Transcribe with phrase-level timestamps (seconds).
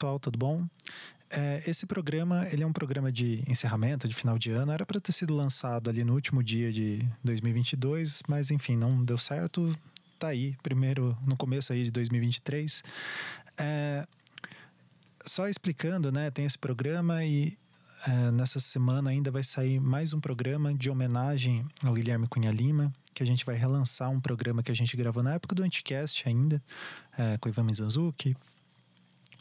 [0.00, 0.66] pessoal, tudo bom?
[1.28, 4.72] É, esse programa, ele é um programa de encerramento, de final de ano.
[4.72, 9.18] Era para ter sido lançado ali no último dia de 2022, mas enfim, não deu
[9.18, 9.76] certo.
[10.18, 12.82] Tá aí, primeiro no começo aí de 2023.
[13.58, 14.06] É,
[15.26, 16.30] só explicando, né?
[16.30, 17.58] Tem esse programa e
[18.08, 22.90] é, nessa semana ainda vai sair mais um programa de homenagem ao Guilherme Cunha Lima,
[23.12, 26.26] que a gente vai relançar um programa que a gente gravou na época do Anticast
[26.26, 26.62] ainda,
[27.18, 28.34] é, com o Ivan Mizanzuki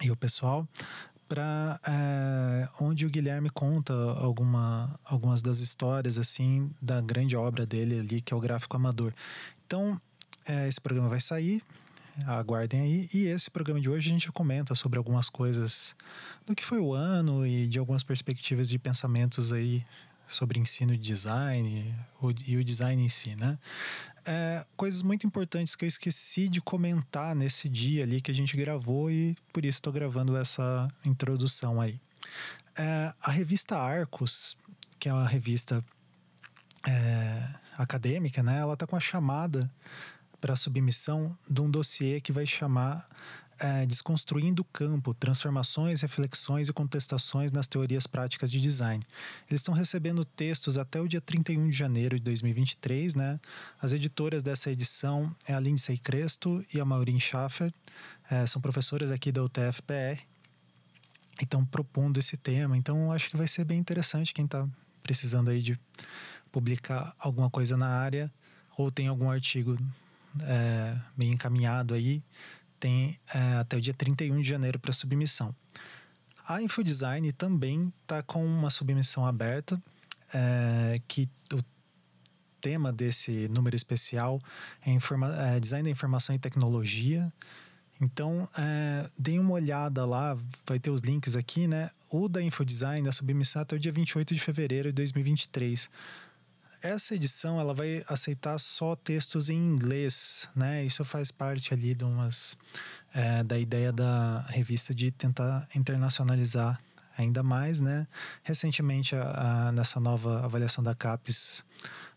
[0.01, 0.67] e o pessoal,
[1.27, 7.99] para é, onde o Guilherme conta alguma, algumas das histórias assim da grande obra dele
[7.99, 9.13] ali, que é o gráfico amador.
[9.65, 10.01] Então,
[10.47, 11.61] é, esse programa vai sair,
[12.25, 13.09] aguardem aí.
[13.13, 15.95] E esse programa de hoje a gente comenta sobre algumas coisas
[16.45, 19.85] do que foi o ano e de algumas perspectivas de pensamentos aí
[20.29, 21.95] sobre ensino de design
[22.45, 23.57] e o design em si, né?
[24.25, 28.55] É, coisas muito importantes que eu esqueci de comentar nesse dia ali que a gente
[28.55, 31.99] gravou e por isso estou gravando essa introdução aí.
[32.77, 34.55] É, a revista Arcos,
[34.99, 35.83] que é uma revista
[36.87, 38.59] é, acadêmica, né?
[38.59, 39.69] Ela tá com a chamada
[40.39, 43.07] para submissão de um dossiê que vai chamar
[43.59, 49.03] é, Desconstruindo o Campo, Transformações, Reflexões e Contestações nas Teorias Práticas de Design.
[49.49, 53.39] Eles estão recebendo textos até o dia 31 de janeiro de 2023, né?
[53.81, 57.73] As editoras dessa edição é a Lindsay Cresto e a Maureen Schaffer,
[58.29, 60.21] é, são professoras aqui da UTF-PR
[61.39, 64.67] e estão propondo esse tema, então acho que vai ser bem interessante quem está
[65.01, 65.79] precisando aí de
[66.51, 68.31] publicar alguma coisa na área
[68.77, 69.77] ou tem algum artigo
[70.41, 72.21] é, bem encaminhado aí,
[72.79, 75.53] tem é, até o dia 31 de janeiro para submissão.
[76.47, 79.81] A InfoDesign também está com uma submissão aberta,
[80.33, 81.63] é, que o
[82.59, 84.39] tema desse número especial
[84.85, 87.31] é, informa é, Design da Informação e Tecnologia.
[88.01, 91.89] Então, é, deem uma olhada lá, vai ter os links aqui, né?
[92.09, 95.89] O da InfoDesign, a submissão até o dia 28 de fevereiro de 2023
[96.81, 100.85] essa edição ela vai aceitar só textos em inglês, né?
[100.85, 102.57] Isso faz parte ali de umas
[103.13, 106.79] é, da ideia da revista de tentar internacionalizar
[107.17, 108.07] ainda mais, né?
[108.43, 111.63] Recentemente, a, a, nessa nova avaliação da CAPES,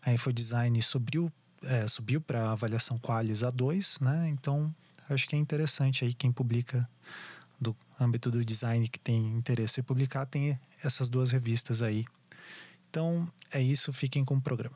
[0.01, 1.31] a InfoDesign subiu,
[1.63, 4.29] é, subiu para avaliação Qualis A2, né?
[4.29, 4.73] Então,
[5.09, 6.87] acho que é interessante aí quem publica
[7.59, 12.05] do âmbito do design que tem interesse em publicar, tem essas duas revistas aí
[12.93, 14.75] então é isso, fiquem com o programa.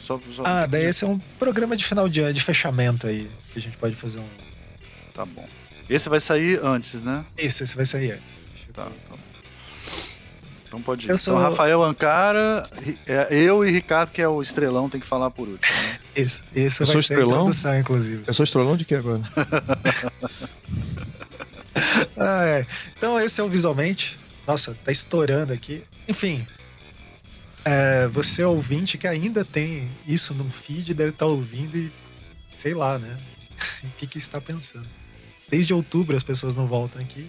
[0.00, 0.42] Só, só...
[0.46, 3.60] Ah, daí esse é um programa de final de ano, de fechamento aí, que a
[3.60, 4.28] gente pode fazer um.
[5.12, 5.46] Tá bom.
[5.90, 7.26] Esse vai sair antes, né?
[7.36, 8.68] Esse, esse vai sair antes.
[8.72, 9.27] Tá, tá bom.
[10.68, 11.10] Então pode ir.
[11.10, 11.34] Eu sou...
[11.34, 12.68] Então, Rafael Ancara,
[13.06, 15.76] é, eu e Ricardo, que é o estrelão, tem que falar por último.
[15.76, 15.98] Né?
[16.22, 17.50] Isso, isso eu vai sou estrelão?
[17.78, 18.24] inclusive.
[18.26, 19.22] Eu sou estrelão de que agora?
[22.18, 22.66] ah, é.
[22.96, 24.18] Então esse é o Visualmente.
[24.44, 25.84] Nossa, tá estourando aqui.
[26.08, 26.44] Enfim,
[27.64, 31.92] é, você ouvinte que ainda tem isso no feed deve estar tá ouvindo e
[32.56, 33.16] sei lá, né?
[33.84, 34.88] o que, que está pensando?
[35.48, 37.28] Desde outubro as pessoas não voltam aqui.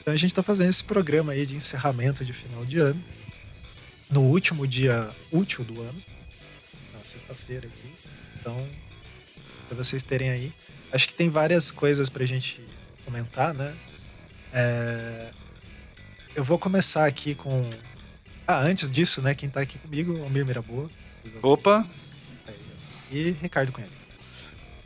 [0.00, 3.02] Então a gente está fazendo esse programa aí de encerramento de final de ano,
[4.10, 6.02] no último dia útil do ano,
[6.92, 7.92] na sexta-feira aqui.
[8.40, 8.68] Então,
[9.68, 10.52] para vocês terem aí,
[10.90, 12.60] acho que tem várias coisas para a gente
[13.04, 13.74] comentar, né?
[14.52, 15.30] É...
[16.34, 17.70] Eu vou começar aqui com.
[18.46, 19.34] Ah, antes disso, né?
[19.34, 20.90] Quem está aqui comigo, o Almir Miraboa.
[21.42, 21.86] Opa!
[23.10, 23.88] E Ricardo Cunha.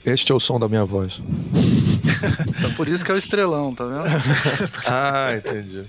[0.05, 1.23] Este é o som da minha voz.
[2.49, 4.05] Então por isso que é o estrelão, tá vendo?
[4.89, 5.85] ah, entendi.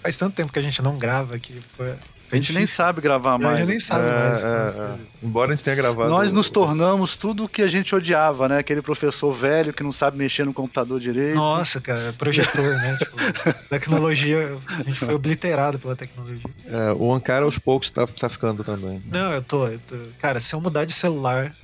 [0.00, 1.94] Faz tanto tempo que a gente não grava que foi.
[2.30, 3.54] A gente nem sabe gravar mais.
[3.54, 4.44] A gente nem sabe é, mais.
[4.44, 4.94] É, é.
[5.22, 6.10] Embora a gente tenha gravado.
[6.10, 8.58] Nós nos tornamos tudo o que a gente odiava, né?
[8.58, 11.36] Aquele professor velho que não sabe mexer no computador direito.
[11.36, 12.96] Nossa, cara, projetor, né?
[13.00, 16.50] Tipo, tecnologia, a gente foi obliterado pela tecnologia.
[16.66, 19.02] É, o Ankara aos poucos tá, tá ficando também.
[19.06, 19.96] Não, eu tô, eu tô.
[20.18, 21.54] Cara, se eu mudar de celular.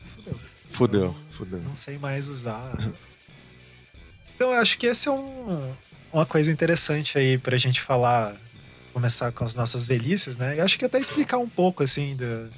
[0.71, 1.61] Fudeu, fudeu.
[1.61, 2.73] Não sei mais usar.
[4.35, 5.75] Então, eu acho que esse é um,
[6.13, 8.35] uma coisa interessante aí pra gente falar,
[8.93, 10.59] começar com as nossas velhices, né?
[10.59, 12.51] Eu acho que até explicar um pouco, assim, do,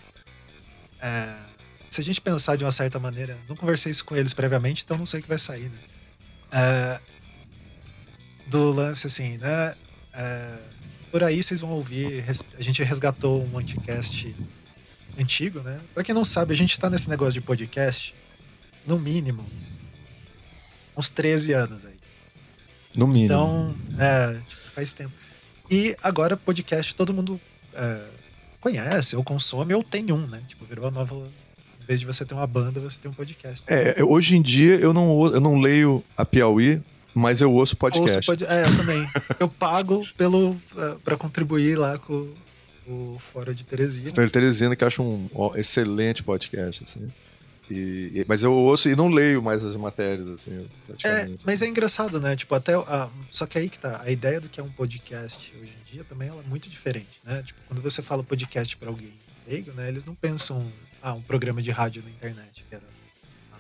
[1.01, 1.35] é,
[1.89, 4.99] se a gente pensar de uma certa maneira, não conversei isso com eles previamente, então
[4.99, 5.79] não sei o que vai sair, né?
[6.53, 7.01] É,
[8.47, 9.75] do lance, assim, né?
[10.13, 10.59] É,
[11.11, 12.25] por aí vocês vão ouvir,
[12.59, 14.35] a gente resgatou um anticast
[15.19, 15.81] antigo, né?
[15.95, 18.15] Pra quem não sabe, a gente tá nesse negócio de podcast,
[18.87, 19.45] no mínimo,
[20.97, 21.95] uns 13 anos aí.
[22.95, 23.27] No mínimo.
[23.27, 24.41] Então, é,
[24.75, 25.13] faz tempo.
[25.71, 27.41] E agora podcast todo mundo
[27.75, 28.01] é,
[28.61, 30.41] conhece, ou consome, ou tem um, né?
[30.49, 31.15] Tipo, virou a nova.
[31.15, 33.65] Em vez de você ter uma banda, você tem um podcast.
[33.69, 36.83] É, hoje em dia eu não, eu não leio a Piauí,
[37.15, 38.17] mas eu ouço podcast.
[38.17, 38.45] Ouço pod...
[38.45, 39.07] É, eu também.
[39.39, 42.33] eu pago pelo uh, para contribuir lá com
[42.89, 44.09] o Fora de Teresina.
[44.09, 47.09] Fora de Teresina, que eu acho um excelente podcast, assim.
[47.69, 50.69] E, mas eu ouço e não leio mais as matérias, assim,
[51.03, 52.37] É, mas é engraçado, né?
[52.37, 52.75] Tipo, até.
[52.75, 54.01] A, só que aí que tá.
[54.05, 57.43] A ideia do que é um podcast hoje em dia também é muito diferente, né?
[57.43, 59.13] Tipo, quando você fala podcast para alguém
[59.49, 59.89] leigo, né?
[59.89, 60.71] Eles não pensam.
[61.03, 62.85] Ah, um programa de rádio na internet, que era.
[63.53, 63.57] A,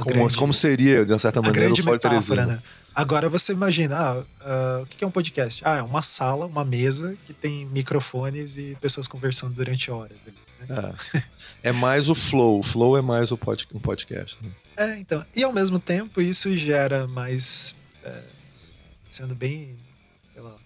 [0.00, 2.46] a como, grande, como seria, de uma certa maneira, o Fora Teresina.
[2.46, 2.62] Né?
[2.94, 5.62] Agora você imagina, ah, uh, o que é um podcast?
[5.64, 10.18] Ah, é uma sala, uma mesa que tem microfones e pessoas conversando durante horas.
[10.22, 10.49] Ali, né?
[10.68, 11.22] É.
[11.64, 11.72] é.
[11.72, 14.38] mais o flow, o flow é mais o pod, um podcast.
[14.42, 14.50] Né?
[14.76, 15.24] É, então.
[15.34, 17.74] E ao mesmo tempo isso gera mais.
[18.04, 18.20] É,
[19.08, 19.76] sendo bem
[20.34, 20.56] pela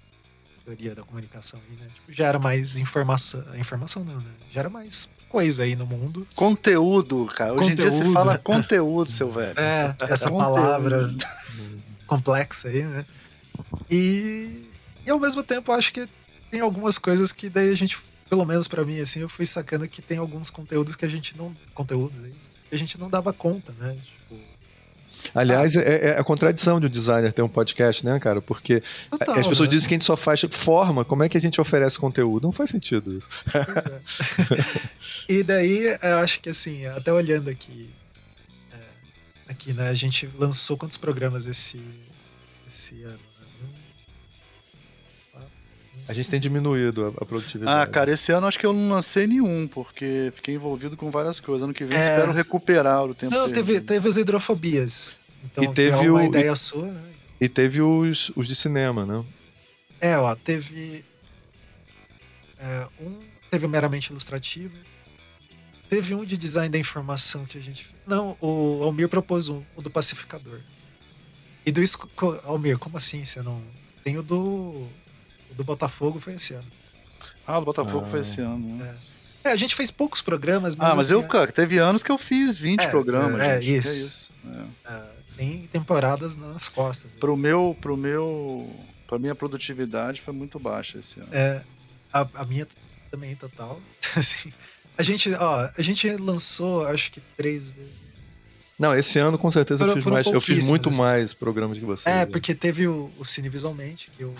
[0.64, 1.88] teoria da comunicação aí, né?
[1.94, 3.44] Tipo, gera mais informação.
[3.56, 4.30] Informação não, né?
[4.50, 6.26] Gera mais coisa aí no mundo.
[6.36, 7.54] Conteúdo, cara.
[7.54, 7.92] Hoje conteúdo.
[7.92, 9.58] em dia se fala conteúdo, seu velho.
[9.58, 11.12] É, essa palavra
[12.06, 13.04] complexa aí, né?
[13.90, 14.68] E,
[15.04, 16.08] e ao mesmo tempo acho que
[16.50, 17.98] tem algumas coisas que daí a gente,
[18.28, 21.36] pelo menos para mim, assim, eu fui sacando que tem alguns conteúdos que a gente
[21.36, 21.54] não.
[21.74, 22.34] Conteúdos aí,
[22.68, 23.96] que a gente não dava conta, né?
[24.02, 24.40] Tipo,
[25.34, 25.80] Aliás, ah.
[25.80, 28.42] é, é, a contradição de um designer ter um podcast, né, cara?
[28.42, 29.74] Porque Total, as pessoas né?
[29.74, 32.44] dizem que a gente só faz forma, como é que a gente oferece conteúdo?
[32.44, 33.28] Não faz sentido isso.
[35.28, 35.32] É.
[35.32, 37.90] e daí, eu acho que assim, até olhando aqui
[39.48, 39.88] aqui, né?
[39.88, 41.80] A gente lançou quantos programas esse,
[42.66, 43.18] esse ano?
[46.06, 47.82] A gente tem diminuído a, a, produtividade.
[47.82, 51.40] Ah, cara, esse ano acho que eu não lancei nenhum, porque fiquei envolvido com várias
[51.40, 51.64] coisas.
[51.64, 52.02] Ano que vem é...
[52.02, 53.34] espero recuperar o tempo.
[53.34, 55.16] Não, teve, teve as hidrofobias.
[55.44, 57.00] Então, e teve é uma o, ideia e, sua, né?
[57.40, 59.24] E teve os, os de cinema, né?
[60.00, 61.04] É, ó, teve.
[62.58, 63.20] É, um
[63.50, 64.74] teve o meramente ilustrativo,
[65.88, 67.86] Teve um de design da informação que a gente.
[68.06, 70.60] Não, o Almir propôs um, o do pacificador.
[71.64, 71.80] E do.
[72.44, 73.24] Almir, como assim?
[73.24, 73.62] Você não.
[74.02, 74.88] Tem o do.
[75.54, 76.66] O do Botafogo foi esse ano.
[77.46, 78.10] Ah, o do Botafogo ah.
[78.10, 78.76] foi esse ano.
[78.76, 78.96] Né?
[79.44, 79.48] É.
[79.48, 79.52] é.
[79.52, 80.92] a gente fez poucos programas, mas.
[80.92, 83.40] Ah, mas assim, eu, cara, teve anos que eu fiz 20 é, programas.
[83.40, 83.88] É, gente, isso.
[83.88, 84.68] É isso.
[84.86, 84.94] É.
[84.94, 85.02] é.
[85.36, 87.12] tem temporadas nas costas.
[87.12, 87.18] Né?
[87.20, 87.76] Pro meu.
[87.80, 88.68] Pro meu.
[89.06, 91.28] Pra minha produtividade foi muito baixa esse ano.
[91.30, 91.62] É.
[92.12, 92.66] A, a minha
[93.10, 93.80] também total.
[94.16, 94.52] assim.
[94.96, 98.04] A gente, ó, a gente lançou, acho que três vezes.
[98.78, 100.26] Não, esse ano com certeza eu fiz mais.
[100.26, 100.98] Eu fiz muito assim.
[100.98, 102.08] mais programas que você.
[102.08, 102.26] É, né?
[102.26, 104.34] porque teve o, o Cine Visualmente, que o,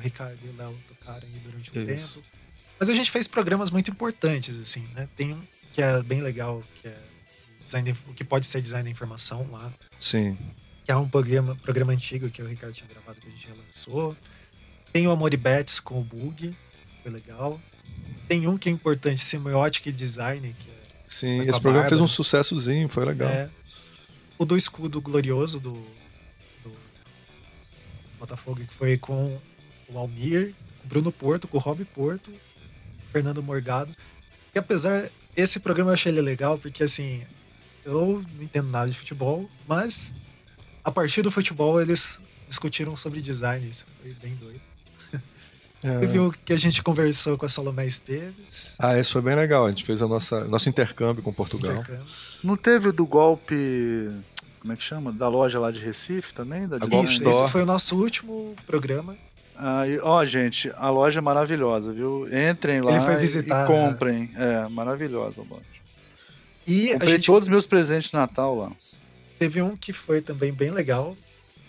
[0.00, 2.14] o Ricardo e o Léo tocaram aí durante um Isso.
[2.14, 2.26] tempo.
[2.78, 5.06] Mas a gente fez programas muito importantes, assim, né?
[5.14, 5.42] Tem um
[5.72, 6.98] que é bem legal, que é
[7.62, 9.72] design, o que pode ser design da informação lá.
[9.98, 10.36] Sim.
[10.84, 14.16] Que é um programa, programa antigo que o Ricardo tinha gravado que a gente relançou.
[14.92, 16.56] Tem o Amor e Bets com o Bug,
[17.02, 17.60] foi legal.
[18.26, 20.54] Tem um que é importante, Semiotic Design.
[20.58, 23.28] Que é Sim, esse programa fez um sucessozinho, foi legal.
[23.28, 23.50] É.
[24.38, 25.74] O do Escudo Glorioso do,
[26.64, 26.72] do
[28.18, 29.38] Botafogo, que foi com
[29.94, 32.30] o Almir, com o Bruno Porto, com o Rob Porto,
[33.12, 33.94] Fernando Morgado.
[34.54, 37.22] E apesar, esse programa eu achei ele legal, porque assim,
[37.84, 40.14] eu não entendo nada de futebol, mas
[40.84, 44.60] a partir do futebol eles discutiram sobre design, isso foi bem doido.
[45.82, 45.98] É.
[45.98, 48.76] Você viu que a gente conversou com a Salomé Esteves.
[48.78, 49.64] Ah, isso foi bem legal.
[49.64, 51.72] A gente fez a nossa nosso intercâmbio com Portugal.
[51.72, 52.04] Intercâmbio.
[52.44, 54.10] Não teve do golpe.
[54.60, 55.10] Como é que chama?
[55.10, 56.68] Da loja lá de Recife também?
[56.68, 59.16] Da Isso, esse foi o nosso último programa.
[59.86, 62.26] E, ó, gente, a loja é maravilhosa, viu?
[62.26, 64.30] Entrem lá visitar, e, comprem.
[64.32, 64.64] Né?
[64.64, 65.64] É, maravilhosa a loja.
[66.66, 67.26] E Comprei a gente...
[67.26, 68.72] todos os meus presentes de Natal lá.
[69.38, 71.16] Teve um que foi também bem legal,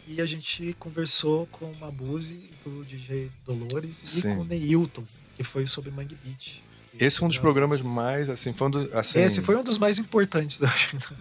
[0.08, 4.34] e a gente conversou com o Mabuse, o DJ Dolores Sim.
[4.34, 5.04] e com o Neilton,
[5.38, 6.62] que foi sobre Mangue Beach.
[7.00, 9.78] Esse foi um dos programas mais, assim, foi um dos, assim, Esse foi um dos
[9.78, 10.60] mais importantes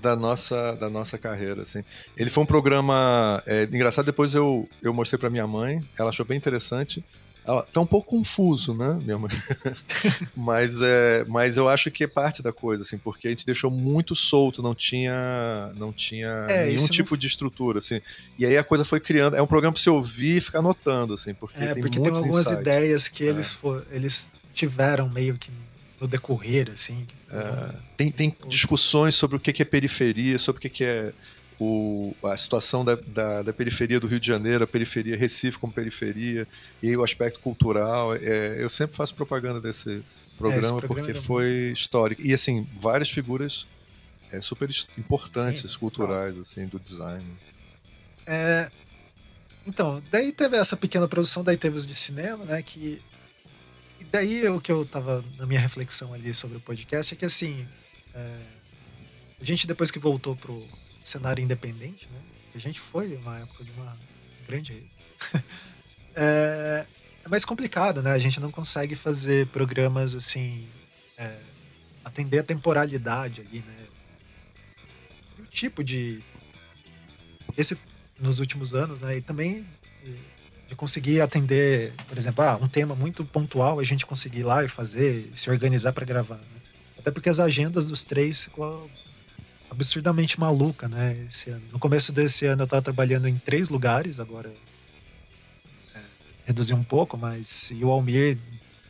[0.00, 1.84] da nossa da nossa carreira, assim.
[2.16, 4.06] Ele foi um programa é, engraçado.
[4.06, 7.04] Depois eu eu mostrei para minha mãe, ela achou bem interessante.
[7.44, 9.30] Ela tá um pouco confuso, né, minha mãe?
[10.36, 13.70] mas, é, mas eu acho que é parte da coisa, assim, porque a gente deixou
[13.70, 17.18] muito solto, não tinha, não tinha é, nenhum tipo não...
[17.18, 18.00] de estrutura, assim.
[18.38, 19.36] E aí a coisa foi criando.
[19.36, 22.08] É um programa pra você ouvir e ficar anotando, assim, porque é, tem porque tem
[22.08, 22.60] algumas insights.
[22.60, 23.54] ideias que eles, é.
[23.54, 25.50] for, eles tiveram meio que
[26.00, 27.06] no decorrer, assim.
[27.30, 31.12] É, tem, tem discussões sobre o que é periferia, sobre o que é
[31.60, 35.70] o, a situação da, da, da, periferia do Rio de Janeiro, a periferia Recife como
[35.70, 36.48] periferia,
[36.82, 38.14] e o aspecto cultural.
[38.14, 40.02] É, eu sempre faço propaganda desse
[40.38, 42.22] programa, é, programa porque é foi histórico.
[42.22, 43.66] E, assim, várias figuras
[44.32, 47.26] é, super importantes, Sim, culturais, assim, do design.
[48.26, 48.70] É,
[49.66, 52.62] então, daí teve essa pequena produção, daí teve os de cinema, né?
[52.62, 53.02] Que.
[54.10, 57.66] Daí o que eu tava na minha reflexão ali sobre o podcast é que assim.
[58.14, 58.40] É...
[59.40, 60.66] A gente, depois que voltou pro
[61.02, 62.20] cenário independente, né?
[62.54, 63.96] A gente foi uma época de uma
[64.46, 64.84] grande.
[66.14, 66.84] é...
[67.24, 68.12] é mais complicado, né?
[68.12, 70.68] A gente não consegue fazer programas assim.
[71.16, 71.38] É...
[72.04, 73.86] Atender a temporalidade ali, né?
[75.38, 76.22] O tipo de.
[77.56, 77.78] Esse
[78.18, 79.18] nos últimos anos, né?
[79.18, 79.66] E também
[80.70, 84.64] de conseguir atender, por exemplo, ah, um tema muito pontual, a gente conseguir ir lá
[84.64, 86.36] e fazer, se organizar para gravar.
[86.36, 86.60] Né?
[86.96, 88.88] Até porque as agendas dos três ficou
[89.68, 91.26] absurdamente maluca, né?
[91.28, 91.62] Esse ano.
[91.72, 94.48] No começo desse ano eu estava trabalhando em três lugares, agora
[95.92, 95.98] é,
[96.46, 98.38] reduzi um pouco, mas e o Almir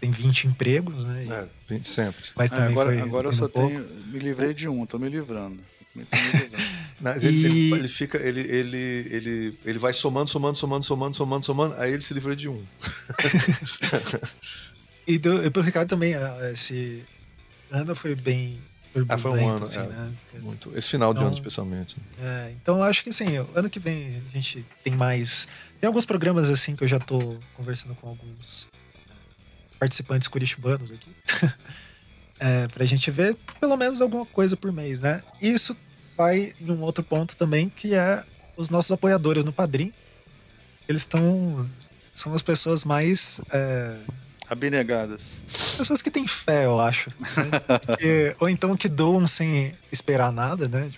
[0.02, 1.26] tem 20 empregos, né?
[1.30, 2.24] É, 20 sempre.
[2.36, 4.98] Mas é, também é, agora, foi agora eu só tenho, me livrei de um, tô
[4.98, 5.58] me livrando.
[5.94, 6.56] Me livrando.
[7.00, 7.72] Mas ele, e...
[7.72, 12.02] ele, fica, ele, ele, ele, ele vai somando, somando, somando, somando, somando, somando, aí ele
[12.02, 12.62] se livrou de um.
[15.06, 17.02] e, do, pro Ricardo também, ah, esse
[17.70, 18.60] ano foi bem.
[19.08, 20.12] Ah, foi um ano, assim, é, né?
[20.40, 20.76] muito.
[20.76, 21.96] Esse final então, de ano, especialmente.
[22.20, 25.46] É, então acho que assim, ano que vem a gente tem mais.
[25.80, 28.68] Tem alguns programas assim que eu já tô conversando com alguns
[29.78, 31.10] participantes curitibanos aqui.
[32.40, 35.22] é, pra gente ver pelo menos alguma coisa por mês, né?
[35.40, 35.74] Isso
[36.20, 38.22] vai em um outro ponto também, que é
[38.54, 39.90] os nossos apoiadores no Padrim.
[40.86, 41.66] Eles estão.
[42.12, 43.40] São as pessoas mais.
[43.50, 43.96] É,
[44.46, 45.22] Abnegadas.
[45.78, 47.08] Pessoas que têm fé, eu acho.
[47.20, 48.34] Né?
[48.38, 50.90] ou então que doam sem esperar nada, né?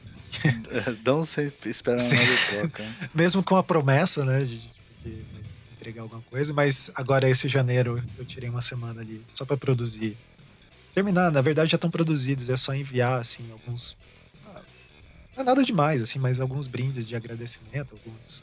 [1.05, 2.17] Dão sem esperar Sim.
[2.17, 2.85] nada de troca.
[3.14, 4.41] Mesmo com a promessa, né?
[4.41, 4.59] De,
[5.05, 5.25] de,
[5.79, 6.52] entregar alguma coisa.
[6.52, 10.17] Mas agora, esse janeiro, eu tirei uma semana ali só para produzir.
[10.95, 13.97] Terminar, na verdade já estão produzidos, é só enviar, assim, alguns
[15.37, 18.43] não é nada demais, assim, mas alguns brindes de agradecimento, algumas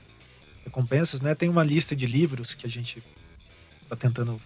[0.63, 1.35] recompensas, né?
[1.35, 3.03] Tem uma lista de livros que a gente
[3.87, 4.41] tá tentando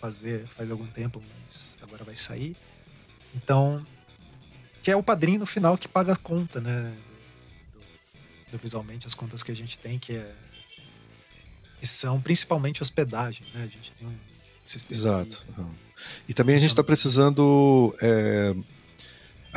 [0.00, 2.56] fazer faz algum tempo, mas agora vai sair.
[3.34, 3.84] Então,
[4.82, 6.94] que é o padrinho no final que paga a conta, né?
[7.72, 7.80] Do,
[8.52, 10.34] do, visualmente, as contas que a gente tem, que é
[11.80, 13.62] que são principalmente hospedagem, né?
[13.62, 14.14] A gente tem um
[14.64, 15.00] sistema.
[15.00, 15.46] Exato.
[16.28, 18.54] E também a gente está precisando é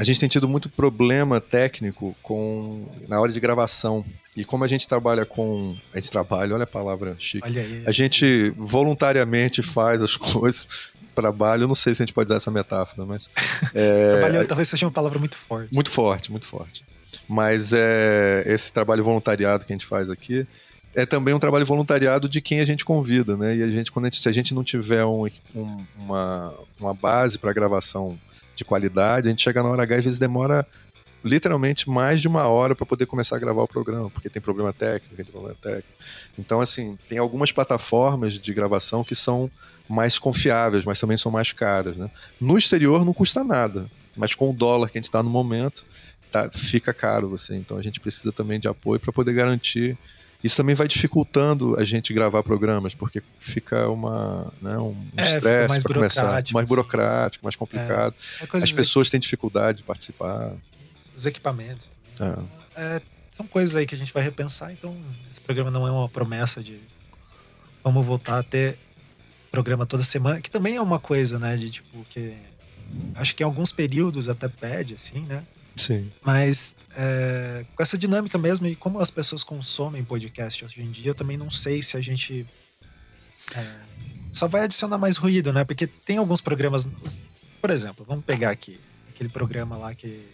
[0.02, 4.04] a gente tem tido muito problema técnico com na hora de gravação.
[4.36, 5.78] E como a gente trabalha com.
[5.94, 7.46] A gente trabalha, olha a palavra chique.
[7.46, 10.68] Aí, a gente voluntariamente faz as coisas.
[11.14, 13.30] Trabalho, eu não sei se a gente pode usar essa metáfora, mas.
[13.76, 15.72] É, trabalho talvez seja uma palavra muito forte.
[15.72, 16.84] Muito forte, muito forte.
[17.28, 20.48] Mas é, esse trabalho voluntariado que a gente faz aqui
[20.96, 23.56] é também um trabalho voluntariado de quem a gente convida, né?
[23.56, 26.94] E a gente, quando a gente, se a gente não tiver um, um, uma, uma
[26.94, 28.18] base para gravação
[28.62, 30.66] de qualidade, a gente chega na hora H e às vezes demora
[31.24, 34.72] literalmente mais de uma hora para poder começar a gravar o programa, porque tem problema
[34.72, 35.90] técnico, tem problema técnico.
[36.38, 39.50] Então, assim, tem algumas plataformas de gravação que são
[39.88, 41.98] mais confiáveis, mas também são mais caras.
[41.98, 42.10] Né?
[42.40, 45.86] No exterior não custa nada, mas com o dólar que a gente está no momento,
[46.32, 47.56] tá, fica caro você.
[47.56, 49.98] Então a gente precisa também de apoio para poder garantir
[50.44, 55.82] isso também vai dificultando a gente gravar programas, porque fica uma, né, um é, estresse
[55.82, 56.66] para começar, mais assim.
[56.66, 58.16] burocrático, mais complicado.
[58.42, 60.54] É, As pessoas têm dificuldade de participar.
[61.16, 62.46] Os equipamentos também.
[62.76, 62.96] É.
[62.96, 63.02] é.
[63.36, 64.96] são coisas aí que a gente vai repensar, então
[65.30, 66.80] esse programa não é uma promessa de
[67.84, 68.78] vamos voltar a ter
[69.52, 72.36] programa toda semana, que também é uma coisa, né, de tipo, que
[73.16, 75.44] acho que em alguns períodos até pede, assim, né?
[75.76, 76.12] Sim.
[76.22, 81.12] Mas é, com essa dinâmica mesmo e como as pessoas consomem podcast hoje em dia,
[81.12, 82.46] eu também não sei se a gente
[83.56, 83.76] é,
[84.34, 85.64] só vai adicionar mais ruído, né?
[85.64, 86.90] Porque tem alguns programas,
[87.62, 90.26] por exemplo, vamos pegar aqui aquele programa lá que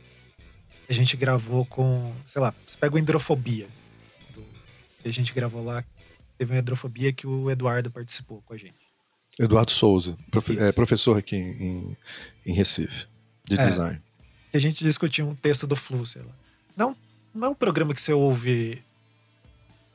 [0.89, 3.67] a gente gravou com, sei lá, você pega o Hidrofobia,
[4.33, 4.43] do,
[5.01, 5.83] que a gente gravou lá,
[6.37, 8.87] teve uma Hidrofobia que o Eduardo participou com a gente.
[9.37, 11.97] Eduardo Souza, profe é, professor aqui em,
[12.45, 13.07] em Recife,
[13.47, 14.06] de é, design
[14.57, 16.31] a gente discutia um texto do Flu, sei lá.
[16.75, 16.95] Não,
[17.33, 18.83] não é um programa que você ouve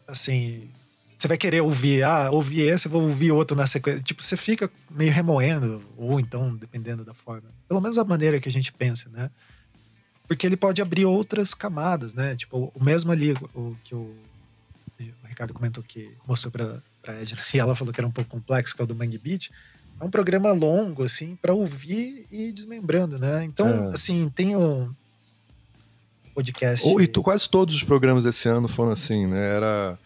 [0.06, 0.68] assim.
[1.16, 4.02] Você vai querer ouvir, ah, ouvi esse, vou ouvir outro na sequência.
[4.02, 7.48] Tipo, você fica meio remoendo, ou então, dependendo da forma.
[7.68, 9.30] Pelo menos a maneira que a gente pensa, né?
[10.26, 12.34] Porque ele pode abrir outras camadas, né?
[12.34, 14.16] Tipo, o mesmo ali, o que o,
[14.98, 18.30] o Ricardo comentou que mostrou pra, pra Edna, e ela falou que era um pouco
[18.30, 19.50] complexo, que é o do Mangue Beat
[20.02, 23.44] é um programa longo, assim, para ouvir e ir desmembrando, né?
[23.44, 23.94] Então, é.
[23.94, 24.90] assim, tem o
[26.34, 26.84] podcast.
[26.84, 29.54] Ou, e tu, quase todos os programas desse ano foram assim, né?
[29.54, 29.96] Era.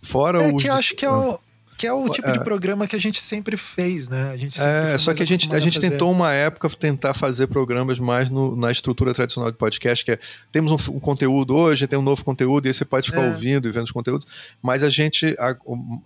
[0.00, 0.62] Fora é os.
[0.62, 1.40] Que eu acho que é o,
[1.76, 2.32] Que é o tipo é.
[2.32, 4.30] de programa que a gente sempre fez, né?
[4.30, 7.98] A gente é, só que a gente, a gente tentou uma época tentar fazer programas
[7.98, 10.18] mais no, na estrutura tradicional de podcast, que é
[10.52, 13.30] temos um, um, conteúdo hoje, tem um novo conteúdo, e aí você pode ficar é.
[13.30, 14.28] ouvindo e vendo os conteúdos.
[14.62, 15.56] Mas a gente, a,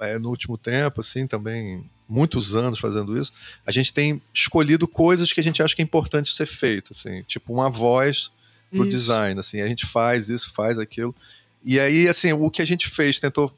[0.01, 3.33] é, no último tempo, assim, também, muitos anos fazendo isso,
[3.67, 7.23] a gente tem escolhido coisas que a gente acha que é importante ser feito, assim,
[7.23, 8.31] tipo uma voz
[8.71, 8.91] pro isso.
[8.91, 11.15] design, assim, a gente faz isso, faz aquilo.
[11.63, 13.51] E aí, assim, o que a gente fez, tentou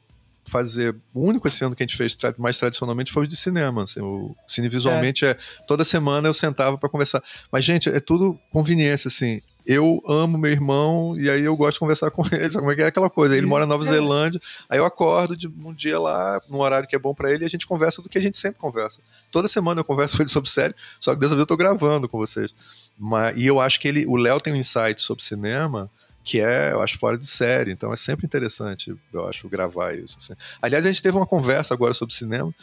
[0.47, 0.95] fazer.
[1.13, 3.83] O único esse ano que a gente fez mais tradicionalmente foi o de cinema.
[3.83, 5.31] Assim, o cine visualmente é.
[5.31, 5.37] é
[5.67, 7.21] toda semana eu sentava para conversar.
[7.51, 9.41] Mas, gente, é tudo conveniência, assim.
[9.67, 12.49] Eu amo meu irmão e aí eu gosto de conversar com ele.
[12.49, 13.35] Sabe como é que é aquela coisa?
[13.35, 13.83] Ele mora na Nova.
[13.83, 17.43] Zelândia, aí eu acordo de um dia lá, num horário que é bom para ele,
[17.43, 19.01] e a gente conversa do que a gente sempre conversa.
[19.29, 22.07] Toda semana eu converso com ele sobre série, só que dessa vez eu tô gravando
[22.07, 22.55] com vocês.
[22.97, 25.91] Mas, e eu acho que ele, o Léo tem um insight sobre cinema
[26.27, 27.71] que é, eu acho, fora de série.
[27.71, 30.17] Então é sempre interessante, eu acho, gravar isso.
[30.17, 30.33] Assim.
[30.61, 32.53] Aliás, a gente teve uma conversa agora sobre cinema,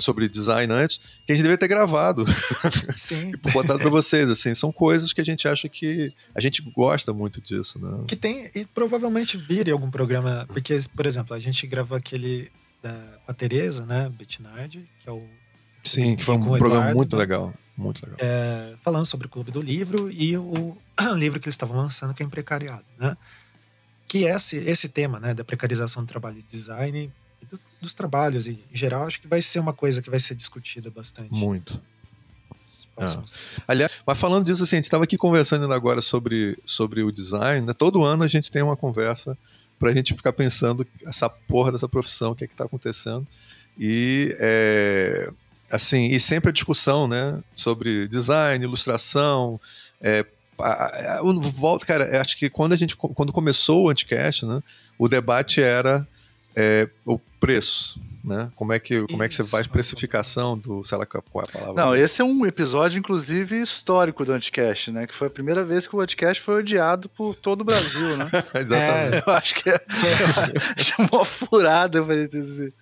[0.00, 2.24] sobre design antes, que a gente deveria ter gravado.
[2.96, 3.32] Sim.
[3.32, 4.54] e botado para vocês, assim.
[4.54, 6.12] São coisas que a gente acha que.
[6.34, 8.04] A gente gosta muito disso, né?
[8.06, 8.50] Que tem.
[8.54, 10.44] E provavelmente vire algum programa.
[10.48, 12.50] Porque, por exemplo, a gente gravou aquele
[12.82, 12.92] da,
[13.24, 14.10] com a Tereza, né?
[14.10, 15.22] Betnard, que é o.
[15.84, 17.52] Sim, que foi um programa muito legal.
[17.76, 18.18] Muito legal.
[18.20, 20.76] É, falando sobre o Clube do Livro e o
[21.16, 23.16] livro que eles estavam lançando, que é Imprecariado, né?
[24.06, 28.46] Que esse, esse tema, né, da precarização do trabalho de design e do, dos trabalhos
[28.46, 31.32] em geral, acho que vai ser uma coisa que vai ser discutida bastante.
[31.32, 31.82] Muito.
[32.96, 33.22] Ah.
[33.66, 37.66] Aliás, mas falando disso, assim, a gente estava aqui conversando agora sobre, sobre o design,
[37.66, 37.72] né?
[37.72, 39.36] Todo ano a gente tem uma conversa
[39.78, 43.26] para a gente ficar pensando essa porra dessa profissão, o que é que está acontecendo.
[43.78, 45.30] E é,
[45.70, 49.58] assim, e sempre a discussão, né, sobre design, ilustração,
[50.00, 50.24] é,
[51.54, 54.62] volto, cara, acho que quando a gente quando começou o Anticast, né,
[54.98, 56.06] o debate era
[56.54, 58.52] é, o preço, né?
[58.54, 61.52] Como é que, como é que você faz precificação do, sei lá qual é a
[61.52, 61.74] palavra?
[61.74, 65.08] Não, esse é um episódio, inclusive, histórico do Anticast, né?
[65.08, 68.30] Que foi a primeira vez que o Anticast foi odiado por todo o Brasil, né?
[68.54, 69.16] Exatamente.
[69.16, 69.80] É, eu acho que é,
[70.78, 71.98] chamou furada
[72.32, 72.72] esse,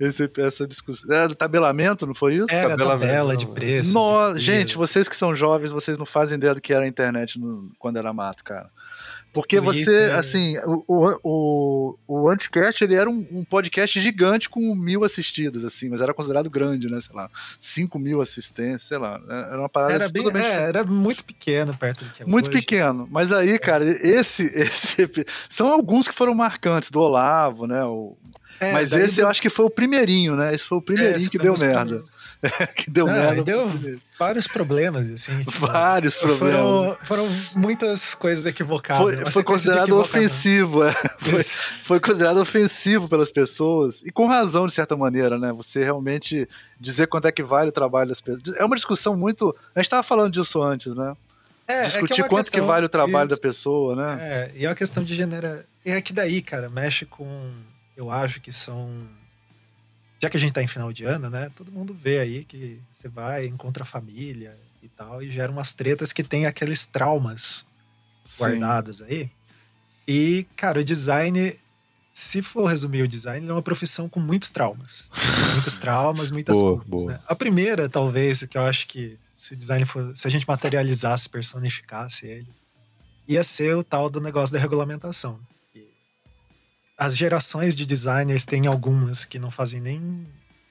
[0.00, 1.14] esse, essa discussão.
[1.14, 2.46] É, tabelamento, não foi isso?
[2.50, 3.94] Era tabela de preço.
[3.94, 7.38] Nossa, gente, vocês que são jovens, vocês não fazem ideia do que era a internet
[7.38, 8.68] no, quando era mato, cara.
[9.32, 10.84] Porque você, assim, o,
[11.22, 16.14] o, o Anticast, ele era um, um, podcast gigante com mil assistidas, assim, mas era
[16.14, 17.00] considerado grande, né?
[17.00, 19.18] Sei lá, cinco mil assistências, sei lá.
[19.18, 22.48] Né, era uma parada era bem, é, era muito pequeno perto do que é Muito
[22.48, 22.58] hoje.
[22.58, 23.06] pequeno.
[23.10, 23.58] Mas aí, é.
[23.58, 25.08] cara, esse, esse.
[25.48, 27.84] São alguns que foram marcantes, do Olavo, né?
[27.84, 28.16] O,
[28.60, 29.22] é, mas esse do...
[29.22, 30.54] eu acho que foi o primeirinho, né?
[30.54, 31.84] Esse foi o primeirinho é, que deu merda.
[31.84, 32.17] Primeiros.
[32.76, 33.42] que deu Não, merda.
[33.42, 33.70] Deu
[34.18, 35.38] vários problemas, assim.
[35.42, 36.52] Tipo, vários problemas.
[36.52, 39.02] Foram, foram, muitas coisas equivocadas.
[39.02, 40.92] Foi, foi considerado ofensivo, é.
[41.18, 41.42] foi,
[41.82, 45.52] foi, considerado ofensivo pelas pessoas, e com razão, de certa maneira, né?
[45.52, 46.48] Você realmente
[46.80, 48.56] dizer quanto é que vale o trabalho das pessoas.
[48.56, 49.54] É uma discussão muito.
[49.74, 51.16] A gente estava falando disso antes, né?
[51.66, 54.18] É, Discutir é que é quanto questão, que vale o trabalho da pessoa, né?
[54.20, 55.60] É, e é uma questão de gênero.
[55.84, 57.50] É que daí, cara, mexe com.
[57.94, 58.88] Eu acho que são
[60.20, 61.50] já que a gente tá em final de ano, né?
[61.54, 65.72] Todo mundo vê aí que você vai, encontra a família e tal, e gera umas
[65.72, 67.64] tretas que tem aqueles traumas
[68.24, 68.38] Sim.
[68.38, 69.30] guardados aí.
[70.06, 71.54] E, cara, o design,
[72.12, 75.08] se for resumir o design, é uma profissão com muitos traumas.
[75.54, 77.12] muitos traumas, muitas boa, culpas, boa.
[77.12, 77.20] Né?
[77.26, 81.28] A primeira, talvez, que eu acho que se o design for, se a gente materializasse,
[81.28, 82.48] personificasse ele,
[83.28, 85.38] ia ser o tal do negócio da regulamentação
[86.98, 90.26] as gerações de designers têm algumas que não fazem nem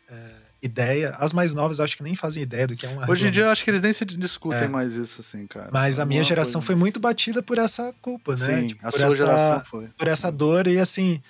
[0.10, 1.12] é, ideia.
[1.12, 3.44] As mais novas acho que nem fazem ideia do que é uma Hoje em dia
[3.44, 4.68] eu acho que eles nem se discutem é.
[4.68, 5.70] mais isso, assim, cara.
[5.72, 6.66] Mas a minha geração coisa...
[6.66, 8.46] foi muito batida por essa culpa, né?
[8.46, 9.88] Sim, tipo, a sua essa, geração foi.
[9.98, 11.24] Por essa dor e assim.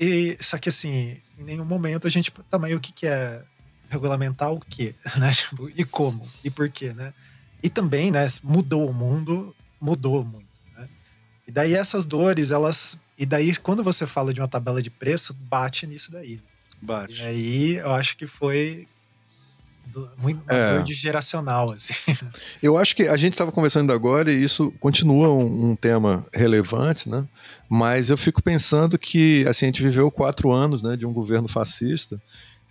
[0.00, 3.42] E, só que assim, em nenhum momento a gente também o que, que é
[3.90, 5.30] regulamentar o quê, né?
[5.32, 6.26] Tipo, e como?
[6.42, 7.12] E por quê, né?
[7.62, 10.88] E também, né, mudou o mundo, mudou muito, né?
[11.46, 15.34] E daí essas dores, elas e daí, quando você fala de uma tabela de preço,
[15.34, 16.40] bate nisso daí.
[16.80, 17.20] Bate.
[17.20, 18.88] E aí, eu acho que foi
[20.18, 20.82] muito é.
[20.82, 21.94] de geracional, assim.
[22.62, 27.10] Eu acho que a gente estava conversando agora e isso continua um, um, tema relevante,
[27.10, 27.26] né?
[27.68, 31.48] Mas eu fico pensando que, assim, a gente viveu quatro anos, né, de um governo
[31.48, 32.20] fascista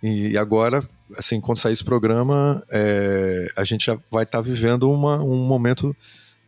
[0.02, 0.82] e, agora,
[1.16, 5.46] assim, quando sair esse programa, é, a gente já vai estar tá vivendo uma, um
[5.46, 5.94] momento,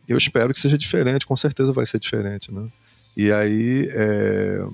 [0.07, 2.67] eu espero que seja diferente, com certeza vai ser diferente, né?
[3.15, 4.65] E aí é,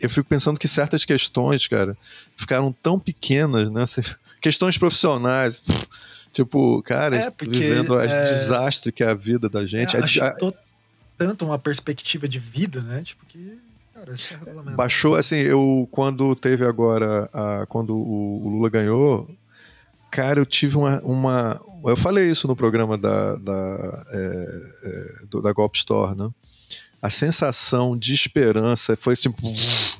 [0.00, 1.96] eu fico pensando que certas questões, cara,
[2.36, 3.82] ficaram tão pequenas, né?
[3.82, 4.02] Assim,
[4.40, 5.62] questões profissionais.
[6.32, 9.96] Tipo, cara, é, porque, vivendo o é, desastre que é a vida da gente.
[9.96, 10.32] É,
[11.16, 13.02] tanto uma perspectiva de vida, né?
[13.02, 13.58] Tipo, que
[14.04, 14.76] cara, esse regulamento.
[14.76, 19.28] Baixou, assim, eu quando teve agora, a, quando o, o, Lula ganhou,
[20.10, 21.60] cara, eu tive uma, uma.
[21.84, 26.28] Eu falei isso no programa da, da, é, é, do, da Golp Store, né?
[27.04, 29.36] A sensação de esperança foi tipo,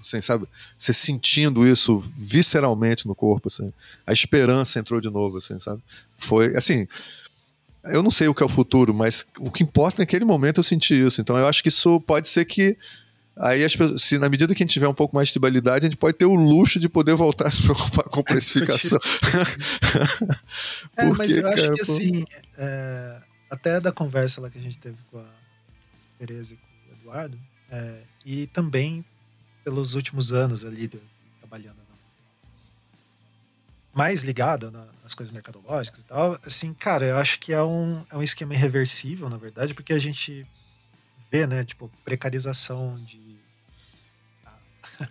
[0.01, 0.49] assim, sabe?
[0.75, 3.71] Você sentindo isso visceralmente no corpo, assim.
[4.07, 5.83] A esperança entrou de novo, assim, sabe?
[6.17, 6.88] Foi, assim,
[7.85, 10.64] eu não sei o que é o futuro, mas o que importa naquele momento eu
[10.64, 11.21] senti isso.
[11.21, 12.75] Então eu acho que isso pode ser que
[13.37, 15.85] Aí, as pessoas, se na medida que a gente tiver um pouco mais de estabilidade,
[15.85, 18.99] a gente pode ter o luxo de poder voltar a se preocupar com precificação.
[20.97, 22.25] é, mas eu acho que assim,
[22.57, 23.19] é,
[23.51, 25.25] até da conversa lá que a gente teve com a
[26.19, 26.63] Tereza e
[27.14, 27.38] Eduardo,
[27.70, 29.05] é, e também
[29.62, 31.00] pelos últimos anos ali de,
[31.38, 31.85] trabalhando
[33.92, 38.16] mais ligado nas coisas mercadológicas e tal, assim, cara, eu acho que é um, é
[38.16, 40.44] um esquema irreversível, na verdade, porque a gente
[41.31, 43.22] vê, né, tipo, precarização de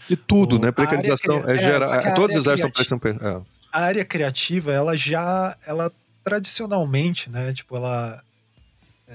[0.10, 0.72] e tudo, né?
[0.72, 1.94] Precarização área, é, geral.
[1.94, 3.26] É, todas as áreas estão parecendo.
[3.26, 3.42] É.
[3.72, 5.92] A área criativa, ela já, ela
[6.24, 7.52] tradicionalmente, né?
[7.54, 8.24] Tipo, ela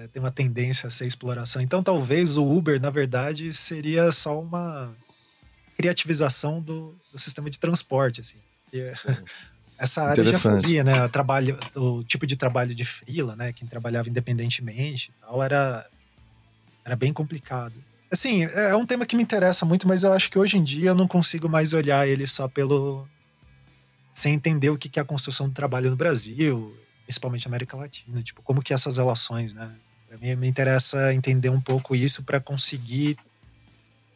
[0.04, 1.60] é, tem uma tendência a ser exploração.
[1.60, 4.94] Então, talvez o Uber, na verdade, seria só uma
[5.76, 8.38] criativização do, do sistema de transporte, assim.
[8.72, 8.92] E,
[9.78, 11.04] essa área já fazia, né?
[11.04, 13.52] O, trabalho, o tipo de trabalho de frila, né?
[13.52, 15.88] Quem trabalhava independentemente tal, era,
[16.84, 17.82] era bem complicado.
[18.10, 20.64] Assim, é, é um tema que me interessa muito, mas eu acho que hoje em
[20.64, 23.06] dia eu não consigo mais olhar ele só pelo.
[24.12, 28.20] sem entender o que é a construção do trabalho no Brasil, principalmente na América Latina.
[28.20, 29.72] Tipo, como que essas relações, né?
[30.16, 33.16] Mim, me interessa entender um pouco isso para conseguir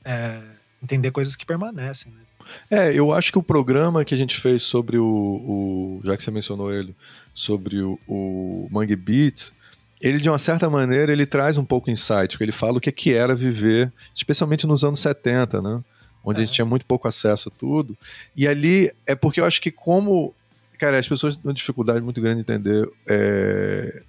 [0.04, 0.40] é,
[0.82, 2.22] entender coisas que permanecem, né?
[2.70, 6.22] É, eu acho que o programa que a gente fez sobre o, o já que
[6.22, 6.94] você mencionou ele,
[7.32, 9.52] sobre o, o Mangue Beats,
[10.00, 13.14] ele de uma certa maneira ele traz um pouco insight, ele fala o que, que
[13.14, 15.80] era viver, especialmente nos anos 70, né?
[16.24, 16.42] Onde é.
[16.42, 17.96] a gente tinha muito pouco acesso a tudo.
[18.36, 20.34] E ali é porque eu acho que como,
[20.78, 24.02] cara, as pessoas têm uma dificuldade muito grande de entender é,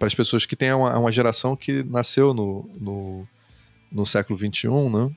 [0.00, 3.28] para as pessoas que têm uma, uma geração que nasceu no, no,
[3.92, 5.14] no século 21, né?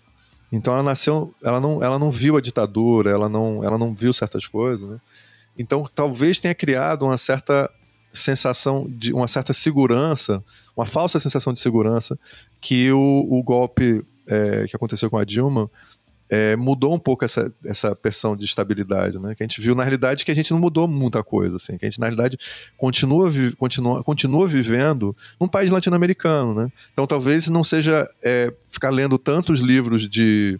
[0.52, 4.12] Então ela nasceu, ela não, ela não viu a ditadura, ela não, ela não viu
[4.12, 5.00] certas coisas, né?
[5.58, 7.72] Então talvez tenha criado uma certa
[8.12, 10.44] sensação de uma certa segurança,
[10.76, 12.20] uma falsa sensação de segurança
[12.60, 15.72] que o, o golpe é, que aconteceu com a Dilma
[16.30, 19.36] é, mudou um pouco essa, essa pressão de estabilidade, né?
[19.36, 21.86] Que a gente viu na realidade que a gente não mudou muita coisa, assim, que
[21.86, 22.38] a gente na realidade
[22.78, 26.72] continua, continua, continua vivendo num país latino-americano, né?
[26.92, 30.60] Então talvez não seja é, ficar lendo tantos livros de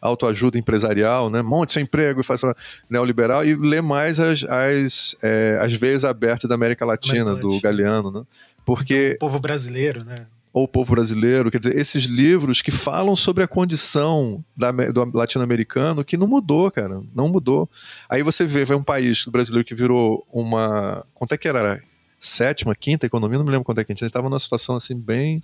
[0.00, 1.42] autoajuda empresarial, né?
[1.42, 2.56] Monte seu emprego e faça
[2.88, 7.60] neoliberal e lê mais as, as, é, as veias abertas da América Latina, América do
[7.60, 8.22] Galeano, né?
[8.64, 9.14] Porque...
[9.16, 10.26] O povo brasileiro, né?
[10.52, 15.16] Ou o povo brasileiro, quer dizer, esses livros que falam sobre a condição da, do
[15.16, 17.70] latino-americano que não mudou, cara, não mudou.
[18.08, 21.06] Aí você vê, vai um país, brasileiro que virou uma.
[21.14, 21.80] Quanto é que era?
[22.18, 24.94] Sétima, quinta economia, não me lembro quanto é que a gente estava numa situação assim
[24.94, 25.42] bem.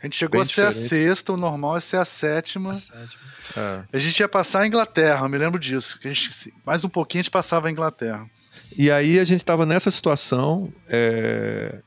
[0.00, 0.76] A gente chegou a ser diferente.
[0.76, 2.70] a sexta, o normal é ser a sétima.
[2.70, 3.22] A sétima.
[3.56, 3.82] É.
[3.92, 5.98] A gente ia passar a Inglaterra, eu me lembro disso.
[6.02, 8.28] A gente, mais um pouquinho a gente passava a Inglaterra.
[8.76, 10.72] E aí a gente estava nessa situação.
[10.88, 11.80] É...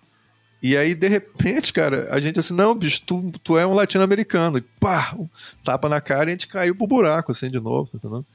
[0.61, 4.57] E aí, de repente, cara, a gente assim, não, bicho, tu, tu é um latino-americano.
[4.57, 5.15] E pá,
[5.63, 8.25] tapa na cara e a gente caiu pro buraco, assim, de novo, entendeu?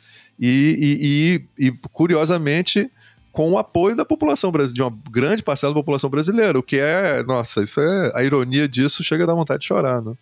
[0.41, 2.91] E, e, e, e curiosamente,
[3.31, 6.79] com o apoio da população brasileira, de uma grande parcela da população brasileira, o que
[6.79, 10.15] é, nossa, isso é, a ironia disso chega a dar vontade de chorar, né?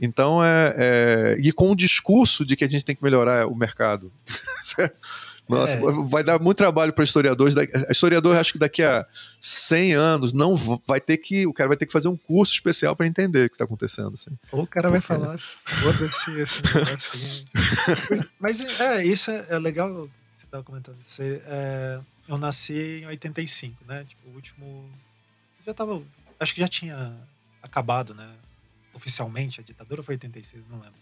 [0.00, 3.54] Então é, é, E com o discurso de que a gente tem que melhorar o
[3.54, 4.10] mercado.
[5.58, 6.08] Nossa, é.
[6.08, 7.54] vai dar muito trabalho para historiadores.
[7.90, 9.06] Historiador, acho que daqui a
[9.40, 10.54] 100 anos não
[10.86, 13.48] vai ter que, o cara vai ter que fazer um curso especial para entender o
[13.48, 14.14] que está acontecendo.
[14.14, 14.30] Assim.
[14.52, 15.06] Ou o cara Porque...
[15.06, 17.46] vai falar, foda-se esse negócio.
[18.38, 20.96] Mas é, isso é, é legal você estava comentando.
[21.02, 24.04] Você, é, eu nasci em 85, né?
[24.08, 24.90] Tipo, o último.
[25.66, 26.02] Já tava.
[26.38, 27.12] Acho que já tinha
[27.62, 28.26] acabado, né?
[29.00, 30.94] oficialmente a ditadura foi 86, não lembro.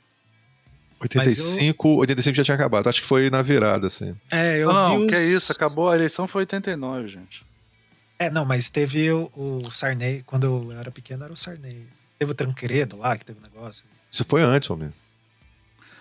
[1.00, 1.96] 85, eu...
[1.96, 2.88] 85 já tinha acabado.
[2.88, 4.14] Acho que foi na virada, assim.
[4.30, 5.08] É, eu Não, os...
[5.08, 7.46] que é isso, acabou a eleição foi 89, gente.
[8.18, 11.86] É, não, mas teve o, o Sarney, quando eu era pequeno era o Sarney.
[12.18, 13.84] Teve o Tranqueredo lá, que teve um negócio.
[14.10, 14.92] Isso foi antes, homem.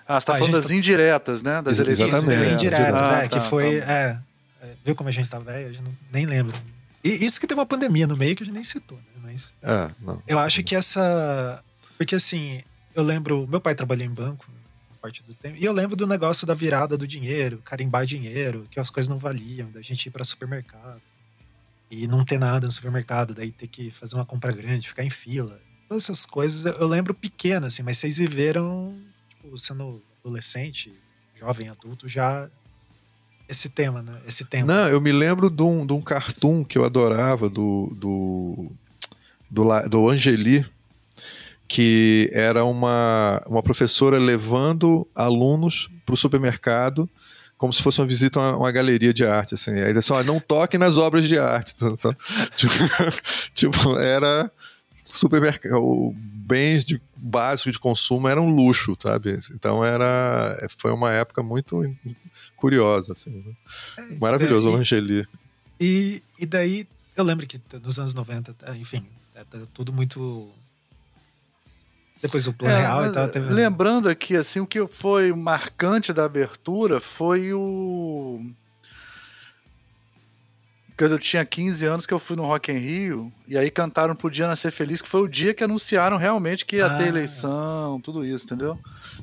[0.08, 0.74] Ah, você tá ah, falando das tá...
[0.74, 1.62] indiretas, né?
[1.62, 2.54] Das Ex exatamente.
[2.54, 3.82] indiretas, ah, é, tá, que foi.
[3.82, 3.92] Tá.
[3.92, 4.20] É,
[4.64, 5.76] é, viu como a gente tá velho?
[5.76, 6.58] Eu não, nem lembro.
[7.04, 9.22] E isso que teve uma pandemia no meio que a gente nem citou, né?
[9.22, 9.54] Mas.
[9.62, 10.24] É, não.
[10.28, 11.62] Eu acho que essa
[11.98, 12.62] porque assim,
[12.96, 14.46] eu lembro, meu pai trabalhou em banco
[14.98, 18.80] parte do tempo, e eu lembro do negócio da virada do dinheiro, carimbar dinheiro, que
[18.80, 21.02] as coisas não valiam, da gente ir para supermercado
[21.90, 25.10] e não ter nada no supermercado, daí ter que fazer uma compra grande, ficar em
[25.10, 25.60] fila.
[25.88, 28.96] Todas essas coisas eu lembro pequeno, assim, mas vocês viveram,
[29.30, 30.94] tipo, sendo adolescente,
[31.36, 32.50] jovem adulto, já
[33.48, 34.20] esse tema, né?
[34.28, 34.68] Esse tema.
[34.68, 38.72] Não, eu me lembro de um, de um cartoon que eu adorava, do, do,
[39.50, 40.66] do, do Angeli,
[41.68, 47.10] que era uma, uma professora levando alunos para o supermercado
[47.58, 49.72] como se fosse uma visita a uma, galeria de arte, assim.
[49.72, 51.76] Aí assim, ó, não toque nas obras de arte.
[52.56, 52.74] tipo,
[53.54, 54.52] tipo, era
[54.96, 59.40] supermercado, bens de, básicos de consumo eram um luxo, sabe?
[59.54, 61.84] Então era, foi uma época muito
[62.56, 63.32] curiosa, assim.
[63.32, 63.54] Né?
[63.98, 65.28] É, Maravilhoso, é, o Angeli.
[65.80, 69.04] E, e daí, eu lembro que nos anos 90, enfim,
[69.34, 70.52] é, tá tudo muito
[72.22, 73.28] depois do plano é, real e tal.
[73.30, 73.54] Teve...
[73.54, 78.42] Lembrando aqui, assim, o que foi marcante da abertura foi o.
[80.98, 84.16] Quando eu tinha 15 anos que eu fui no Rock in Rio, e aí cantaram
[84.16, 86.98] pro Dia Nascer Feliz, que foi o dia que anunciaram realmente que ia ah.
[86.98, 88.78] ter eleição, tudo isso, entendeu?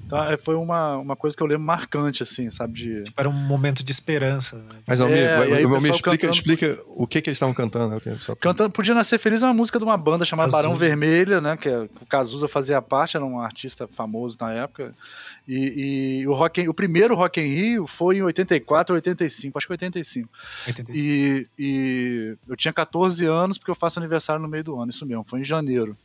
[0.07, 2.75] Então é, foi uma, uma coisa que eu lembro marcante, assim, sabe?
[2.75, 3.03] De...
[3.05, 4.57] Tipo, era um momento de esperança.
[4.57, 4.65] Né?
[4.87, 8.01] Mas, Almir, é, Almir explica, explica o que, que eles estavam cantando.
[8.21, 8.35] Só...
[8.35, 10.63] Cantando Podia Nascer Feliz é uma música de uma banda chamada Azul.
[10.63, 11.57] Barão Vermelha, né?
[11.57, 14.95] Que é, o Cazuza fazia parte, era um artista famoso na época.
[15.47, 19.73] E, e o, rock, o primeiro Rock in Rio foi em 84, 85, acho que
[19.73, 20.29] 85.
[20.67, 20.99] 85.
[20.99, 25.05] E, e eu tinha 14 anos, porque eu faço aniversário no meio do ano, isso
[25.05, 25.97] mesmo, foi em janeiro.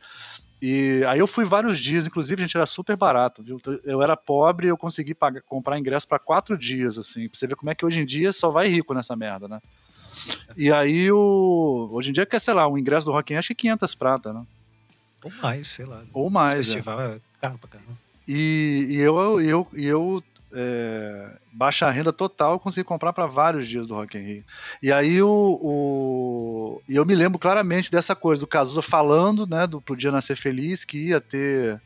[0.60, 3.58] E aí eu fui vários dias, inclusive, a gente era super barato, viu?
[3.82, 7.46] Eu era pobre e eu consegui pagar, comprar ingresso para quatro dias, assim, pra você
[7.46, 9.58] ver como é que hoje em dia só vai rico nessa merda, né?
[10.54, 11.88] E aí o.
[11.92, 14.32] Hoje em dia, que sei lá, o ingresso do Rock in acho que 500 prata,
[14.34, 14.44] né?
[15.22, 16.02] Ou mais, sei lá.
[16.12, 16.52] Ou mais.
[16.52, 16.74] Esse é.
[16.74, 17.92] festival é, é caro pra caramba.
[18.32, 23.88] E, e eu, eu, eu é, baixa renda total, eu consegui comprar para vários dias
[23.88, 24.44] do Rock in Rio.
[24.80, 29.66] E aí o, o, e eu me lembro claramente dessa coisa do Cazuza falando, né,
[29.66, 31.82] do Podia Nascer Feliz, que ia ter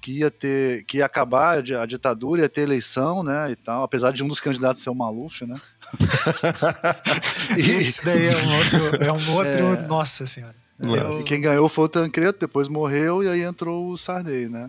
[0.00, 4.12] que ia ter que ia acabar a, ditadura, ia ter eleição, né, e tal, apesar
[4.12, 5.54] de um dos candidatos ser o Maluf, né?
[7.56, 10.56] e, Isso daí é um outro, é um outro é, nossa senhora.
[10.80, 14.68] É, e quem ganhou foi o Tancredo, depois morreu e aí entrou o Sarney, né?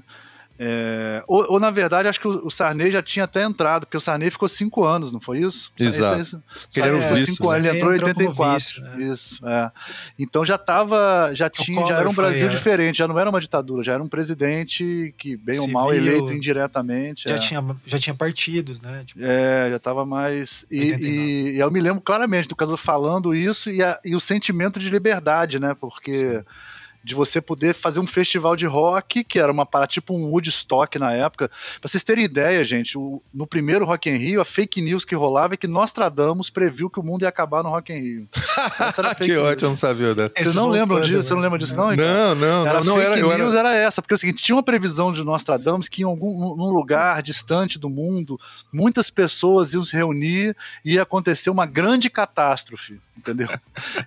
[0.60, 3.98] É, ou, ou, na verdade, acho que o, o Sarney já tinha até entrado, porque
[3.98, 5.72] o Sarney ficou cinco anos, não foi isso?
[5.80, 6.22] Exato.
[6.22, 7.36] Esse, esse, ele era o vice.
[7.36, 7.60] Cinco, né?
[7.60, 8.54] Ele entrou em 84.
[8.54, 9.04] Vice, né?
[9.04, 9.48] Isso.
[9.48, 9.72] É.
[10.18, 12.58] Então já estava, já tinha, já era um Brasil foi, é.
[12.58, 15.94] diferente, já não era uma ditadura, já era um presidente que, bem Civil, ou mal,
[15.94, 17.30] eleito indiretamente.
[17.30, 17.38] Já, é.
[17.38, 19.04] tinha, já tinha partidos, né?
[19.06, 20.66] Tipo, é, já estava mais.
[20.72, 24.20] E, e, e, eu me lembro claramente do caso falando isso e, a, e o
[24.20, 25.76] sentimento de liberdade, né?
[25.80, 26.14] Porque.
[26.14, 26.44] Sim
[27.08, 31.00] de você poder fazer um festival de rock, que era uma parada tipo um Woodstock
[31.00, 31.48] na época.
[31.80, 35.16] Pra vocês terem ideia, gente, o, no primeiro Rock in Rio, a fake news que
[35.16, 38.30] rolava é que Nostradamus previu que o mundo ia acabar no Rock in Rio.
[39.24, 40.36] que ótimo, eu não sabia dessa.
[40.38, 41.24] Vocês não lembram disso?
[41.24, 41.96] Você não lembra disso, não?
[41.96, 43.16] Não, não, era não, não era.
[43.16, 43.70] Fake news era...
[43.70, 46.72] era essa, porque é o seguinte, tinha uma previsão de Nostradamus que em algum num
[46.72, 48.38] lugar distante do mundo,
[48.72, 53.48] muitas pessoas iam se reunir e ia acontecer uma grande catástrofe entendeu?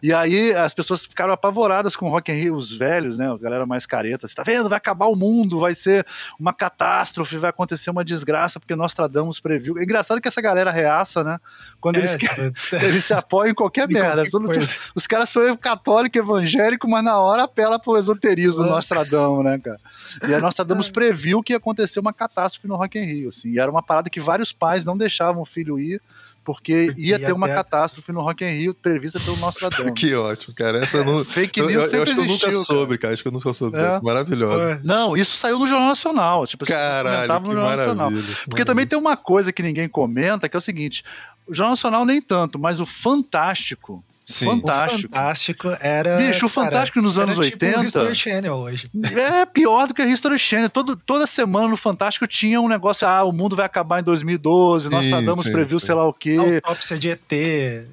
[0.02, 3.36] e aí as pessoas ficaram apavoradas com o Rock in Rio, os velhos, né, a
[3.36, 6.06] galera mais careta, você tá vendo, vai acabar o mundo, vai ser
[6.38, 9.78] uma catástrofe, vai acontecer uma desgraça, porque nós tradamos previu.
[9.78, 11.38] É engraçado que essa galera reaça, né,
[11.80, 12.52] quando é, eles, querem,
[12.84, 14.28] eles se apoiam em qualquer merda.
[14.28, 14.60] Qualquer
[14.94, 18.70] os caras são católico, evangélico, mas na hora apela pro esoterismo do é.
[18.70, 19.80] Nostradamus, né, cara?
[20.28, 20.92] E a Nostradamus é.
[20.92, 24.10] previu que ia acontecer uma catástrofe no Rock in Rio, assim, e era uma parada
[24.10, 26.00] que vários pais não deixavam o filho ir,
[26.44, 29.92] porque ia ter uma catástrofe no Rock in Rio prevista pelo Nostradamus.
[29.98, 30.78] que ótimo, cara.
[30.78, 31.24] Essa eu não.
[31.24, 33.14] Fake news eu, eu, eu acho que eu nunca soube, cara.
[33.14, 33.82] Acho que eu nunca soube é.
[33.82, 34.00] dessa.
[34.00, 34.60] Maravilhoso.
[34.60, 34.80] É.
[34.82, 36.46] Não, isso saiu no Jornal Nacional.
[36.46, 40.62] Tipo, Caralho, que maravilha, Porque também tem uma coisa que ninguém comenta, que é o
[40.62, 41.04] seguinte:
[41.46, 44.46] o Jornal Nacional nem tanto, mas o Fantástico Sim.
[44.46, 45.12] Fantástico.
[45.12, 46.16] O Fantástico era.
[46.18, 47.66] Bicho, o Fantástico cara, nos anos era 80.
[47.66, 48.90] Tipo History Channel hoje.
[49.02, 50.70] É pior do que a History Channel.
[50.70, 53.06] Todo, toda semana no Fantástico tinha um negócio.
[53.06, 54.86] Ah, o mundo vai acabar em 2012.
[54.86, 56.36] Sim, nós tratamos previu sei lá o quê.
[56.62, 57.20] Autópsia de ET.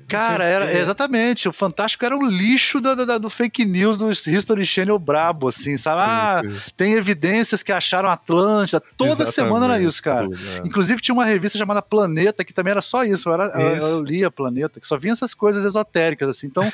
[0.07, 0.71] Cara, era.
[0.71, 1.49] Exatamente.
[1.49, 5.75] O Fantástico era um lixo do, do, do fake news do History Channel brabo, assim,
[5.77, 6.01] sabe?
[6.01, 6.71] Sim, ah, sim.
[6.77, 8.79] tem evidências que acharam Atlântida.
[8.95, 9.33] Toda exatamente.
[9.33, 10.25] semana era isso, cara.
[10.25, 10.67] Tudo, é.
[10.67, 13.27] Inclusive tinha uma revista chamada Planeta, que também era só isso.
[13.27, 13.87] Eu, era, isso.
[13.87, 16.47] eu, eu lia Planeta, que só vinha essas coisas esotéricas assim.
[16.47, 16.71] Então,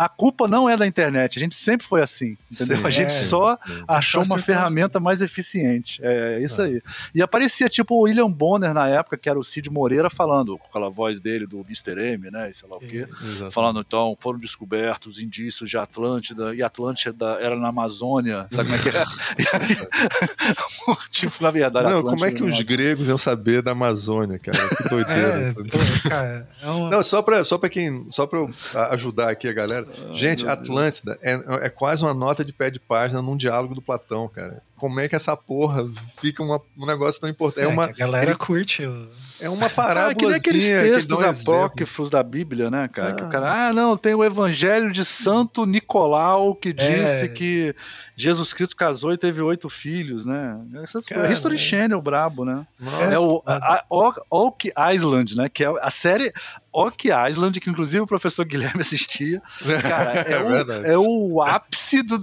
[0.00, 1.38] a culpa não é da internet.
[1.38, 2.78] A gente sempre foi assim, entendeu?
[2.78, 3.84] Sim, a gente é, só sim.
[3.86, 6.00] achou uma ferramenta mais eficiente.
[6.02, 6.64] É, é isso é.
[6.64, 6.82] aí.
[7.14, 10.66] E aparecia tipo o William Bonner na época, que era o Cid Moreira, falando com
[10.68, 12.00] aquela voz dele do Mr.
[12.14, 12.48] M, né?
[12.48, 13.06] E sei lá o quê.
[13.52, 18.46] falando então, foram descobertos indícios de Atlântida, e Atlântida era na Amazônia.
[18.50, 19.04] Sabe como é que é?
[21.12, 21.90] tipo, na verdade.
[21.90, 24.66] Não, Atlântida como é que os gregos iam saber da Amazônia, cara?
[24.76, 25.54] Que doideira.
[25.60, 26.90] É, cara, é uma...
[26.90, 28.06] Não, só pra, só pra quem.
[28.10, 28.48] Só pra
[28.92, 29.89] ajudar aqui a galera.
[30.12, 34.28] Gente, Atlântida é, é quase uma nota de pé de página num diálogo do Platão,
[34.28, 34.62] cara.
[34.76, 35.88] como é que essa porra
[36.20, 37.64] fica uma, um negócio tão importante.
[37.64, 38.84] É, é uma, a galera ele, curte.
[38.84, 39.08] O...
[39.40, 40.10] É uma parábola.
[40.10, 43.10] Ah, que nem aqueles textos apócrifos da Bíblia, né, cara?
[43.10, 43.14] Ah.
[43.14, 47.28] Que o cara, ah, não, tem o Evangelho de Santo Nicolau que disse é.
[47.28, 47.74] que
[48.16, 50.60] Jesus Cristo casou e teve oito filhos, né?
[50.82, 51.58] Essas cara, History é.
[51.58, 52.66] Channel brabo, né?
[52.78, 53.04] Nossa.
[53.04, 55.48] É o a, a, Oak Island, né?
[55.48, 56.32] Que é a série
[56.72, 59.42] Oak Island, que inclusive o professor Guilherme assistia.
[59.82, 62.18] Cara, é, é, o, é o, ápice do.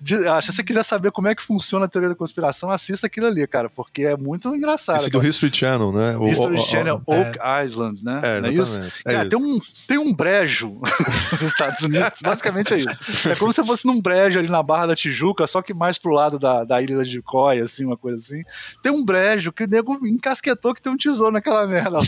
[0.00, 3.26] De, se você quiser saber como é que funciona a teoria da conspiração, assista aquilo
[3.26, 5.00] ali, cara, porque é muito engraçado.
[5.00, 6.16] Isso do History Channel, né?
[6.16, 7.64] O, History o, Channel o, Oak é.
[7.64, 8.20] Island, né?
[8.22, 8.80] É, é isso?
[9.04, 9.30] É cara, isso.
[9.30, 10.80] Tem, um, tem um brejo
[11.30, 13.28] nos Estados Unidos, basicamente é isso.
[13.28, 16.12] É como se fosse num brejo ali na Barra da Tijuca, só que mais pro
[16.12, 18.42] lado da, da ilha de Coy, assim, uma coisa assim.
[18.82, 22.00] Tem um brejo que o nego encasquetou que tem um tesouro naquela merda lá.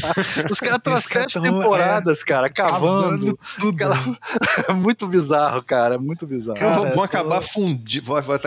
[0.51, 3.37] Os caras estão às sete temporadas, é, cara, cavando.
[3.37, 4.19] cavando aquela...
[4.69, 5.95] é muito bizarro, cara.
[5.97, 6.59] É muito bizarro.
[6.59, 8.01] Cara, vão acabar fundi...
[8.01, 8.39] vai, vai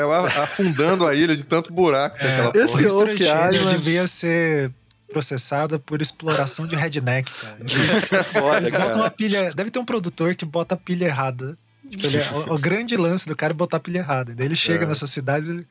[0.44, 2.18] afundando a ilha de tanto buraco.
[2.20, 4.72] É, esse Oak Island devia ser
[5.10, 7.58] processada por exploração de redneck, cara.
[8.20, 9.54] É foda, Eles botam uma pilha.
[9.54, 11.58] Deve ter um produtor que bota a pilha errada.
[11.90, 14.36] Tipo, ele é, o, o, grande lance do cara é botar a pilha errada.
[14.36, 14.88] Daí ele chega é.
[14.88, 15.66] nessas cidades e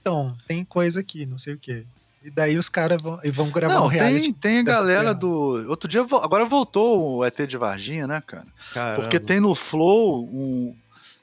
[0.00, 1.84] então, tem coisa aqui, não sei o quê.
[2.22, 4.32] E daí os caras vão, vão gravar não, um reality.
[4.32, 5.66] Tem, tem a galera do.
[5.68, 8.46] Outro dia, agora voltou o ET de Varginha, né, cara?
[8.74, 9.02] Caramba.
[9.02, 10.74] Porque tem no Flow um.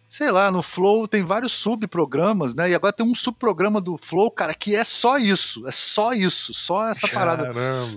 [0.10, 2.70] Sei lá, no Flow tem vários subprogramas, né?
[2.70, 5.67] E agora tem um subprograma do Flow, cara, que é só isso.
[5.67, 6.54] É só isso.
[6.54, 7.54] Só essa Caramba.
[7.54, 7.89] parada.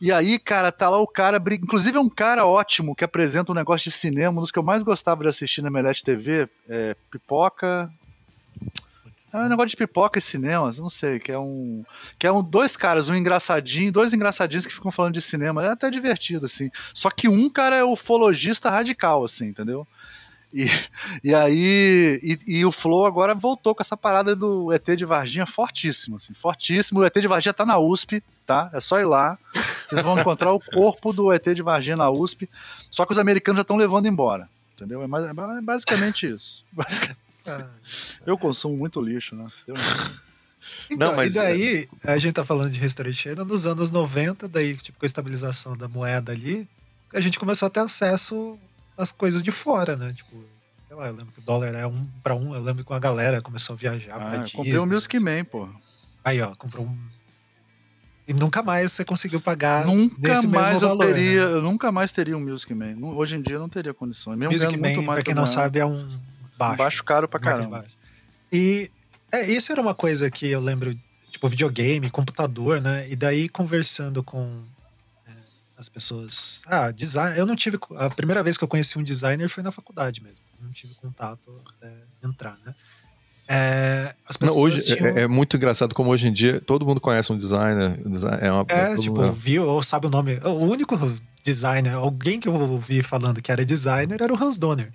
[0.00, 1.40] E aí, cara, tá lá o cara.
[1.52, 4.62] Inclusive, é um cara ótimo que apresenta um negócio de cinema, um dos que eu
[4.62, 6.48] mais gostava de assistir na Melete TV.
[6.68, 7.88] É Pipoca.
[9.32, 11.82] É um negócio de pipoca e cinemas, não sei, que é um.
[12.18, 15.64] Que é um dois caras, um engraçadinho, dois engraçadinhos que ficam falando de cinema.
[15.64, 16.70] É até divertido, assim.
[16.92, 19.86] Só que um cara é ufologista radical, assim, entendeu?
[20.52, 20.68] E,
[21.24, 22.20] e aí.
[22.22, 26.34] E, e, o Flow agora voltou com essa parada do ET de Varginha fortíssimo, assim,
[26.34, 27.00] fortíssimo.
[27.00, 28.70] O ET de Varginha tá na USP, tá?
[28.72, 29.38] É só ir lá.
[29.88, 32.48] Vocês vão encontrar o corpo do ET de Varginha na USP.
[32.90, 34.48] Só que os americanos já estão levando embora.
[34.74, 35.02] Entendeu?
[35.02, 36.64] É, é basicamente isso.
[38.26, 39.46] Eu consumo muito lixo, né?
[39.66, 39.74] Eu
[40.88, 41.34] Então, não, mas...
[41.34, 45.04] E daí, a gente tá falando de restaurante ainda nos anos 90, daí, tipo, com
[45.04, 46.68] a estabilização da moeda ali,
[47.12, 48.58] a gente começou a ter acesso
[49.02, 50.12] às coisas de fora, né?
[50.12, 50.42] Tipo,
[50.88, 53.00] sei lá, eu lembro que o dólar era um para um, eu lembro que uma
[53.00, 54.56] galera começou a viajar ah, pra Disney.
[54.56, 55.68] comprei um Music Man, pô.
[56.24, 56.98] Aí, ó, comprou um...
[58.26, 61.52] E nunca mais você conseguiu pagar Nunca mais eu valor, teria, né?
[61.54, 62.96] eu nunca mais teria um Music Man.
[63.16, 64.38] Hoje em dia eu não teria condições.
[64.38, 66.08] Mesmo Music Man, muito mais pra quem não sabe, é um
[66.56, 66.76] baixo.
[66.78, 67.84] Baixo caro pra caramba.
[68.52, 68.90] E
[69.32, 70.94] é, isso era uma coisa que eu lembro,
[71.30, 73.10] tipo, videogame, computador, né?
[73.10, 74.71] E daí conversando com é,
[75.82, 76.62] as pessoas.
[76.66, 77.36] Ah, design.
[77.38, 77.78] Eu não tive.
[77.96, 80.44] A primeira vez que eu conheci um designer foi na faculdade mesmo.
[80.60, 81.92] Não tive contato até
[82.24, 82.74] entrar, né?
[83.48, 85.04] É, não, hoje tinham...
[85.04, 87.98] é, é, muito engraçado como hoje em dia todo mundo conhece um designer.
[88.40, 89.32] É, uma, é tipo, mundo...
[89.32, 90.38] viu ou sabe o nome.
[90.44, 90.96] O único
[91.42, 94.92] designer, alguém que eu ouvi falando que era designer era o Hans Donner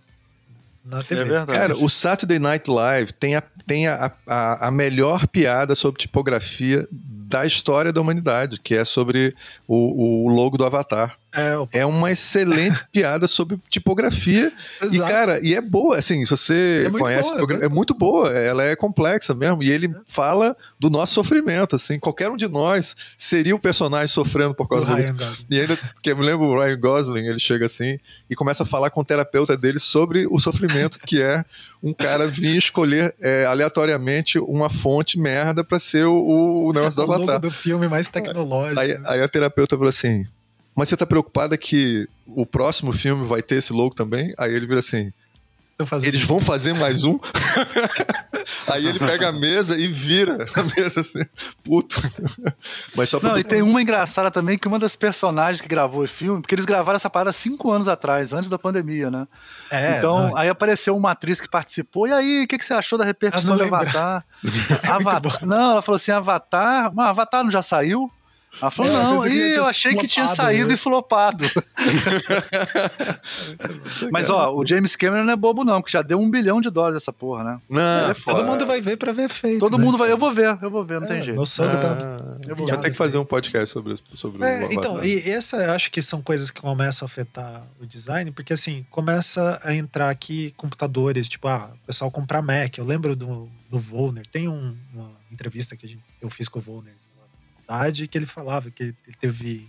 [0.88, 1.22] na TV.
[1.22, 1.60] É verdade.
[1.60, 6.88] Cara, o Saturday Night Live tem a, tem a, a, a melhor piada sobre tipografia
[6.92, 9.36] da história da humanidade, que é sobre
[9.68, 11.18] o, o logo do Avatar.
[11.38, 14.52] É, é uma excelente piada sobre tipografia.
[14.82, 14.96] Exato.
[14.96, 18.30] E, cara, e é boa, assim, se você é conhece, boa, é, é muito boa,
[18.32, 19.62] ela é complexa mesmo.
[19.62, 19.96] E ele é.
[20.06, 24.86] fala do nosso sofrimento, assim, qualquer um de nós seria o personagem sofrendo por causa
[24.86, 24.94] do.
[24.94, 25.16] Ryan
[25.50, 28.66] e ainda, que eu me lembro, o Ryan Gosling, ele chega assim e começa a
[28.66, 31.44] falar com o terapeuta dele sobre o sofrimento que é
[31.82, 37.14] um cara vir escolher é, aleatoriamente uma fonte merda para ser o, o negócio do
[37.14, 37.40] Avatar.
[37.40, 38.80] do filme mais tecnológico.
[38.80, 40.26] Aí, aí a terapeuta falou assim:
[40.78, 44.32] mas você tá preocupada que o próximo filme vai ter esse logo também?
[44.38, 45.12] Aí ele vira assim.
[46.04, 47.20] Eles vão fazer mais um?
[48.72, 51.24] Aí ele pega a mesa e vira a mesa assim,
[51.64, 51.96] puto.
[52.96, 53.30] Mas só pra...
[53.30, 56.56] Não, e tem uma engraçada também que uma das personagens que gravou o filme, porque
[56.56, 59.28] eles gravaram essa parada cinco anos atrás, antes da pandemia, né?
[59.70, 60.38] É, então, não.
[60.38, 63.58] aí apareceu uma atriz que participou, e aí, o que, que você achou da repercussão
[63.58, 64.26] do Avatar?
[64.84, 65.46] Avatar?
[65.46, 68.12] Não, ela falou assim: Avatar, mas Avatar não já saiu?
[68.60, 70.74] Ela falou, é, não, e eu achei que tinha saído né?
[70.74, 71.46] e flopado.
[74.12, 76.72] Mas, ó, o James Cameron não é bobo, não, porque já deu um bilhão de
[76.72, 77.62] dólares essa porra, né?
[77.70, 79.60] Não, é todo mundo vai ver pra ver feito.
[79.60, 79.84] Todo né?
[79.84, 81.38] mundo vai, eu vou ver, eu vou ver, não é, tem jeito.
[81.38, 82.20] Meu sogro tá.
[82.48, 85.58] Eu vou já tem que fazer um podcast sobre, sobre é, o Então, e essa
[85.58, 89.76] eu acho que são coisas que começam a afetar o design, porque assim, começa a
[89.76, 92.76] entrar aqui computadores, tipo, ah, o pessoal comprar Mac.
[92.78, 96.62] Eu lembro do, do Volner, tem um, uma entrevista que gente, eu fiz com o
[96.62, 96.94] Volner
[97.68, 99.68] faculdade que ele falava que ele teve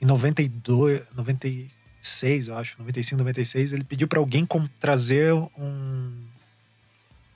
[0.00, 4.46] em 92, 96, eu acho, 95, 96, ele pediu para alguém
[4.80, 6.12] trazer um,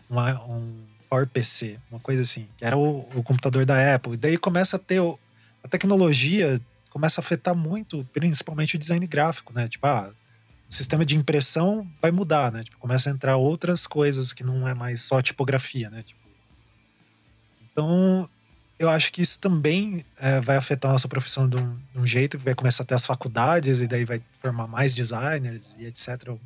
[0.09, 4.15] uma, um PowerPC, uma coisa assim, que era o, o computador da Apple.
[4.15, 5.19] E daí começa a ter o,
[5.63, 9.69] a tecnologia começa a afetar muito, principalmente o design gráfico, né?
[9.69, 10.11] Tipo, ah,
[10.69, 12.65] o sistema de impressão vai mudar, né?
[12.65, 16.03] Tipo, começa a entrar outras coisas que não é mais só tipografia, né?
[16.03, 16.21] Tipo,
[17.71, 18.29] então,
[18.79, 22.07] eu acho que isso também é, vai afetar a nossa profissão de um, de um,
[22.07, 26.37] jeito, vai começar a ter as faculdades e daí vai formar mais designers e etc.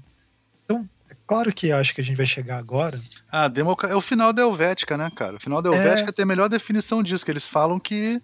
[0.64, 3.00] Então, é claro que acho que a gente vai chegar agora.
[3.30, 3.84] Ah, democ...
[3.84, 5.36] é o final da Helvética, né, cara?
[5.36, 6.12] O final da Helvética é...
[6.12, 8.20] tem a melhor definição disso, que eles falam que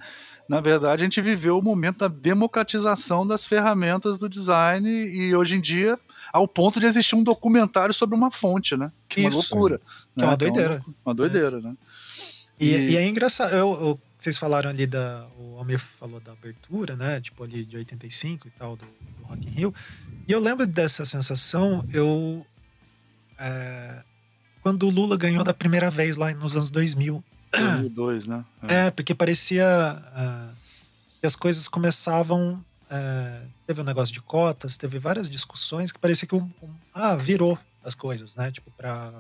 [0.49, 5.57] na verdade, a gente viveu o momento da democratização das ferramentas do design e hoje
[5.57, 5.99] em dia,
[6.33, 8.91] ao ponto de existir um documentário sobre uma fonte, né?
[9.07, 9.79] Que é uma loucura.
[10.17, 10.75] Que é uma doideira.
[10.77, 11.61] É uma, uma doideira, é.
[11.61, 11.75] né?
[12.59, 12.91] E, e...
[12.91, 15.27] e, é engraçado, eu, eu, vocês falaram ali da.
[15.39, 17.21] O Almir falou da abertura, né?
[17.21, 19.75] Tipo ali de 85 e tal, do, do Rock in Rio.
[20.27, 22.45] E eu lembro dessa sensação, eu.
[23.39, 24.03] É,
[24.63, 27.23] quando o Lula ganhou da primeira vez lá nos anos 2000.
[27.53, 28.45] 2002, né?
[28.63, 30.55] É, é porque parecia uh,
[31.21, 32.65] que as coisas começavam.
[32.91, 37.17] Uh, teve um negócio de cotas, teve várias discussões que parecia que um, um ah,
[37.17, 38.51] virou as coisas, né?
[38.51, 39.13] Tipo, para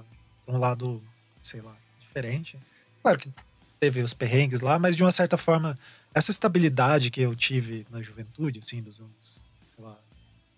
[0.46, 1.02] um lado,
[1.42, 2.58] sei lá, diferente.
[3.02, 3.32] Claro que
[3.78, 5.78] teve os perrengues lá, mas de uma certa forma,
[6.14, 9.96] essa estabilidade que eu tive na juventude, assim, dos anos, sei lá,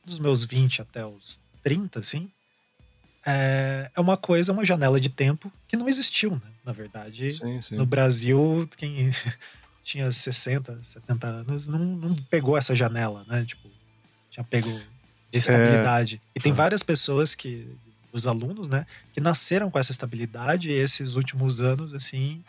[0.05, 2.31] dos meus 20 até os 30, assim,
[3.25, 6.51] é, é uma coisa, uma janela de tempo que não existiu, né?
[6.65, 7.77] Na verdade, sim, sim.
[7.77, 9.11] no Brasil, quem
[9.85, 13.45] tinha 60, 70 anos não, não pegou essa janela, né?
[13.45, 13.69] Tipo,
[14.31, 14.71] tinha pego
[15.31, 16.21] de estabilidade.
[16.35, 16.39] É...
[16.39, 17.67] E tem várias pessoas que,
[18.13, 22.43] os alunos, né, que nasceram com essa estabilidade e esses últimos anos, assim,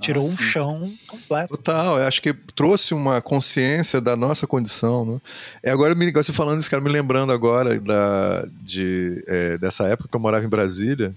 [0.00, 1.56] tirou ah, um chão completo.
[1.56, 5.20] Total, eu acho que trouxe uma consciência da nossa condição, né?
[5.62, 10.08] É agora me você falando isso, cara, me lembrando agora da, de, é, dessa época
[10.08, 11.14] que eu morava em Brasília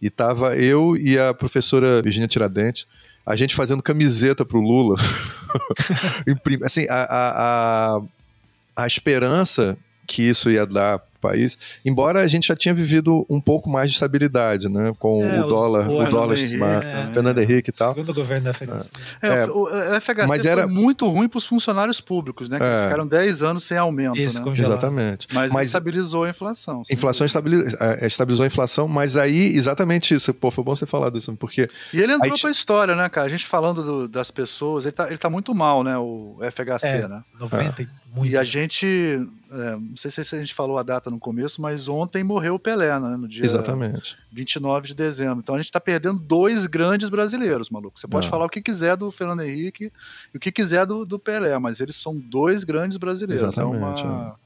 [0.00, 2.86] e tava eu e a professora Virginia Tiradentes,
[3.26, 4.96] a gente fazendo camiseta pro Lula.
[6.64, 8.02] assim, a, a, a,
[8.76, 9.76] a esperança
[10.06, 13.94] que isso ia dar país, embora a gente já tinha vivido um pouco mais de
[13.94, 17.94] estabilidade, né, com é, o dólar, o, o dólar estimado, é, Fernando Henrique e tal.
[17.94, 18.90] Segundo o governo da FHC.
[19.22, 22.64] É, é, o, o FHC mas era muito ruim para os funcionários públicos, né, que
[22.64, 22.84] é.
[22.84, 24.52] ficaram 10 anos sem aumento, Isso, né?
[24.56, 25.26] Exatamente.
[25.32, 26.82] Mas, mas estabilizou a inflação.
[26.90, 31.10] Inflação estabilizou, é, estabilizou a inflação, mas aí exatamente isso, pô, foi bom você falar
[31.10, 33.26] disso, porque E ele entrou para a história, né, cara?
[33.26, 36.86] A gente falando do, das pessoas, ele tá, ele tá muito mal, né, o FHC,
[36.86, 37.22] é, né?
[37.38, 37.80] 90
[38.14, 38.32] muito.
[38.32, 38.86] E a gente,
[39.52, 42.58] é, não sei se a gente falou a data no começo, mas ontem morreu o
[42.58, 43.16] Pelé, né?
[43.16, 44.16] No dia Exatamente.
[44.30, 45.40] 29 de dezembro.
[45.40, 47.98] Então a gente está perdendo dois grandes brasileiros, maluco.
[47.98, 48.30] Você pode é.
[48.30, 49.92] falar o que quiser do Fernando Henrique
[50.32, 53.42] e o que quiser do, do Pelé, mas eles são dois grandes brasileiros.
[53.42, 54.02] Exatamente.
[54.02, 54.36] É uma...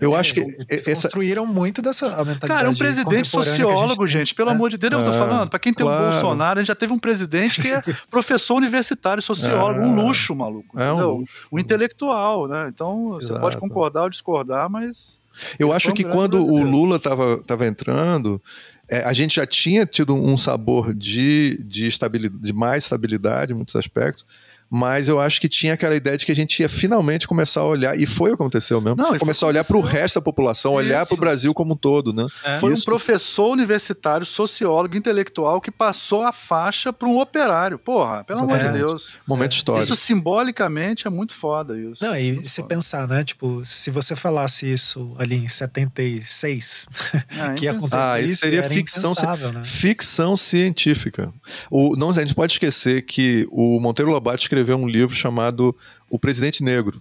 [0.00, 0.04] É.
[0.04, 0.44] Eu é, acho que.
[0.70, 0.90] Essa...
[0.90, 2.48] construíram muito dessa mentalidade.
[2.48, 4.52] Cara, um presidente sociólogo, gente, gente, pelo é.
[4.52, 5.48] amor de Deus, eu tô é, falando.
[5.48, 6.06] Pra quem tem claro.
[6.06, 10.34] o Bolsonaro, a gente já teve um presidente que é professor universitário, sociólogo, um luxo,
[10.34, 10.78] maluco.
[10.78, 11.48] É um, luxo.
[11.52, 12.68] intelectual, né?
[12.68, 13.34] Então, Exato.
[13.34, 15.20] você pode concordar ou discordar, mas.
[15.58, 16.68] Eu acho que quando brasileiro.
[16.68, 18.42] o Lula tava, tava entrando,
[18.90, 23.56] é, a gente já tinha tido um sabor de, de, estabilidade, de mais estabilidade em
[23.56, 24.26] muitos aspectos
[24.70, 27.64] mas eu acho que tinha aquela ideia de que a gente ia finalmente começar a
[27.64, 30.22] olhar, e foi o que aconteceu mesmo, Não, começar a olhar para o resto da
[30.22, 30.78] população, Isso.
[30.78, 32.26] olhar para o Brasil como um todo, né?
[32.44, 32.58] É.
[32.58, 32.82] Foi Isso.
[32.82, 37.78] um professor universitário, sociólogo, intelectual que passou a faixa para um operário.
[37.78, 38.66] Porra, pelo Exatamente.
[38.66, 39.14] amor de Deus.
[39.26, 39.54] Momento é.
[39.54, 39.84] histórico.
[39.84, 42.04] Isso simbolicamente é muito foda isso.
[42.04, 42.68] Não, e muito se foda.
[42.68, 48.20] pensar, né, tipo, se você falasse isso ali em 76, é, que ia acontecer ah,
[48.20, 49.14] isso seria ficção,
[49.52, 49.64] né?
[49.64, 51.32] ficção científica.
[51.70, 55.74] O, não, a gente pode esquecer que o Monteiro Lobato escreveu escreveu um livro chamado
[56.10, 57.00] O Presidente Negro.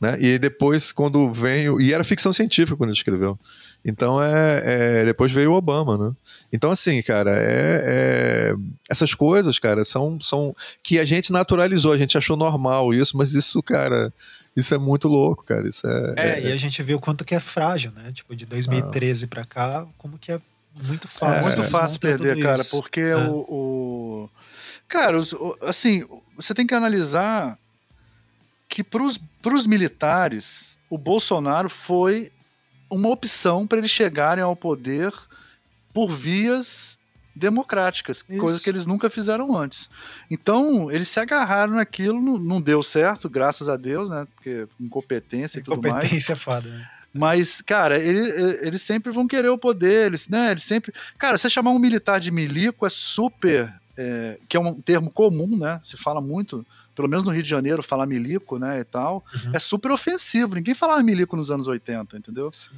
[0.00, 0.16] Né?
[0.18, 1.80] E depois, quando veio.
[1.80, 3.38] E era ficção científica quando ele escreveu.
[3.84, 4.62] Então, é,
[5.02, 6.12] é depois veio o Obama, né?
[6.50, 8.54] Então, assim, cara, é, é,
[8.90, 13.34] essas coisas, cara, são, são que a gente naturalizou, a gente achou normal isso, mas
[13.34, 14.12] isso, cara,
[14.56, 15.68] isso é muito louco, cara.
[15.68, 18.10] Isso é, é, é, e a gente viu quanto que é frágil, né?
[18.12, 19.28] Tipo, de 2013 ah.
[19.28, 20.40] para cá, como que é
[20.82, 21.52] muito fácil.
[21.52, 23.16] É muito fácil perder, cara, porque é.
[23.16, 24.30] o, o,
[24.90, 25.32] Cara, os,
[25.62, 26.04] assim,
[26.40, 27.58] você tem que analisar
[28.68, 32.30] que para os militares, o Bolsonaro foi
[32.88, 35.12] uma opção para eles chegarem ao poder
[35.92, 36.98] por vias
[37.34, 38.38] democráticas, Isso.
[38.38, 39.88] coisa que eles nunca fizeram antes.
[40.30, 44.26] Então, eles se agarraram naquilo, não, deu certo, graças a Deus, né?
[44.34, 45.94] Porque incompetência e tudo mais.
[45.94, 46.88] Incompetência é foda, né?
[47.12, 48.20] Mas, cara, ele,
[48.62, 50.52] eles sempre vão querer o poder, eles, né?
[50.52, 50.92] Eles sempre.
[51.18, 55.58] Cara, você chamar um militar de milico é super é, que é um termo comum,
[55.58, 55.78] né?
[55.84, 59.50] Se fala muito, pelo menos no Rio de Janeiro, falar milico, né, e tal, uhum.
[59.54, 60.54] é super ofensivo.
[60.54, 62.50] Ninguém falava milico nos anos 80, entendeu?
[62.50, 62.70] Sim.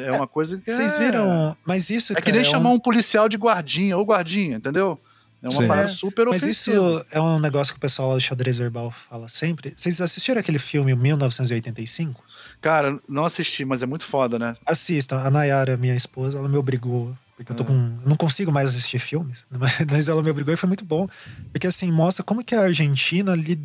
[0.00, 0.98] É uma coisa que Vocês é...
[0.98, 2.74] viram, mas isso É que nem é chamar um...
[2.74, 4.98] um policial de guardinha, ou guardinha, entendeu?
[5.42, 5.68] É uma Sim.
[5.68, 6.72] parada super Mas isso
[7.10, 9.74] é um negócio que o pessoal do xadrez verbal fala sempre.
[9.76, 12.24] Vocês assistiram aquele filme 1985?
[12.62, 14.56] Cara, não assisti, mas é muito foda, né?
[14.64, 15.16] Assista.
[15.16, 17.14] A Nayara, minha esposa, ela me obrigou.
[17.36, 17.66] Porque eu tô é.
[17.66, 17.98] com.
[18.04, 19.44] Não consigo mais assistir filmes,
[19.90, 21.08] mas ela me obrigou e foi muito bom.
[21.52, 23.60] Porque assim, mostra como que a Argentina li,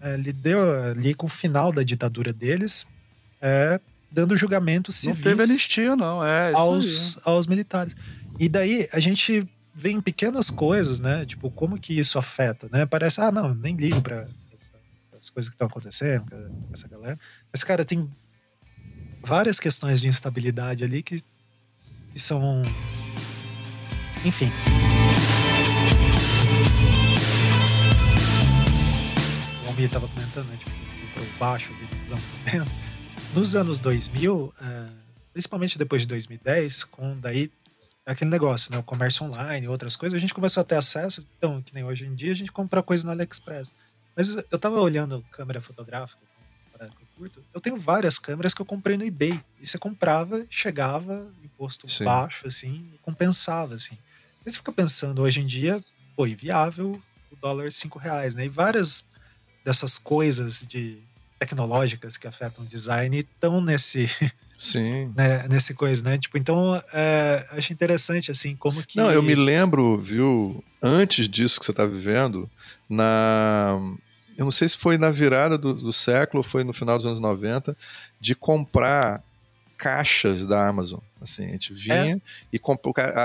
[0.00, 2.86] é, lidou ali com o final da ditadura deles,
[3.40, 5.18] é, dando julgamentos civis.
[5.18, 6.52] Não teve anistia, não, é.
[6.52, 7.96] Aos, aos militares.
[8.38, 11.26] E daí a gente vê em pequenas coisas, né?
[11.26, 12.86] Tipo, como que isso afeta, né?
[12.86, 14.26] Parece, ah, não, nem ligo para
[15.20, 17.18] as coisas que estão acontecendo com essa galera.
[17.52, 18.08] Mas, cara, tem
[19.22, 21.20] várias questões de instabilidade ali que,
[22.12, 22.62] que são.
[24.24, 24.50] Enfim.
[29.64, 30.56] O Almir estava comentando, né?
[30.56, 30.70] Tipo,
[31.04, 32.86] comprou baixo nos anos 90.
[33.34, 34.88] Nos anos 2000, é,
[35.32, 37.50] principalmente depois de 2010, com daí
[38.04, 38.78] aquele negócio, né?
[38.78, 41.26] O comércio online, outras coisas, a gente começou a ter acesso.
[41.36, 43.74] Então, que nem hoje em dia, a gente compra coisa no AliExpress.
[44.16, 46.25] Mas eu tava olhando câmera fotográfica
[47.16, 47.44] curto.
[47.52, 49.40] Eu tenho várias câmeras que eu comprei no eBay.
[49.60, 52.04] E você comprava, chegava, imposto Sim.
[52.04, 53.96] baixo, assim, compensava, assim.
[54.44, 55.82] Aí você fica pensando, hoje em dia,
[56.14, 57.00] pô, inviável
[57.30, 58.44] o dólar cinco reais, né?
[58.44, 59.04] E várias
[59.64, 60.98] dessas coisas de
[61.38, 64.08] tecnológicas que afetam o design estão nesse
[64.56, 65.12] Sim.
[65.16, 66.18] Né, nesse coisa, né?
[66.18, 68.96] Tipo, então, é, acho interessante, assim, como que...
[68.96, 72.48] Não, eu me lembro, viu, antes disso que você está vivendo,
[72.88, 73.78] na...
[74.36, 77.20] Eu não sei se foi na virada do, do século foi no final dos anos
[77.20, 77.76] 90,
[78.20, 79.22] de comprar
[79.76, 81.00] caixas da Amazon.
[81.20, 82.56] Assim, a gente vinha é.
[82.56, 82.60] e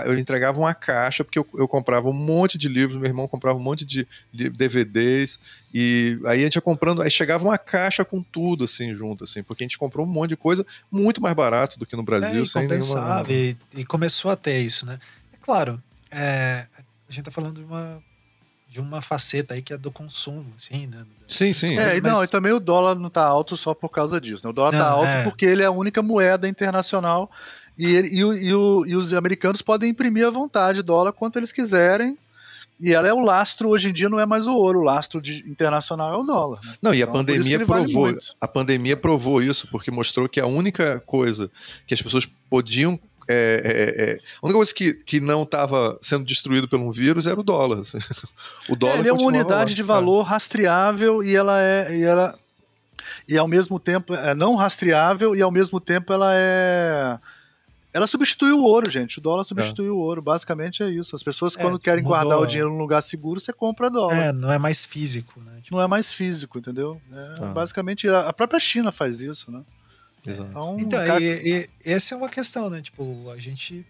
[0.05, 3.57] eu entregava uma caixa, porque eu, eu, comprava um monte de livros, meu irmão comprava
[3.57, 5.39] um monte de, de, DVDs,
[5.73, 9.43] e aí a gente ia comprando, aí chegava uma caixa com tudo, assim, junto, assim,
[9.43, 12.43] porque a gente comprou um monte de coisa muito mais barato do que no Brasil,
[12.43, 13.23] é, sem nenhuma...
[13.29, 14.99] E, e começou a ter isso, né?
[15.33, 16.65] É claro, é,
[17.07, 18.01] a gente tá falando de uma
[18.71, 21.03] de uma faceta aí que é do consumo, assim, né?
[21.27, 21.77] Sim, sim.
[21.77, 22.01] É, mas...
[22.01, 24.49] não, e também o dólar não tá alto só por causa disso, né?
[24.49, 25.23] O dólar não, tá alto é.
[25.25, 27.29] porque ele é a única moeda internacional
[27.77, 32.17] e, ele, e, e, e, os americanos podem imprimir à vontade dólar quanto eles quiserem.
[32.79, 35.21] E ela é o lastro, hoje em dia não é mais o ouro, o lastro
[35.21, 36.61] de, internacional é o dólar.
[36.63, 36.73] Né?
[36.81, 40.47] Não, e a então, pandemia provou, vale a pandemia provou isso, porque mostrou que a
[40.47, 41.51] única coisa
[41.85, 42.97] que as pessoas podiam
[43.27, 47.27] é, é, é, a única coisa que, que não estava sendo destruído por um vírus
[47.27, 47.79] era o dólar.
[47.79, 47.97] Assim.
[48.69, 49.75] O dólar é, ele é uma unidade lá.
[49.75, 52.37] de valor rastreável e ela é e ela
[53.27, 57.19] e ao mesmo tempo é não rastreável e ao mesmo tempo ela é
[57.93, 59.19] ela substitui o ouro, gente.
[59.19, 59.89] O dólar substitui é.
[59.89, 60.21] o ouro.
[60.21, 61.13] Basicamente é isso.
[61.13, 62.17] As pessoas, quando querem mudou.
[62.17, 64.15] guardar o dinheiro num lugar seguro, você compra dólar.
[64.15, 65.59] É, não é mais físico, né?
[65.61, 65.75] Tipo...
[65.75, 67.01] Não é mais físico, entendeu?
[67.11, 67.45] É, ah.
[67.47, 69.61] Basicamente, a própria China faz isso, né?
[70.25, 70.49] Exato.
[70.49, 71.21] Então, então cara...
[71.21, 72.81] e, e, essa é uma questão, né?
[72.81, 73.85] Tipo, a gente.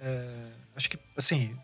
[0.00, 1.56] É, acho que, assim,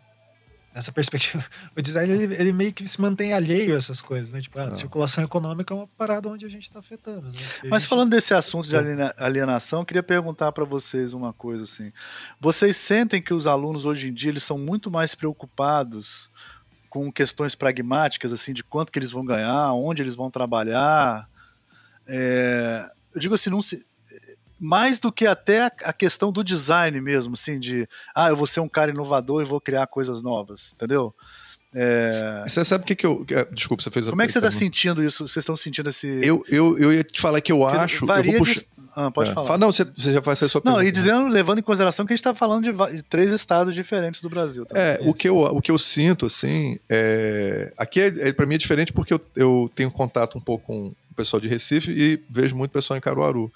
[0.75, 1.43] nessa perspectiva,
[1.75, 4.41] o design ele, ele, meio que se mantém alheio a essas coisas, né?
[4.41, 4.75] Tipo, a ah.
[4.75, 7.31] circulação econômica é uma parada onde a gente está afetando.
[7.31, 7.39] Né?
[7.69, 7.89] Mas gente...
[7.89, 8.75] falando desse assunto de
[9.17, 11.93] alienação, eu queria perguntar para vocês uma coisa assim.
[12.41, 16.29] Vocês sentem que os alunos hoje em dia eles são muito mais preocupados
[16.89, 21.29] com questões pragmáticas, assim, de quanto que eles vão ganhar, onde eles vão trabalhar?
[22.07, 23.85] É, eu digo assim, não se,
[24.59, 28.59] mais do que até a questão do design mesmo, assim, de ah, eu vou ser
[28.59, 31.15] um cara inovador e vou criar coisas novas, entendeu?
[31.77, 32.41] É...
[32.47, 33.25] Você sabe o que, que eu.
[33.29, 35.27] É, desculpa, você fez a Como é que você está sentindo isso?
[35.27, 36.07] Vocês estão sentindo esse.
[36.23, 38.05] Eu, eu, eu ia te falar que eu acho.
[38.05, 38.61] Varia eu vou puxar...
[38.61, 38.67] de...
[38.95, 39.33] Ah, pode é.
[39.33, 39.45] falar.
[39.45, 40.81] Fala, não, você, você já faz a sua pergunta.
[40.81, 43.75] Não, e dizendo, levando em consideração que a gente está falando de, de, três estados
[43.75, 44.65] diferentes do Brasil.
[44.65, 44.79] Tá?
[44.79, 47.73] É, o que, eu, o que eu sinto, assim, é...
[47.77, 50.85] aqui é, é para mim é diferente porque eu, eu tenho contato um pouco com
[50.87, 53.51] o pessoal de Recife e vejo muito pessoal em Caruaru.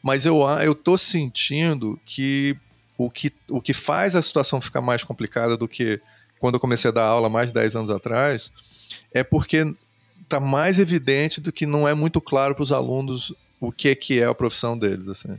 [0.00, 2.56] Mas eu, eu tô sentindo que
[2.96, 6.00] o que, o que faz a situação ficar mais complicada do que
[6.38, 8.52] quando eu comecei a dar aula mais de 10 anos atrás
[9.12, 9.64] é porque
[10.22, 14.20] está mais evidente do que não é muito claro para os alunos o que, que
[14.20, 15.08] é a profissão deles.
[15.08, 15.36] Assim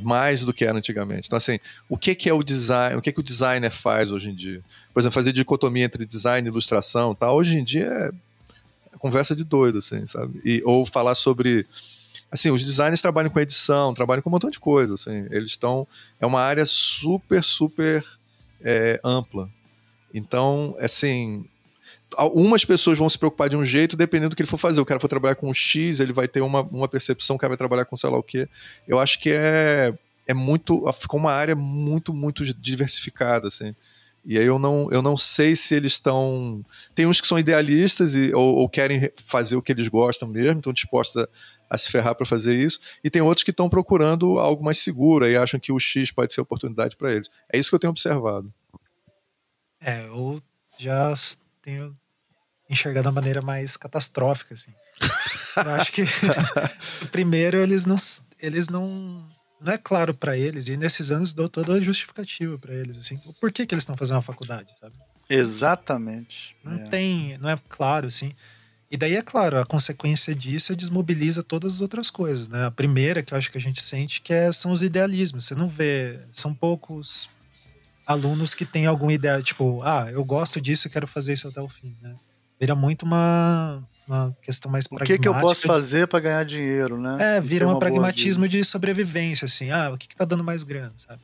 [0.00, 1.26] mais do que era antigamente.
[1.26, 1.58] Então, assim,
[1.88, 4.62] o que, que é o design, o que, que o designer faz hoje em dia?
[4.92, 7.32] Por exemplo, fazer dicotomia entre design e ilustração, tá?
[7.32, 10.40] hoje em dia é conversa de doido, assim, sabe?
[10.44, 11.66] E, ou falar sobre
[12.30, 15.86] assim, os designers trabalham com edição, trabalham com um montão de coisa, assim, eles estão,
[16.20, 18.04] é uma área super, super
[18.60, 19.48] é, ampla.
[20.12, 21.44] Então, assim,
[22.16, 24.80] algumas pessoas vão se preocupar de um jeito dependendo do que ele for fazer.
[24.80, 27.58] O cara for trabalhar com X, ele vai ter uma, uma percepção, o cara vai
[27.58, 28.48] trabalhar com sei lá o quê.
[28.86, 29.94] Eu acho que é,
[30.26, 33.74] é muito, ficou uma área muito, muito diversificada, assim.
[34.24, 36.62] E aí eu não, eu não sei se eles estão.
[36.94, 40.58] Tem uns que são idealistas e, ou, ou, querem fazer o que eles gostam mesmo,
[40.58, 41.28] estão dispostos a,
[41.70, 45.26] a se ferrar para fazer isso, e tem outros que estão procurando algo mais seguro
[45.26, 47.30] e acham que o X pode ser oportunidade para eles.
[47.50, 48.52] É isso que eu tenho observado.
[49.80, 50.42] É, eu
[50.78, 51.14] já
[51.62, 51.96] tenho
[52.68, 54.72] enxergado da maneira mais catastrófica, assim.
[55.56, 56.04] Eu acho que
[57.10, 57.96] primeiro eles não
[58.40, 59.26] eles não
[59.60, 63.18] não é claro para eles e nesses anos dou toda a justificativa para eles assim,
[63.40, 64.94] por que que eles estão fazendo uma faculdade, sabe?
[65.28, 66.54] Exatamente.
[66.62, 66.88] Não é.
[66.88, 68.32] tem, não é claro assim.
[68.90, 72.64] E daí é claro, a consequência disso é desmobiliza todas as outras coisas, né?
[72.64, 75.44] A primeira que eu acho que a gente sente que é, são os idealismos.
[75.44, 77.28] Você não vê, são poucos
[78.08, 81.68] alunos que têm alguma ideia, tipo, ah, eu gosto disso, quero fazer isso até o
[81.68, 82.16] fim, né?
[82.58, 85.14] Vira muito uma uma questão mais pragmática.
[85.14, 87.36] O que, que eu posso fazer para ganhar dinheiro, né?
[87.36, 89.70] É, vira um pragmatismo de sobrevivência, assim.
[89.70, 91.20] Ah, o que, que tá dando mais grana, sabe?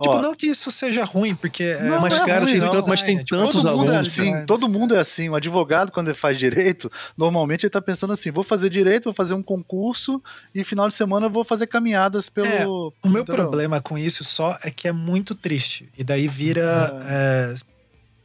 [0.00, 1.62] Tipo, Ó, não que isso seja ruim, porque.
[1.62, 3.94] É não, mas, é cara, ruim, tem, não, tanto, mas tem tipo, tantos todo alunos.
[3.94, 4.44] É assim, né?
[4.46, 5.30] Todo mundo é assim.
[5.30, 9.14] O advogado, quando ele faz direito, normalmente ele tá pensando assim: vou fazer direito, vou
[9.14, 10.22] fazer um concurso
[10.54, 12.46] e final de semana eu vou fazer caminhadas pelo.
[12.46, 15.88] É, o meu problema com isso só é que é muito triste.
[15.96, 16.94] E daí vira.
[17.08, 17.52] É.
[17.52, 17.54] É,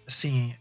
[0.06, 0.54] assim,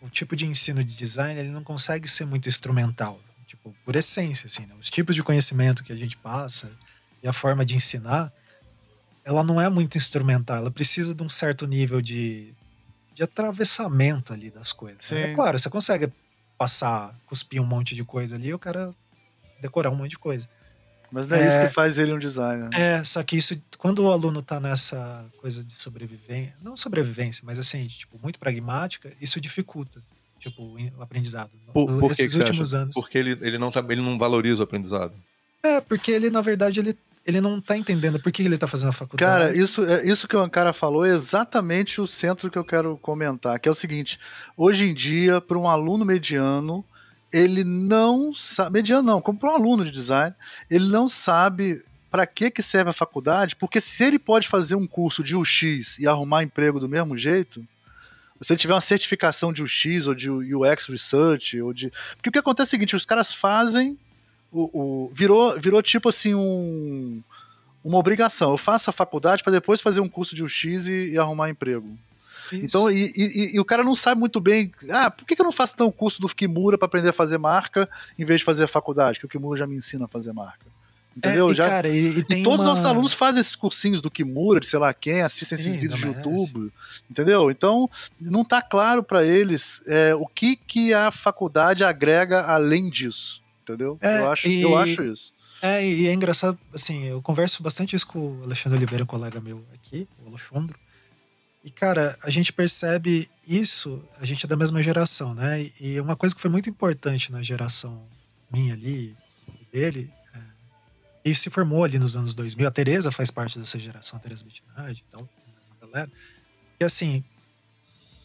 [0.00, 4.46] o tipo de ensino de design ele não consegue ser muito instrumental, tipo, por essência,
[4.46, 4.74] assim, né?
[4.80, 6.72] os tipos de conhecimento que a gente passa
[7.22, 8.32] e a forma de ensinar,
[9.24, 12.52] ela não é muito instrumental, ela precisa de um certo nível de,
[13.14, 15.10] de atravessamento ali das coisas.
[15.10, 15.32] Né?
[15.32, 16.12] É claro, você consegue
[16.58, 18.94] passar, cuspir um monte de coisa ali, o cara
[19.60, 20.48] decorar um monte de coisa.
[21.10, 22.68] Mas não é, é, isso que faz ele um designer.
[22.70, 22.98] Né?
[22.98, 27.58] É, só que isso, quando o aluno tá nessa coisa de sobrevivência, não sobrevivência, mas
[27.58, 30.02] assim, tipo, muito pragmática, isso dificulta,
[30.40, 31.50] tipo, o aprendizado.
[31.72, 32.94] Por, por que, que últimos anos.
[32.94, 35.14] Porque ele, ele, não tá, ele não valoriza o aprendizado.
[35.62, 38.90] É, porque ele, na verdade, ele, ele não tá entendendo por que ele tá fazendo
[38.90, 39.30] a faculdade.
[39.30, 42.98] Cara, isso, é, isso que o Ankara falou é exatamente o centro que eu quero
[42.98, 44.18] comentar, que é o seguinte,
[44.56, 46.84] hoje em dia, para um aluno mediano,
[47.32, 50.34] ele não sabe, mediano não, como para um aluno de design,
[50.70, 54.86] ele não sabe para que, que serve a faculdade, porque se ele pode fazer um
[54.86, 57.66] curso de UX e arrumar emprego do mesmo jeito,
[58.40, 61.90] se ele tiver uma certificação de UX ou de UX Research, ou de.
[62.16, 63.98] Porque o que acontece é o seguinte: os caras fazem.
[64.54, 67.20] O, o virou, virou tipo assim um,
[67.84, 68.52] uma obrigação.
[68.52, 71.98] Eu faço a faculdade para depois fazer um curso de UX e, e arrumar emprego.
[72.52, 72.64] Isso.
[72.64, 74.72] Então, e, e, e, o cara não sabe muito bem.
[74.90, 77.12] Ah, por que, que eu não faço então o curso do Kimura para aprender a
[77.12, 77.88] fazer marca
[78.18, 79.18] em vez de fazer a faculdade?
[79.18, 80.64] Que o Kimura já me ensina a fazer marca.
[81.16, 81.48] Entendeu?
[81.48, 84.60] É, e, já, cara, e, e todos os nossos alunos fazem esses cursinhos do Kimura,
[84.60, 86.72] de sei lá quem, assistem Sim, esses vídeos de YouTube.
[87.08, 87.50] Entendeu?
[87.50, 87.88] Então,
[88.20, 93.43] não tá claro para eles é, o que, que a faculdade agrega além disso.
[93.64, 93.98] Entendeu?
[94.00, 95.32] É, eu, acho, eu acho isso.
[95.62, 99.40] É, e é engraçado, assim, eu converso bastante isso com o Alexandre Oliveira, um colega
[99.40, 100.76] meu aqui, o Alexandre.
[101.64, 105.70] E, cara, a gente percebe isso, a gente é da mesma geração, né?
[105.80, 108.06] E uma coisa que foi muito importante na geração
[108.52, 109.16] minha ali,
[109.72, 110.38] dele, é,
[111.24, 114.44] e se formou ali nos anos 2000, a Tereza faz parte dessa geração, a Tereza
[114.44, 115.26] Bettinardi, então,
[115.80, 116.12] a galera.
[116.78, 117.24] E, assim,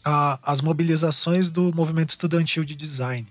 [0.04, 3.26] a, as mobilizações do movimento estudantil de design,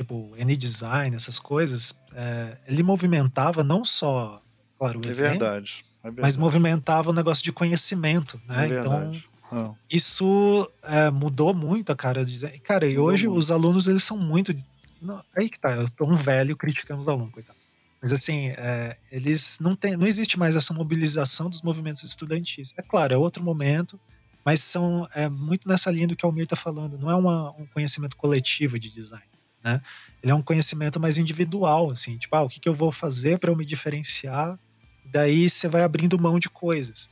[0.00, 4.40] tipo, N-Design, essas coisas, é, ele movimentava não só,
[4.78, 6.22] claro, o é evento, verdade, é verdade.
[6.22, 8.64] mas movimentava o negócio de conhecimento, né?
[8.64, 9.14] É então
[9.52, 9.74] ah.
[9.90, 12.56] Isso é, mudou muito a cara de dizer.
[12.60, 14.54] Cara, e hoje os alunos eles são muito.
[15.02, 17.58] Não, aí que tá, eu tô um velho criticando os alunos, coitado.
[18.00, 22.72] Mas assim, é, eles não tem, não existe mais essa mobilização dos movimentos estudantis.
[22.76, 23.98] É claro, é outro momento,
[24.44, 26.96] mas são é muito nessa linha do que o Almir está falando.
[26.96, 29.24] Não é uma, um conhecimento coletivo de design,
[29.62, 29.80] né?
[30.22, 33.38] Ele é um conhecimento mais individual, assim, tipo, ah, o que, que eu vou fazer
[33.38, 34.58] para eu me diferenciar?
[35.04, 37.08] Daí você vai abrindo mão de coisas.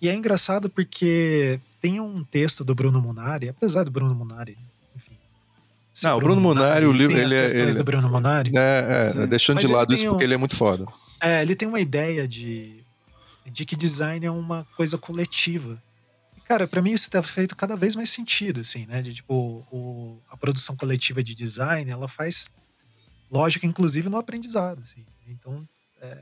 [0.00, 4.58] E é engraçado porque tem um texto do Bruno Munari, apesar do Bruno Munari,
[4.94, 5.16] enfim.
[6.02, 7.46] Não, o Bruno, Bruno Munari, o livro, ele é.
[7.46, 8.52] Ele, do Bruno Munari.
[8.54, 10.86] É, é deixando Mas de lado isso um, porque ele é muito foda.
[11.20, 12.84] É, ele tem uma ideia de,
[13.50, 15.82] de que design é uma coisa coletiva.
[16.44, 19.00] Cara, para mim isso está feito cada vez mais sentido, assim, né?
[19.00, 19.34] De tipo,
[19.70, 22.52] o, a produção coletiva de design, ela faz
[23.30, 25.04] lógica, inclusive, no aprendizado, assim.
[25.26, 25.66] Então,
[26.02, 26.18] é,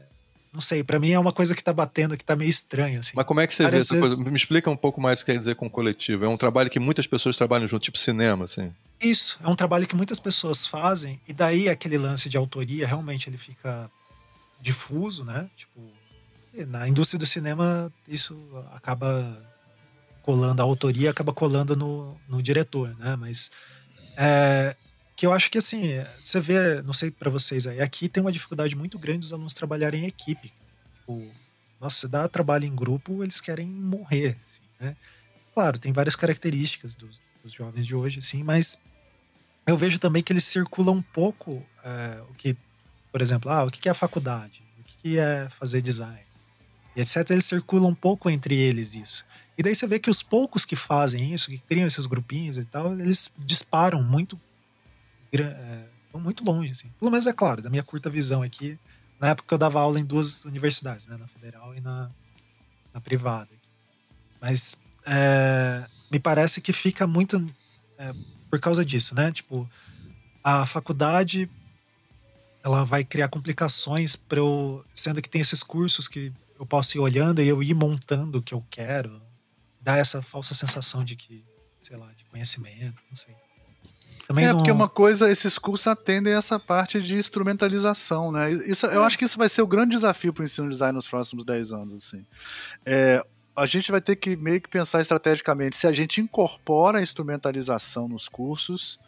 [0.52, 3.12] não sei, para mim é uma coisa que tá batendo, que tá meio estranho, assim.
[3.14, 4.16] Mas como é que você Várias vê essa vezes...
[4.16, 4.30] coisa?
[4.30, 6.24] Me explica um pouco mais o que quer dizer com coletivo.
[6.24, 8.72] É um trabalho que muitas pessoas trabalham junto, tipo cinema, assim.
[9.00, 13.28] Isso, é um trabalho que muitas pessoas fazem, e daí aquele lance de autoria realmente
[13.28, 13.90] ele fica
[14.60, 15.50] difuso, né?
[15.56, 15.80] Tipo,
[16.68, 18.38] na indústria do cinema isso
[18.72, 19.51] acaba
[20.22, 23.16] colando, a autoria acaba colando no, no diretor, né?
[23.16, 23.50] Mas
[24.16, 24.76] é,
[25.16, 25.82] que eu acho que assim,
[26.20, 29.54] você vê, não sei para vocês aí, aqui tem uma dificuldade muito grande dos alunos
[29.54, 30.52] trabalharem em equipe.
[30.98, 31.30] Tipo,
[31.80, 34.96] nossa, você dá trabalho em grupo, eles querem morrer, assim, né?
[35.54, 38.78] Claro, tem várias características dos, dos, jovens de hoje, assim, mas
[39.66, 42.56] eu vejo também que eles circulam um pouco é, o que,
[43.10, 46.22] por exemplo, ah, o que é a faculdade, o que é fazer design,
[46.96, 47.30] e etc.
[47.30, 49.26] Eles circulam um pouco entre eles isso.
[49.56, 52.64] E daí você vê que os poucos que fazem isso, que criam esses grupinhos e
[52.64, 54.40] tal, eles disparam muito
[55.32, 55.84] é,
[56.14, 56.90] muito longe, assim.
[56.98, 58.78] Pelo menos é claro, da minha curta visão aqui,
[59.18, 62.10] na época eu dava aula em duas universidades, né, na federal e na,
[62.92, 63.50] na privada.
[64.40, 67.44] Mas é, me parece que fica muito
[67.98, 68.12] é,
[68.50, 69.32] por causa disso, né?
[69.32, 69.68] Tipo,
[70.42, 71.48] a faculdade
[72.62, 77.00] ela vai criar complicações para eu, sendo que tem esses cursos que eu posso ir
[77.00, 79.20] olhando e eu ir montando o que eu quero,
[79.82, 81.44] dá essa falsa sensação de que,
[81.80, 83.34] sei lá, de conhecimento, não sei.
[84.26, 84.58] Também é, não...
[84.58, 88.50] porque uma coisa, esses cursos atendem essa parte de instrumentalização, né?
[88.50, 88.96] Isso, é.
[88.96, 91.44] Eu acho que isso vai ser o grande desafio para o ensino design nos próximos
[91.44, 92.24] 10 anos, assim.
[92.86, 93.24] É,
[93.54, 98.08] a gente vai ter que meio que pensar estrategicamente se a gente incorpora a instrumentalização
[98.08, 98.98] nos cursos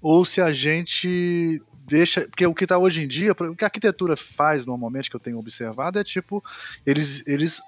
[0.00, 2.22] ou se a gente deixa.
[2.28, 5.20] Porque o que está hoje em dia, o que a arquitetura faz normalmente, que eu
[5.20, 6.44] tenho observado, é tipo,
[6.86, 7.60] eles, eles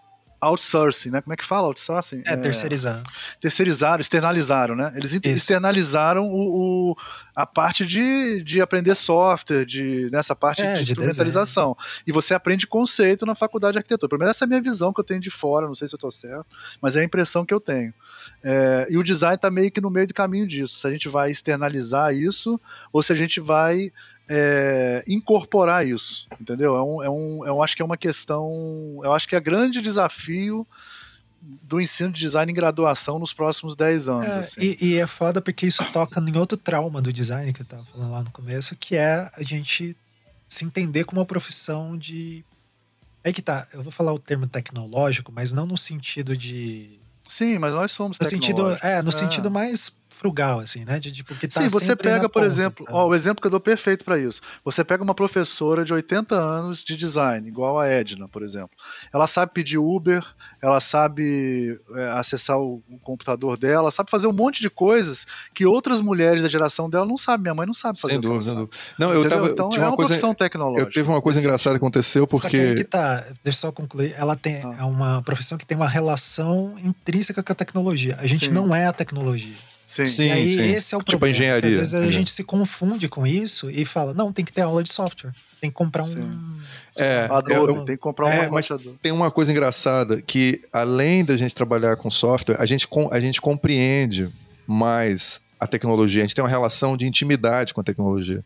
[0.42, 1.22] outsourcing, né?
[1.22, 2.24] Como é que fala outsourcing?
[2.26, 3.04] É, é terceirizaram.
[3.40, 4.92] Terceirizaram, externalizaram, né?
[4.96, 5.20] Eles Isso.
[5.24, 6.96] externalizaram o, o,
[7.34, 11.76] a parte de, de aprender software, de, nessa parte é, de, de instrumentalização.
[12.04, 14.08] E você aprende conceito na faculdade de arquitetura.
[14.08, 15.94] Pelo menos essa é a minha visão que eu tenho de fora, não sei se
[15.94, 16.46] eu estou certo,
[16.80, 17.94] mas é a impressão que eu tenho.
[18.44, 20.80] É, e o design está meio que no meio do caminho disso.
[20.80, 22.60] Se a gente vai externalizar isso
[22.92, 23.92] ou se a gente vai
[24.34, 26.74] é, incorporar isso, entendeu?
[26.74, 28.50] É um, é um, eu acho que é uma questão,
[29.04, 30.66] eu acho que é grande desafio
[31.42, 34.26] do ensino de design em graduação nos próximos 10 anos.
[34.26, 34.60] É, assim.
[34.80, 37.84] e, e, é foda porque isso toca em outro trauma do design que eu tava
[37.84, 39.94] falando lá no começo, que é a gente
[40.48, 42.42] se entender como uma profissão de.
[43.22, 46.98] Aí que tá, eu vou falar o termo tecnológico, mas não no sentido de.
[47.28, 49.12] Sim, mas nós somos no sentido É, no é.
[49.12, 49.92] sentido mais
[50.22, 51.00] frugal, assim, né?
[51.00, 53.50] De, de, porque tá Sim, você pega, por ponta, exemplo, ó, o exemplo que eu
[53.50, 54.40] dou perfeito para isso.
[54.64, 58.70] Você pega uma professora de 80 anos de design, igual a Edna, por exemplo.
[59.12, 60.24] Ela sabe pedir Uber,
[60.62, 65.66] ela sabe é, acessar o, o, computador dela, sabe fazer um monte de coisas que
[65.66, 67.42] outras mulheres da geração dela não sabem.
[67.42, 68.12] Minha mãe não sabe fazer.
[68.12, 68.76] Sem dúvida, sem dúvida.
[68.96, 70.86] Não, eu tava, então é uma, coisa, profissão tecnológica.
[70.86, 72.68] Eu teve uma coisa engraçada que aconteceu porque.
[72.68, 74.14] Só que tá, deixa eu só concluir.
[74.16, 74.76] Ela tem ah.
[74.78, 78.16] é uma profissão que tem uma relação intrínseca com a tecnologia.
[78.20, 78.52] A gente Sim.
[78.52, 79.71] não é a tecnologia.
[79.92, 80.72] Sim, sim, e aí sim.
[80.72, 81.34] esse é o tipo problema.
[81.34, 81.68] Tipo engenharia.
[81.68, 84.82] Às vezes a gente se confunde com isso e fala, não, tem que ter aula
[84.82, 85.32] de software.
[85.60, 86.58] Tem que comprar um.
[86.98, 88.68] É, eu, tem que comprar um é, mas
[89.02, 93.38] tem uma coisa engraçada que, além da gente trabalhar com software, a gente, a gente
[93.38, 94.30] compreende
[94.66, 98.42] mais a tecnologia, a gente tem uma relação de intimidade com a tecnologia.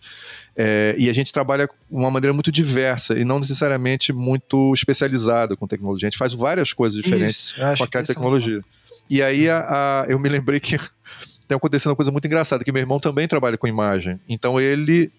[0.56, 5.56] É, e a gente trabalha de uma maneira muito diversa e não necessariamente muito especializada
[5.56, 6.08] com tecnologia.
[6.08, 8.58] A gente faz várias coisas diferentes Isso, com aquela tecnologia.
[8.58, 10.76] É e aí a, a, eu me lembrei que
[11.46, 14.20] tem acontecendo uma coisa muito engraçada, que meu irmão também trabalha com imagem.
[14.28, 15.10] Então ele.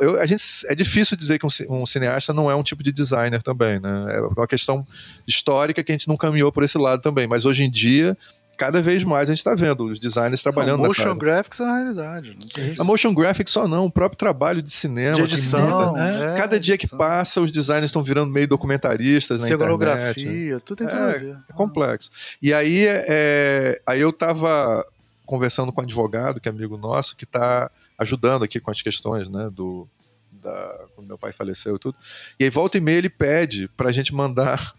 [0.00, 2.92] Eu, a gente, é difícil dizer que um, um, cineasta não é um tipo de
[2.92, 4.06] designer também, né?
[4.10, 4.86] É uma questão
[5.26, 7.26] histórica que a gente não caminhou por esse lado também.
[7.26, 8.16] Mas hoje em dia,
[8.56, 11.76] cada vez mais a gente está vendo os designers trabalhando não, motion graphics é uma
[11.76, 12.38] realidade.
[12.78, 15.16] A motion graphics só não, o próprio trabalho de cinema.
[15.16, 15.92] De edição.
[15.92, 16.34] Né?
[16.36, 20.24] cada dia que passa, os designers estão virando meio documentaristas na internet.
[20.64, 22.10] tudo tem é, é complexo.
[22.40, 24.84] E aí, é, aí eu estava
[25.24, 29.28] conversando com um advogado, que é amigo nosso, que está ajudando aqui com as questões
[29.28, 29.88] né, do,
[30.30, 31.96] da, quando meu pai faleceu e tudo.
[32.38, 34.74] E aí volta e meia ele pede para a gente mandar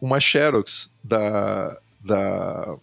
[0.00, 2.76] uma xerox da, da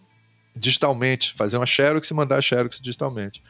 [0.56, 3.42] digitalmente, fazer uma xerox e mandar a xerox digitalmente.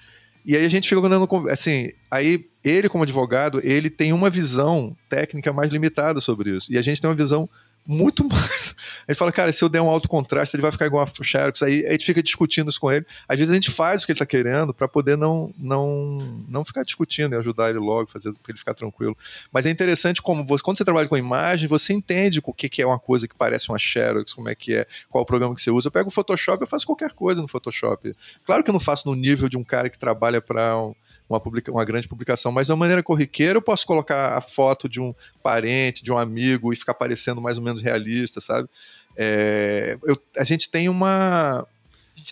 [0.45, 4.97] E aí a gente fica andando assim, aí ele como advogado, ele tem uma visão
[5.09, 6.73] técnica mais limitada sobre isso.
[6.73, 7.49] E a gente tem uma visão
[7.89, 8.77] muito mais.
[9.07, 11.25] A gente fala, cara, se eu der um alto contraste, ele vai ficar igual a
[11.25, 11.63] Xerox.
[11.63, 13.07] Aí a gente fica discutindo isso com ele.
[13.27, 16.65] Às vezes a gente faz o que ele está querendo para poder não, não, não
[16.65, 19.17] ficar discutindo e ajudar ele logo, fazer para ele ficar tranquilo.
[19.51, 22.83] Mas é interessante como você, quando você trabalha com imagem, você entende o que, que
[22.83, 25.63] é uma coisa que parece uma Xerox, como é que é, qual o programa que
[25.63, 25.89] você usa.
[25.89, 28.15] Eu pego o Photoshop, eu faço qualquer coisa no Photoshop.
[28.45, 30.95] Claro que eu não faço no nível de um cara que trabalha para um,
[31.29, 34.89] uma, publica, uma grande publicação, mas de uma maneira corriqueira eu posso colocar a foto
[34.89, 38.69] de um parente, de um amigo e ficar parecendo mais ou menos realista, sabe?
[39.17, 41.67] É, eu, a gente tem uma.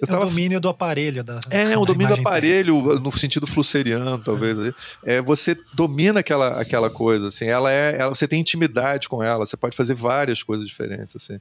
[0.00, 0.24] Eu tava...
[0.24, 1.24] o domínio do aparelho.
[1.24, 4.58] Da, é, o domínio do aparelho, no sentido flusseriano, talvez.
[5.04, 5.16] É.
[5.16, 5.22] é.
[5.22, 7.98] você domina aquela, aquela coisa, assim, ela é.
[7.98, 11.40] Ela, você tem intimidade com ela, você pode fazer várias coisas diferentes, assim.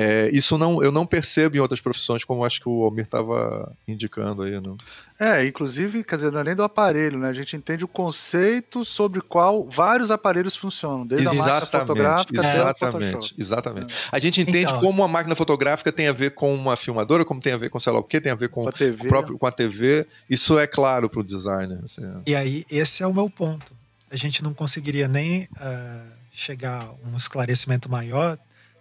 [0.00, 3.70] É, isso não, eu não percebo em outras profissões, como acho que o Almir estava
[3.86, 4.58] indicando aí.
[4.58, 4.78] Não?
[5.18, 7.28] É, inclusive, quer dizer, além do aparelho, né?
[7.28, 12.40] A gente entende o conceito sobre qual vários aparelhos funcionam, desde exatamente, a máquina fotográfica
[12.40, 13.94] exatamente, exatamente.
[13.94, 13.96] É.
[14.12, 17.38] A gente entende então, como a máquina fotográfica tem a ver com uma filmadora, como
[17.38, 19.08] tem a ver com sei lá o que, tem a ver com, com a TV.
[19.08, 20.06] Próprio, com a TV.
[20.30, 21.78] Isso é claro para o designer.
[21.84, 22.02] Assim.
[22.26, 23.74] E aí, esse é o meu ponto.
[24.10, 28.38] A gente não conseguiria nem uh, chegar a um esclarecimento maior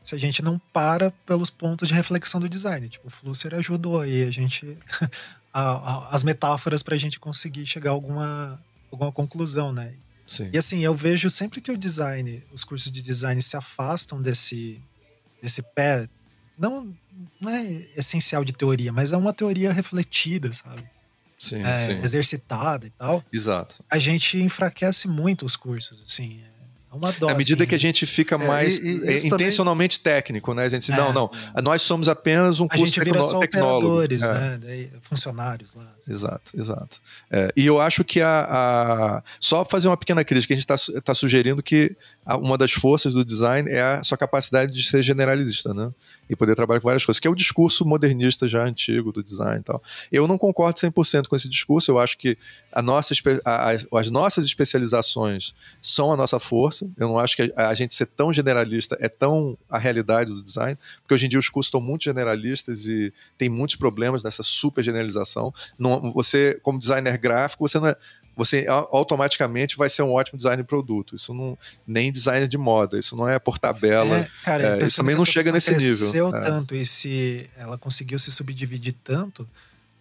[0.10, 2.90] se a gente não para pelos pontos de reflexão do design.
[2.90, 4.78] Tipo, o Flusser ajudou aí a gente.
[5.54, 8.60] a, a, as metáforas para a gente conseguir chegar a alguma
[8.92, 9.94] alguma conclusão, né?
[10.28, 10.50] Sim.
[10.52, 14.80] E assim, eu vejo sempre que o design, os cursos de design se afastam desse,
[15.42, 16.08] desse pé,
[16.58, 16.92] não,
[17.40, 17.64] não é
[17.96, 20.84] essencial de teoria, mas é uma teoria refletida, sabe?
[21.38, 22.02] Sim, É, sim.
[22.04, 23.24] exercitada e tal.
[23.32, 23.84] Exato.
[23.90, 26.42] A gente enfraquece muito os cursos, assim.
[26.44, 26.59] É
[26.96, 27.34] uma dose.
[27.34, 30.64] À medida que a gente fica mais e- e é, isso intencionalmente técnico, né?
[30.66, 30.96] A gente diz, É.
[30.98, 31.32] não, não,
[31.64, 34.02] nós somos apenas um a curso gente vira tecno- só tecnólogo.
[34.04, 34.08] É.
[34.58, 34.88] né?
[35.02, 35.86] Funcionários lá.
[36.08, 37.00] Exato, exato.
[37.30, 40.68] É, e eu acho que a, a- Só fazer uma pequena crítica, a gente
[40.98, 45.04] está sugerindo que a- uma das forças do design é a sua capacidade de ser
[45.04, 45.92] generalista, né?
[46.30, 49.62] E poder trabalhar com várias coisas, que é o discurso modernista já antigo do design
[49.62, 49.82] e tal.
[50.12, 52.38] Eu não concordo 100% com esse discurso, eu acho que
[52.72, 53.14] a nossa,
[53.44, 56.88] a- as nossas especializações são a nossa força.
[56.98, 60.42] Eu não acho que a, a gente ser tão generalista é tão a realidade do
[60.44, 64.44] design, porque hoje em dia os cursos estão muito generalistas e tem muitos problemas nessa
[64.44, 65.54] super generalização.
[65.78, 67.96] Não, você, como designer gráfico, você não é.
[68.36, 71.16] Você automaticamente vai ser um ótimo designer de produto.
[71.16, 71.58] Isso não.
[71.86, 72.98] Nem designer de moda.
[72.98, 74.20] Isso não é por tabela.
[74.20, 75.98] É, cara, é, isso também não chega nesse nível.
[75.98, 76.42] cresceu É.
[76.42, 79.48] tanto e se ela conseguiu se subdividir tanto,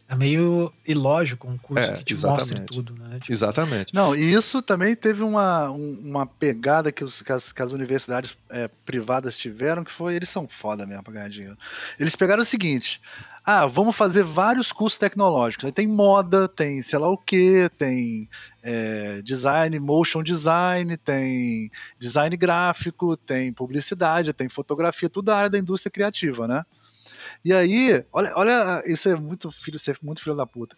[0.08, 2.50] é meio ilógico um curso É, que te exatamente.
[2.52, 3.18] mostre tudo, né?
[3.20, 3.92] Tipo, Exatamente.
[3.94, 7.72] Não, e isso também teve uma, um- uma pegada que, os- que as, que as
[7.72, 11.58] universidades é, privadas tiveram, que foi, eles são foda mesmo pra ganhar dinheiro.
[12.00, 13.02] Eles pegaram o seguinte,
[13.50, 15.64] ah, vamos fazer vários cursos tecnológicos.
[15.64, 18.28] Aí tem moda, tem sei lá o que, tem
[18.62, 25.58] é, design, motion design, tem design gráfico, tem publicidade, tem fotografia, tudo da área da
[25.58, 26.62] indústria criativa, né?
[27.42, 30.76] E aí, olha, olha, isso é muito filho, é muito filho da puta.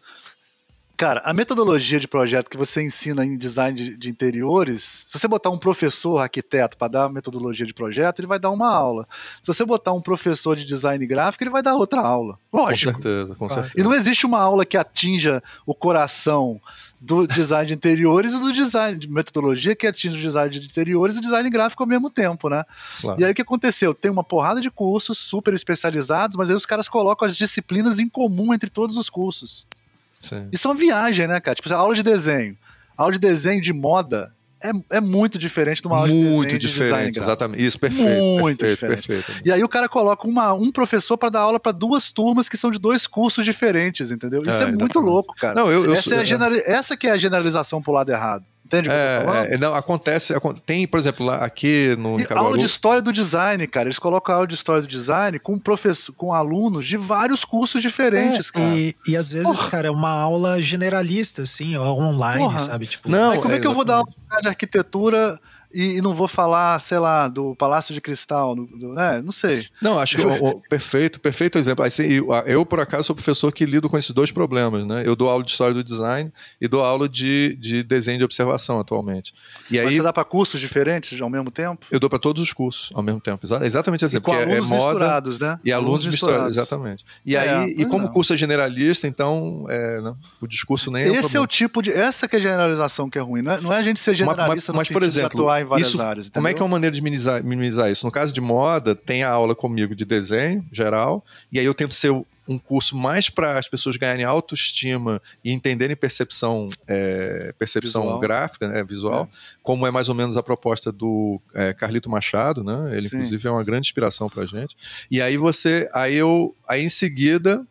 [1.00, 5.26] Cara, a metodologia de projeto que você ensina em design de, de interiores, se você
[5.26, 9.08] botar um professor arquiteto para dar metodologia de projeto, ele vai dar uma aula.
[9.40, 12.38] Se você botar um professor de design gráfico, ele vai dar outra aula.
[12.50, 12.92] Com Lógico.
[12.92, 13.72] certeza, com certeza.
[13.78, 16.60] E não existe uma aula que atinja o coração
[17.00, 21.16] do design de interiores e do design de metodologia que atinja o design de interiores
[21.16, 22.62] e o design gráfico ao mesmo tempo, né?
[23.00, 23.18] Claro.
[23.18, 23.94] E aí o que aconteceu?
[23.94, 28.06] Tem uma porrada de cursos super especializados, mas aí os caras colocam as disciplinas em
[28.06, 29.79] comum entre todos os cursos.
[30.20, 30.48] Sim.
[30.52, 31.54] Isso é uma viagem, né, cara?
[31.54, 32.56] Tipo, a aula de desenho.
[32.96, 36.58] Aula de desenho de moda é, é muito diferente de uma aula de Muito de
[36.58, 37.24] design diferente, gráfico.
[37.24, 37.64] exatamente.
[37.66, 38.22] Isso, perfeito.
[38.40, 39.06] Muito perfeito, diferente.
[39.24, 39.48] perfeito.
[39.48, 42.58] E aí o cara coloca uma, um professor para dar aula para duas turmas que
[42.58, 44.42] são de dois cursos diferentes, entendeu?
[44.42, 45.54] Isso É, é, muito louco, cara.
[45.54, 48.44] Não, eu, eu essa, sou- é generali- essa que é a generalização pro lado errado.
[48.70, 49.46] Entende o que eu tô falando?
[49.48, 52.66] É, é, não, acontece, acon- tem, por exemplo, lá aqui no E Caruaru, aula de
[52.66, 53.88] história do design, cara.
[53.88, 57.82] Eles colocam a aula de história do design com professor, com alunos de vários cursos
[57.82, 58.76] diferentes, é, cara.
[58.76, 62.60] e, e às vezes, cara, é uma aula generalista, assim, ou online, Porra.
[62.60, 62.86] sabe?
[62.86, 64.08] Tipo, Não, Mas como é, é, que eu vou dar aula
[64.40, 65.36] de arquitetura
[65.72, 68.54] e, e não vou falar, sei lá, do Palácio de Cristal?
[68.54, 69.20] Do, do- né?
[69.24, 69.66] Não sei.
[69.80, 71.84] Não, acho que o- o- perfeito, perfeito exemplo.
[71.84, 75.02] Assim, eu, eu, por acaso, sou professor que lido com esses dois problemas, né?
[75.06, 78.78] Eu dou aula de história do design e dou aula de, de desenho de observação
[78.80, 79.32] atualmente.
[79.70, 81.86] E Mas aí você dá para cursos diferentes ao mesmo tempo?
[81.90, 83.44] eu dou para todos os cursos ao mesmo tempo.
[83.46, 85.60] Exa- Exatamente assim, E com porque é, é alunos moda misturados, né?
[85.64, 87.04] e alunos misturados, exatamente.
[87.24, 88.08] E É, aí, e como é.
[88.08, 91.44] o curso é generalista, então é, né, o discurso nem é Esse é problema.
[91.44, 91.90] o tipo de.
[91.92, 93.42] Essa que é a generalização que é ruim.
[93.42, 95.30] Não é, não é a gente ser Mas- mas- generalista mas, no por exemplo,
[95.60, 96.28] atuar em várias isso- áreas.
[96.28, 96.66] Como é que é entendeu?
[96.66, 98.04] uma maneira de minimizar, minimizar isso?
[98.06, 101.94] No caso de moda, tem a aula comigo de desenho geral, e aí eu tento
[101.94, 102.10] ser
[102.48, 108.18] um curso mais para as pessoas ganharem autoestima e entenderem percepção, é, percepção Visual.
[108.18, 109.28] gráfica, né, visual,
[109.62, 112.90] como é mais ou menos a proposta do é, Carlito Machado, né?
[112.96, 113.16] Ele Sim.
[113.18, 114.76] inclusive é uma grande inspiração para gente.
[115.08, 117.64] E aí você, aí eu, aí em seguida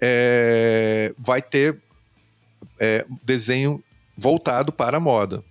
[0.00, 1.78] é, vai ter
[2.80, 3.82] é, desenho
[4.16, 5.44] voltado para a moda.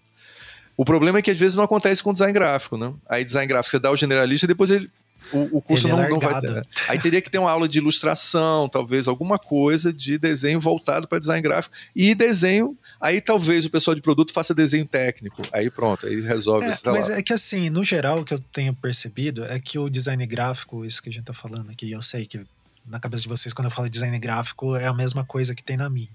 [0.75, 2.93] O problema é que às vezes não acontece com design gráfico, né?
[3.07, 4.89] Aí design gráfico você dá o generalista e depois ele
[5.31, 6.67] o, o curso é não, não vai ter.
[6.87, 11.17] Aí teria que ter uma aula de ilustração, talvez alguma coisa de desenho voltado para
[11.17, 12.77] design gráfico e desenho.
[13.01, 15.41] Aí talvez o pessoal de produto faça desenho técnico.
[15.51, 17.17] Aí pronto, aí resolve É, esse sei mas lá.
[17.17, 20.85] é que assim, no geral, o que eu tenho percebido é que o design gráfico,
[20.85, 22.45] isso que a gente tá falando aqui, eu sei que
[22.85, 25.77] na cabeça de vocês, quando eu falo design gráfico, é a mesma coisa que tem
[25.77, 26.09] na minha.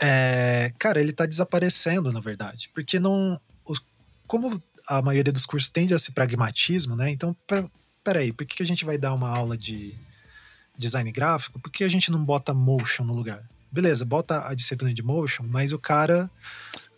[0.00, 2.70] É, cara, ele tá desaparecendo, na verdade.
[2.74, 3.40] Porque não.
[4.32, 7.10] Como a maioria dos cursos tende a esse pragmatismo, né?
[7.10, 7.68] Então, pe-
[8.02, 9.94] peraí, por que, a gente vai dar uma aula de
[10.78, 11.60] design gráfico?
[11.60, 13.42] Por que a gente não bota motion no lugar?
[13.70, 16.30] Beleza, bota a disciplina de motion, mas o cara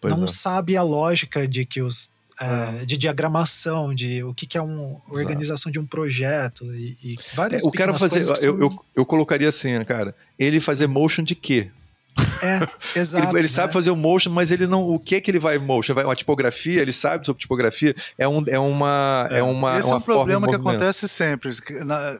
[0.01, 0.29] Pois não é.
[0.29, 2.85] sabe a lógica de que os é, Ah.
[2.85, 7.63] de diagramação, de o que, que é uma organização de um projeto e, e várias
[7.65, 8.23] É, o cara fazer.
[8.45, 10.15] Eu, eu, eu colocaria assim, né, cara.
[10.39, 11.71] Ele fazer motion de quê?
[12.43, 13.25] É, exato.
[13.25, 13.49] Ele, ele né?
[13.49, 14.83] sabe fazer o motion, mas ele não.
[14.87, 15.95] O que é que ele vai motion?
[15.95, 16.81] Vai uma tipografia?
[16.81, 17.95] Ele sabe sobre tipografia?
[18.17, 19.29] É, um, é uma.
[19.31, 19.79] É, uma.
[19.79, 21.51] Esse uma é um problema que acontece sempre.
[21.85, 22.19] Na-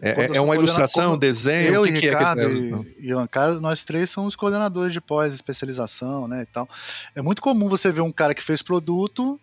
[0.00, 1.72] É, é uma ilustração, como, desenho?
[1.72, 2.52] Eu o que e que Ricardo é que
[3.00, 3.28] e, e o
[3.60, 6.68] nós três somos coordenadores de pós-especialização, né, e tal.
[7.14, 9.40] É muito comum você ver um cara que fez produto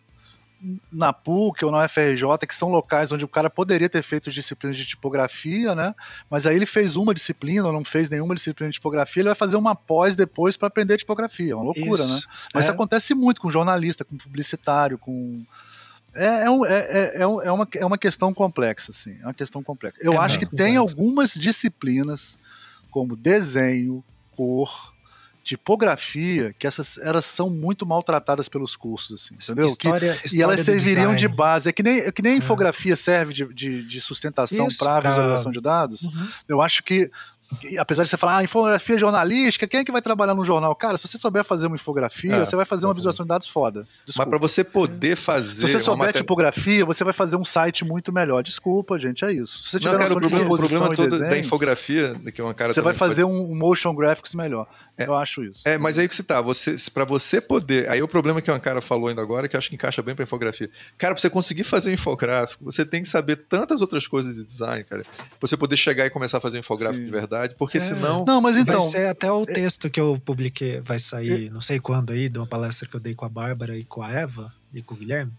[0.92, 4.78] na PUC ou na UFRJ, que são locais onde o cara poderia ter feito disciplinas
[4.78, 5.96] de tipografia, né?
[6.30, 9.36] Mas aí ele fez uma disciplina, ou não fez nenhuma disciplina de tipografia, ele vai
[9.36, 11.54] fazer uma pós depois para aprender tipografia.
[11.54, 12.14] É uma loucura, isso.
[12.14, 12.22] né?
[12.54, 12.66] Mas é.
[12.66, 15.44] isso acontece muito com jornalista, com publicitário, com.
[16.14, 19.18] É, é, é, é, é, uma, é uma questão complexa, assim.
[19.22, 19.98] É uma questão complexa.
[20.02, 22.38] Eu é acho que tem algumas disciplinas,
[22.92, 24.04] como desenho,
[24.36, 24.91] cor,
[25.44, 29.66] tipografia, que essas elas são muito maltratadas pelos cursos, assim, entendeu?
[29.66, 31.70] História, que, história e elas serviriam de base.
[31.70, 32.38] É que nem, é que nem a é.
[32.38, 36.04] infografia serve de, de, de sustentação para visualização de dados.
[36.04, 36.28] Uhum.
[36.48, 37.10] Eu acho que
[37.78, 40.74] apesar de você falar, ah, infografia jornalística, quem é que vai trabalhar no jornal?
[40.76, 43.48] Cara, se você souber fazer uma infografia, é, você vai fazer uma visualização de dados
[43.48, 43.86] foda.
[44.06, 44.30] Desculpa.
[44.30, 45.68] Mas para você poder fazer.
[45.68, 46.22] Se você souber matéria...
[46.22, 48.42] tipografia, você vai fazer um site muito melhor.
[48.42, 49.64] Desculpa, gente, é isso.
[49.64, 52.44] Se você tiver Não, cara, o problema, o problema todo desenho, da infografia, que é
[52.44, 52.74] uma cara.
[52.74, 53.36] Você vai fazer pode...
[53.36, 54.68] um motion graphics melhor.
[55.04, 55.62] É, eu acho isso.
[55.66, 57.90] É, mas aí que você tá, você, para você poder.
[57.90, 60.16] Aí o problema que o cara falou ainda agora, que eu acho que encaixa bem
[60.16, 60.70] pra infografia.
[60.98, 64.46] Cara, pra você conseguir fazer um infográfico, você tem que saber tantas outras coisas de
[64.46, 65.04] design, cara.
[65.04, 67.06] Pra você poder chegar e começar a fazer um infográfico Sim.
[67.06, 67.82] de verdade, porque é.
[67.82, 68.26] senão.
[68.26, 68.80] Não, mas então.
[68.80, 72.40] Vai ser até o texto que eu publiquei, vai sair, não sei quando aí, de
[72.40, 74.98] uma palestra que eu dei com a Bárbara e com a Eva e com o
[74.98, 75.32] Guilherme.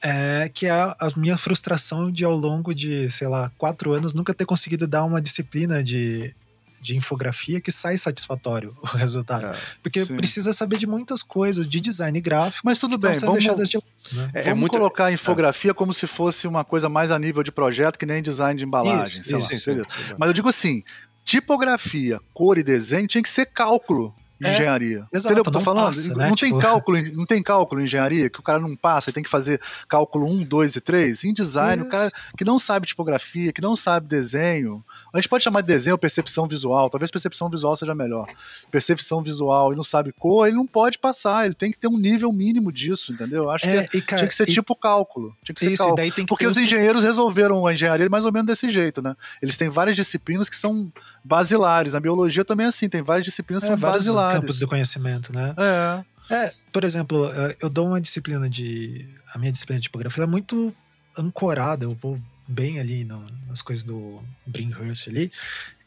[0.00, 4.32] É que é a minha frustração de ao longo de, sei lá, quatro anos nunca
[4.32, 6.32] ter conseguido dar uma disciplina de
[6.80, 9.46] de infografia que sai satisfatório o resultado.
[9.46, 10.16] É, Porque sim.
[10.16, 12.62] precisa saber de muitas coisas, de design gráfico.
[12.64, 14.30] Mas tudo bem, vamos, de, né?
[14.34, 15.74] é, vamos muito, colocar a infografia é.
[15.74, 19.20] como se fosse uma coisa mais a nível de projeto que nem design de embalagem.
[19.20, 19.84] Isso, isso, lá,
[20.18, 20.82] Mas eu digo assim,
[21.24, 25.06] tipografia, cor e desenho tinha que ser cálculo é, engenharia.
[25.12, 25.86] Exato, Entendeu o que eu tô falando?
[25.86, 26.28] Passa, né?
[26.28, 26.50] Não, tipo...
[26.52, 29.60] tem cálculo, não tem cálculo em engenharia, que o cara não passa, tem que fazer
[29.88, 31.24] cálculo 1, 2 e 3.
[31.24, 31.88] Em design, Isso.
[31.88, 35.66] o cara que não sabe tipografia, que não sabe desenho, a gente pode chamar de
[35.66, 38.26] desenho percepção visual, talvez percepção visual seja melhor.
[38.70, 41.96] Percepção visual e não sabe cor, ele não pode passar, ele tem que ter um
[41.96, 43.44] nível mínimo disso, entendeu?
[43.44, 45.34] Eu acho é, que e, cara, tinha que ser e, tipo cálculo.
[45.42, 46.12] Tinha que ser isso, cálculo.
[46.12, 49.16] Que Porque os engenheiros resolveram a engenharia mais ou menos desse jeito, né?
[49.40, 50.92] Eles têm várias disciplinas que são
[51.24, 51.94] basilares.
[51.94, 54.40] A biologia também é assim, tem várias disciplinas que é, são basilares.
[54.40, 55.54] campos do conhecimento, né?
[55.56, 56.18] É.
[56.30, 57.30] É, por exemplo,
[57.60, 59.08] eu dou uma disciplina de.
[59.34, 60.74] A minha disciplina de tipografia é muito
[61.16, 65.30] ancorada, eu vou bem ali no, nas coisas do Brinkhurst ali.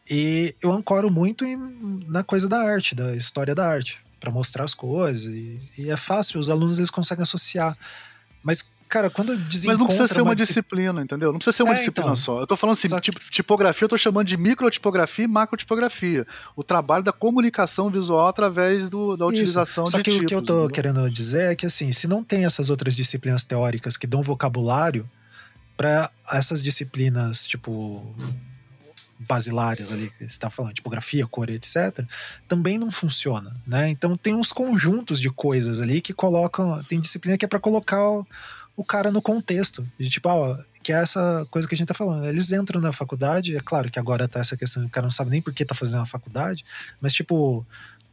[0.10, 1.58] E eu ancoro muito em,
[2.08, 5.26] na coisa da arte, da história da arte, para mostrar as coisas.
[5.26, 7.78] E, e, é fácil, os alunos eles conseguem associar.
[8.44, 9.72] Mas, cara, quando desencontra...
[9.72, 11.32] Mas não precisa ser uma, disciplina, entendeu?
[11.32, 12.42] Não precisa ser uma é, disciplina então, só.
[12.42, 16.28] Eu tô falando assim, tipo, tipografia eu tô chamando de microtipografia e macrotipografia.
[16.56, 19.92] O trabalho da comunicação visual através do, da utilização Isso.
[19.92, 20.26] só de que tipos.
[20.26, 20.72] o que eu tô entendeu?
[20.72, 25.10] querendo dizer é que, assim, se não tem essas outras disciplinas teóricas que dão vocabulário
[25.82, 28.06] para essas disciplinas, tipo,
[29.18, 32.06] basilares ali que você está falando, tipografia, cor, etc.,
[32.48, 33.90] também não funciona, né?
[33.90, 38.08] Então tem uns conjuntos de coisas ali que colocam, tem disciplina que é para colocar
[38.08, 38.28] o,
[38.78, 41.96] o, cara no contexto, de tipo, ó, que é essa coisa que a gente tá
[41.96, 42.28] falando.
[42.28, 45.32] Eles entram na faculdade, é claro que agora tá essa questão, o cara não sabe
[45.32, 46.64] nem por que tá fazendo a faculdade,
[47.02, 47.66] mas tipo,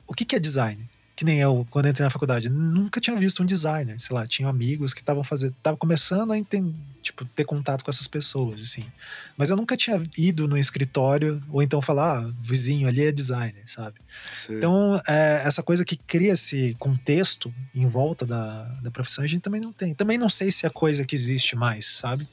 [0.07, 0.89] o que que é design?
[1.19, 4.49] Que nem eu, quando entrei na faculdade, nunca tinha visto um designer, sei lá, tinha
[4.49, 8.85] amigos que estavam fazendo, estavam começando a entender, tipo, ter contato com essas pessoas, assim.
[9.37, 13.64] Mas eu nunca tinha ido no escritório, ou então falar, ah, vizinho ali é designer,
[13.66, 13.97] sabe?
[14.37, 14.59] Sim.
[14.59, 19.43] Então, é, essa coisa que cria esse contexto em volta da, da profissão, a gente
[19.43, 19.95] também não tem.
[19.95, 22.29] Também não sei se é coisa que existe mais, sabe?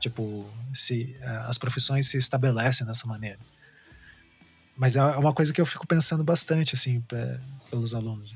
[0.00, 3.38] Tipo, se é, as profissões se estabelecem dessa maneira.
[4.76, 7.02] Mas é uma coisa que eu fico pensando bastante, assim,
[7.70, 8.34] pelos alunos.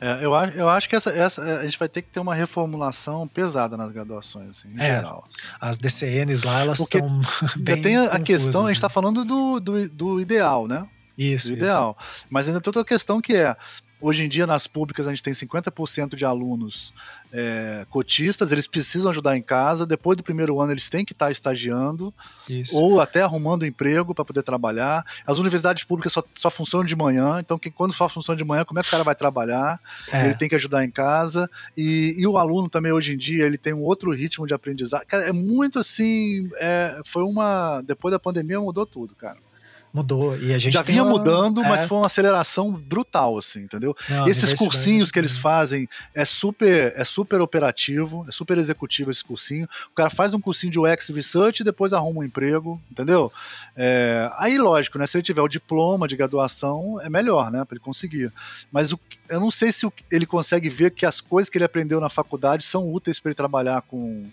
[0.00, 2.34] É, eu, acho, eu acho que essa, essa, a gente vai ter que ter uma
[2.34, 5.28] reformulação pesada nas graduações, assim, em é, geral.
[5.60, 7.20] As DCNs lá, elas estão
[7.58, 8.66] bem tem a, a questão, né?
[8.66, 8.94] a gente está né?
[8.94, 10.88] falando do, do, do, ideal, né?
[11.16, 11.98] Isso, do ideal.
[12.00, 12.26] Isso.
[12.30, 13.56] Mas ainda tem outra questão que é,
[14.00, 16.92] Hoje em dia, nas públicas, a gente tem 50% de alunos
[17.32, 19.86] é, cotistas, eles precisam ajudar em casa.
[19.86, 22.12] Depois do primeiro ano, eles têm que estar estagiando
[22.48, 22.76] Isso.
[22.76, 25.04] ou até arrumando emprego para poder trabalhar.
[25.26, 28.64] As universidades públicas só, só funcionam de manhã, então que, quando só funciona de manhã,
[28.64, 29.80] como é que o cara vai trabalhar?
[30.12, 30.26] É.
[30.26, 31.50] Ele tem que ajudar em casa.
[31.76, 35.06] E, e, o aluno também, hoje em dia, ele tem um outro ritmo de aprendizagem.
[35.06, 36.48] Cara, é muito assim.
[36.56, 37.82] É, foi uma.
[37.82, 39.47] Depois da pandemia, mudou tudo, cara.
[39.92, 40.36] Mudou.
[40.36, 41.12] E a gente já vinha uma...
[41.12, 41.68] mudando, é.
[41.68, 43.96] mas foi uma aceleração brutal, assim, entendeu?
[44.08, 49.24] Não, Esses cursinhos que eles fazem é super, é super operativo, é super executivo esse
[49.24, 49.68] cursinho.
[49.90, 53.32] O cara faz um cursinho de UX Research e depois arruma um emprego, entendeu?
[53.76, 55.06] É, aí, lógico, né?
[55.06, 57.64] Se ele tiver o diploma de graduação, é melhor, né?
[57.64, 58.32] Para ele conseguir.
[58.70, 62.00] Mas o, eu não sei se ele consegue ver que as coisas que ele aprendeu
[62.00, 64.28] na faculdade são úteis para ele trabalhar com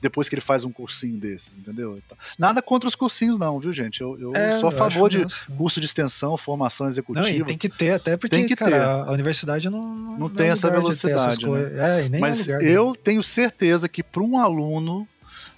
[0.00, 2.00] depois que ele faz um cursinho desses, entendeu?
[2.38, 4.00] Nada contra os cursinhos, não, viu, gente?
[4.00, 5.26] Eu, eu é, sou a favor de
[5.56, 7.28] curso de extensão, formação executiva.
[7.28, 9.08] Não, e tem que ter, até porque tem que cara, ter.
[9.08, 11.46] a universidade não, não, não tem é essa velocidade.
[11.46, 12.06] Né?
[12.06, 15.06] É, Mas é lugar, eu tenho certeza que para um aluno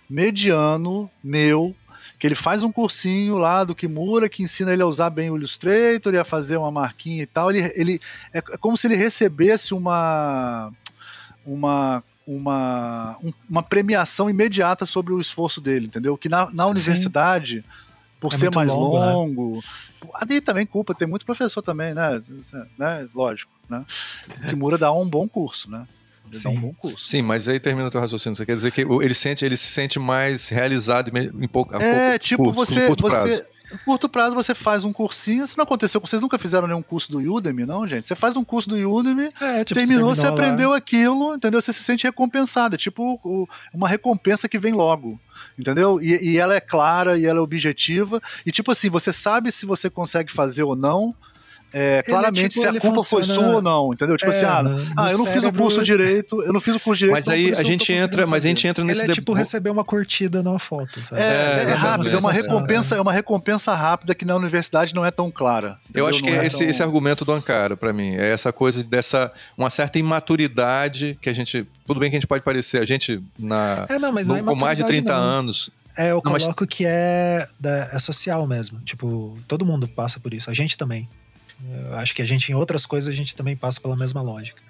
[0.08, 1.74] mediano meu
[2.18, 5.36] que ele faz um cursinho lá do Kimura que ensina ele a usar bem o
[5.36, 7.50] Illustrator e a fazer uma marquinha e tal.
[7.50, 8.00] Ele, ele
[8.32, 10.72] é como se ele recebesse uma
[11.44, 13.18] uma uma,
[13.48, 16.16] uma premiação imediata sobre o esforço dele, entendeu?
[16.16, 17.64] Que na, na universidade,
[18.20, 19.12] por é ser mais longo, né?
[19.12, 19.62] longo né?
[20.14, 22.22] ali também culpa, tem muito professor também, né?
[22.78, 23.08] né?
[23.14, 23.84] Lógico, né?
[24.44, 25.86] O Kimura dá um bom curso, né?
[26.26, 26.44] Ele Sim.
[26.44, 27.04] dá um bom curso.
[27.04, 28.36] Sim, mas aí termina o teu raciocínio.
[28.36, 32.24] Você quer dizer que ele, sente, ele se sente mais realizado em pouco, é, pouco
[32.24, 33.42] tipo, curto, você, curto você, prazo.
[33.78, 35.44] Curto prazo você faz um cursinho.
[35.44, 38.06] Isso não aconteceu, vocês nunca fizeram nenhum curso do Udemy, não, gente?
[38.06, 41.60] Você faz um curso do Udemy, é, tipo, terminou, você, você aprendeu aquilo, entendeu?
[41.60, 42.74] Você se sente recompensado.
[42.74, 43.20] É tipo
[43.72, 45.20] uma recompensa que vem logo
[45.58, 46.00] entendeu?
[46.00, 48.20] E, e, ela é clara e ela é objetiva.
[48.46, 51.14] E tipo assim, você sabe se você consegue fazer ou não
[51.72, 53.24] é, é, claramente tipo, se a culpa funciona...
[53.24, 54.16] foi sua ou não, entendeu?
[54.16, 56.74] Tipo assim, é, assim, ah, ah eu não fiz o curso direito, eu não fiz
[56.74, 57.16] o curso direito.
[57.16, 59.84] Mas aí a gente entra, mas a gente entra nesse ele é tipo receber uma
[59.84, 61.22] curtida numa foto, sabe?
[61.22, 65.04] É, é, é rápido, é uma recompensa, é uma recompensa rápida que na universidade não
[65.04, 65.78] é tão clara.
[65.84, 66.04] Entendeu?
[66.04, 66.68] Eu acho que é esse, tão...
[66.68, 71.32] esse argumento do Ankara para mim, é essa coisa dessa uma certa imaturidade que a
[71.32, 74.36] gente, tudo bem que a gente pode parecer, a gente na é, não, mas no,
[74.36, 75.20] não com mais de 30 não.
[75.20, 76.68] anos é, eu não, coloco mas...
[76.68, 78.80] que é, da, é social mesmo.
[78.80, 80.50] Tipo, todo mundo passa por isso.
[80.50, 81.08] A gente também.
[81.70, 84.62] Eu acho que a gente, em outras coisas, a gente também passa pela mesma lógica.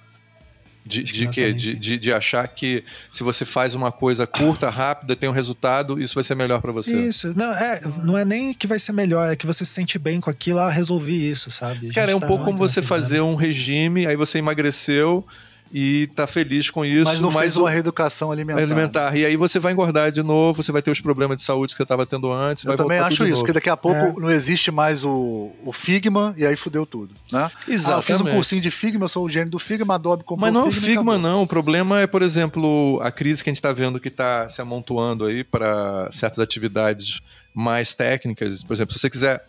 [0.85, 1.53] De, de quê?
[1.53, 6.01] De, de, de, achar que se você faz uma coisa curta, rápida, tem um resultado,
[6.01, 7.01] isso vai ser melhor para você.
[7.07, 7.33] Isso.
[7.37, 10.21] Não é, não é nem que vai ser melhor, é que você se sente bem
[10.21, 11.93] com aquilo, ah, resolvi isso, sabe?
[11.93, 15.25] Cara, é um tá pouco como você fazer um regime, aí você emagreceu
[15.73, 17.11] e tá feliz com isso.
[17.11, 18.61] Mas não mas fez uma reeducação alimentar.
[18.61, 19.17] alimentar.
[19.17, 21.79] E aí você vai engordar de novo, você vai ter os problemas de saúde que
[21.79, 22.65] você estava tendo antes.
[22.65, 24.13] Eu também acho isso, porque daqui a pouco é.
[24.13, 27.15] não existe mais o, o Figma e aí fudeu tudo.
[27.33, 27.51] Né?
[27.67, 27.97] Exato.
[27.97, 30.41] Ah, eu fiz um cursinho de Figma, eu sou o gênio do Figma, Adobe comprou
[30.41, 31.43] Mas não é o Figma, não.
[31.43, 34.61] O problema é, por exemplo, a crise que a gente está vendo que está se
[34.61, 37.23] amontoando aí para certas atividades
[37.55, 38.63] mais técnicas.
[38.63, 39.43] Por exemplo, se você quiser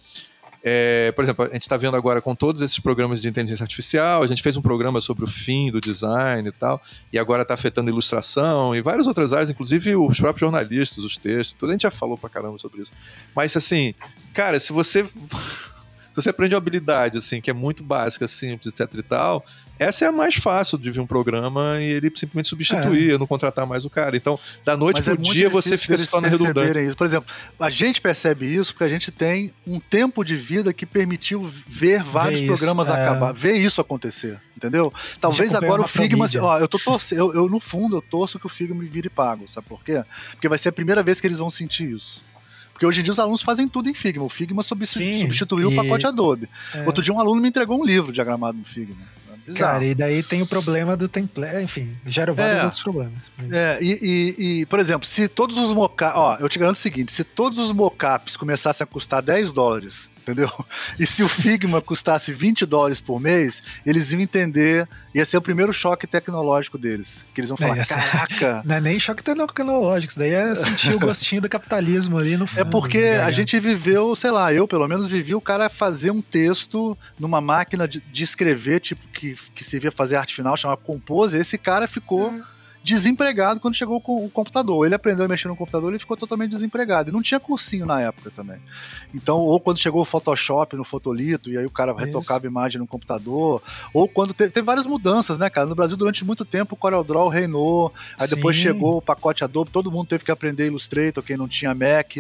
[0.64, 4.24] é, por exemplo, a gente está vendo agora com todos esses programas de inteligência artificial,
[4.24, 7.54] a gente fez um programa sobre o fim do design e tal, e agora está
[7.54, 11.82] afetando ilustração e várias outras áreas, inclusive os próprios jornalistas, os textos, tudo a gente
[11.82, 12.94] já falou pra caramba sobre isso.
[13.36, 13.94] Mas assim,
[14.34, 15.06] cara, se você
[16.14, 19.44] se você aprende uma habilidade assim que é muito básica, simples, etc e tal,
[19.80, 23.18] essa é a mais fácil de vir um programa e ele simplesmente substituir, é.
[23.18, 24.16] não contratar mais o cara.
[24.16, 26.80] Então, da noite Mas pro é dia você fica se tornando redundante.
[26.80, 26.96] Isso.
[26.96, 30.86] Por exemplo, a gente percebe isso porque a gente tem um tempo de vida que
[30.86, 33.02] permitiu ver vários ver programas isso, é.
[33.02, 34.94] acabar, ver isso acontecer, entendeu?
[35.20, 38.46] Talvez agora o Figma, ó, eu tô torcendo, eu, eu, no fundo eu torço que
[38.46, 40.04] o Figma me vire pago, sabe por quê?
[40.32, 42.22] Porque vai ser a primeira vez que eles vão sentir isso.
[42.84, 44.26] Porque hoje em dia os alunos fazem tudo em Figma.
[44.26, 45.74] O Figma substituiu e...
[45.74, 46.50] o pacote Adobe.
[46.76, 46.86] É.
[46.86, 48.98] Outro dia um aluno me entregou um livro diagramado no Figma.
[49.46, 49.60] Bizarro.
[49.60, 53.32] Cara, e daí tem o problema do template, enfim, gera vários é, outros problemas.
[53.38, 53.52] Mas...
[53.52, 56.80] É, e, e, e, por exemplo, se todos os mockups, ó, eu te garanto o
[56.80, 60.50] seguinte, se todos os mockups começassem a custar 10 dólares, entendeu?
[61.00, 65.42] E se o Figma custasse 20 dólares por mês, eles iam entender, ia ser o
[65.42, 68.64] primeiro choque tecnológico deles, que eles vão falar, é, caraca...
[68.66, 72.46] Não é nem choque tecnológico, isso daí é sentir o gostinho do capitalismo ali no
[72.46, 72.62] é fundo.
[72.62, 76.12] É porque né, a gente viveu, sei lá, eu pelo menos vivi o cara fazer
[76.12, 80.82] um texto numa máquina de, de escrever, tipo, que, que servia fazer arte final, chamava
[80.82, 82.34] Compose, esse cara ficou...
[82.50, 82.54] É
[82.84, 84.86] desempregado quando chegou com o computador.
[84.86, 87.10] Ele aprendeu a mexer no computador, ele ficou totalmente desempregado.
[87.10, 88.60] E não tinha cursinho na época também.
[89.14, 92.88] Então, ou quando chegou o Photoshop no fotolito, e aí o cara retocava imagem no
[92.88, 93.62] computador,
[93.94, 95.66] ou quando teve, teve, várias mudanças, né, cara?
[95.66, 98.36] No Brasil, durante muito tempo, o CorelDRAW reinou, aí Sim.
[98.36, 102.18] depois chegou o pacote Adobe, todo mundo teve que aprender Illustrator, quem não tinha Mac.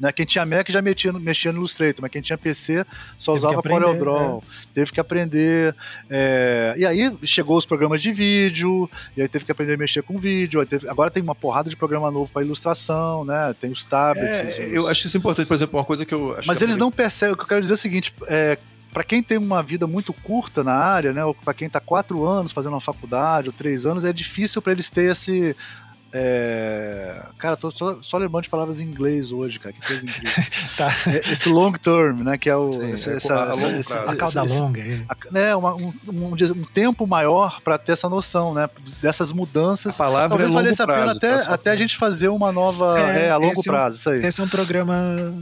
[0.00, 0.12] Né?
[0.12, 2.84] Quem tinha Mac já mexia, mexia no Illustrator, mas quem tinha PC
[3.16, 4.42] só teve usava CorelDRAW.
[4.44, 4.66] É.
[4.72, 5.74] Teve que aprender.
[6.08, 6.74] É...
[6.76, 10.18] E aí chegou os programas de vídeo, e aí teve que aprender a mexer com
[10.18, 10.64] vídeo.
[10.66, 10.88] Teve...
[10.88, 13.54] Agora tem uma porrada de programa novo para ilustração, né?
[13.60, 14.58] Tem os tablets.
[14.58, 14.72] É, os...
[14.74, 16.36] Eu acho isso importante, por exemplo, uma coisa que eu.
[16.46, 17.34] mas eles não percebem.
[17.34, 18.58] O que eu quero dizer é o seguinte: é,
[18.92, 22.24] para quem tem uma vida muito curta na área, né, ou para quem está quatro
[22.24, 25.54] anos fazendo uma faculdade ou três anos, é difícil para eles ter esse
[26.12, 27.22] é...
[27.38, 29.74] Cara, tô só, só, lembrando de palavras em inglês hoje, cara.
[29.74, 30.44] Que coisa incrível.
[30.76, 30.92] tá.
[31.06, 32.38] É, esse long term, né?
[32.38, 32.72] Que é o.
[32.72, 34.82] Sim, essa, é, essa, a, esse, a cauda esse, longa.
[35.08, 38.68] A, né, uma, um, um, um, tempo maior para ter essa noção, né?
[39.02, 39.94] Dessas mudanças.
[39.94, 42.98] A palavra Talvez é valesse a pena até, tá até a gente fazer uma nova.
[42.98, 44.26] É, é a longo prazo, um, isso aí.
[44.26, 44.96] Esse é um programa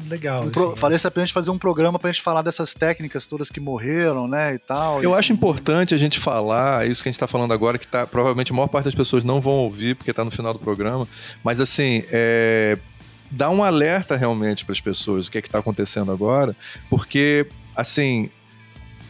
[0.08, 0.44] legal.
[0.44, 2.74] Um pro, assim, valesse a pena a gente fazer um programa pra gente falar dessas
[2.74, 4.54] técnicas todas que morreram, né?
[4.54, 5.02] E tal.
[5.02, 7.86] Eu e, acho importante a gente falar, isso que a gente tá falando agora, que
[7.86, 10.64] tá, provavelmente a maior parte das pessoas não vão ouvir, porque tá no final do
[10.64, 11.06] programa,
[11.42, 12.78] mas assim, é,
[13.30, 16.54] dá um alerta realmente para as pessoas o que é está acontecendo agora,
[16.90, 18.30] porque assim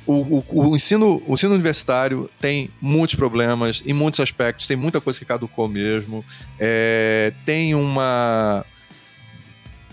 [0.06, 5.00] o, o, o, ensino, o ensino universitário tem muitos problemas em muitos aspectos, tem muita
[5.00, 6.24] coisa que caducou mesmo,
[6.60, 8.64] é, tem uma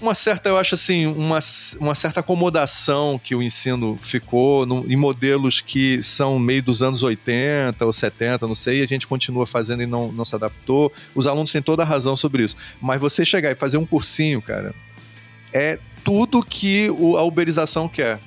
[0.03, 1.39] uma certa, eu acho assim, uma,
[1.79, 7.03] uma certa acomodação que o ensino ficou no, em modelos que são meio dos anos
[7.03, 10.91] 80 ou 70, não sei, e a gente continua fazendo e não, não se adaptou.
[11.15, 12.57] Os alunos têm toda a razão sobre isso.
[12.81, 14.75] Mas você chegar e fazer um cursinho, cara,
[15.53, 18.19] é tudo que o, a uberização quer.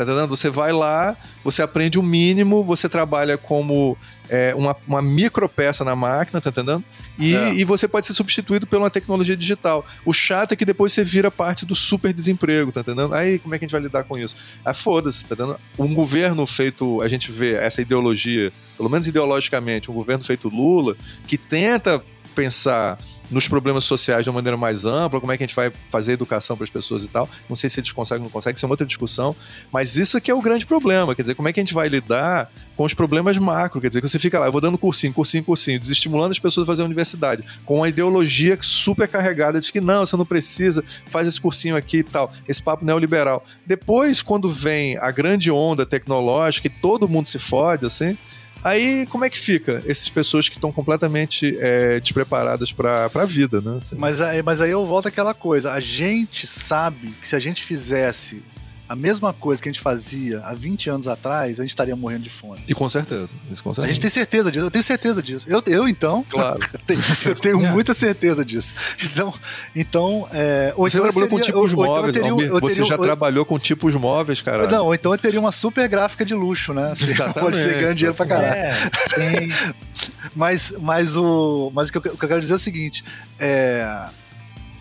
[0.00, 0.28] Tá entendendo?
[0.28, 1.14] Você vai lá,
[1.44, 3.98] você aprende o mínimo, você trabalha como
[4.30, 6.82] é, uma, uma micro peça na máquina, tá entendendo?
[7.18, 7.52] E, é.
[7.52, 9.84] e você pode ser substituído por uma tecnologia digital.
[10.02, 13.12] O chato é que depois você vira parte do super desemprego, tá entendendo?
[13.12, 14.34] Aí como é que a gente vai lidar com isso?
[14.64, 15.60] Ah, foda-se, tá entendendo?
[15.78, 20.96] Um governo feito, a gente vê essa ideologia, pelo menos ideologicamente, um governo feito Lula,
[21.26, 22.98] que tenta pensar
[23.30, 26.14] nos problemas sociais de uma maneira mais ampla, como é que a gente vai fazer
[26.14, 27.28] educação para as pessoas e tal.
[27.48, 29.36] Não sei se eles conseguem ou não conseguem, isso é uma outra discussão,
[29.72, 31.88] mas isso aqui é o grande problema, quer dizer, como é que a gente vai
[31.88, 35.12] lidar com os problemas macro, quer dizer, que você fica lá, eu vou dando cursinho,
[35.12, 39.70] cursinho, cursinho, desestimulando as pessoas a fazer a universidade, com uma ideologia super carregada de
[39.70, 43.44] que não, você não precisa, faz esse cursinho aqui e tal, esse papo neoliberal.
[43.64, 48.16] Depois, quando vem a grande onda tecnológica e todo mundo se fode, assim,
[48.62, 53.60] Aí, como é que fica essas pessoas que estão completamente é, despreparadas para a vida,
[53.60, 53.78] né?
[53.78, 53.96] Assim.
[53.96, 55.72] Mas, aí, mas aí eu volto àquela coisa.
[55.72, 58.42] A gente sabe que se a gente fizesse
[58.90, 62.24] a mesma coisa que a gente fazia há 20 anos atrás, a gente estaria morrendo
[62.24, 62.58] de fome.
[62.66, 63.28] E com certeza.
[63.48, 63.86] Isso com certeza.
[63.86, 64.66] A gente tem certeza disso.
[64.66, 65.46] Eu tenho certeza disso.
[65.48, 66.26] Eu, eu então.
[66.28, 66.58] Claro.
[67.24, 67.70] eu tenho é.
[67.70, 68.74] muita certeza disso.
[69.00, 69.32] Então.
[69.76, 72.88] então é, você então trabalhou seria, com tipos ou, móveis, então teria, Almir, Você teria,
[72.88, 74.66] já ou, trabalhou com tipos móveis, cara.
[74.66, 76.90] Não, ou então eu teria uma super gráfica de luxo, né?
[76.90, 77.38] Assim, Exatamente.
[77.46, 78.54] Pode ser ganhar dinheiro pra caralho.
[78.54, 79.48] É, tem...
[80.34, 83.04] mas, mas, o, mas o, que eu, o que eu quero dizer é o seguinte.
[83.38, 84.08] É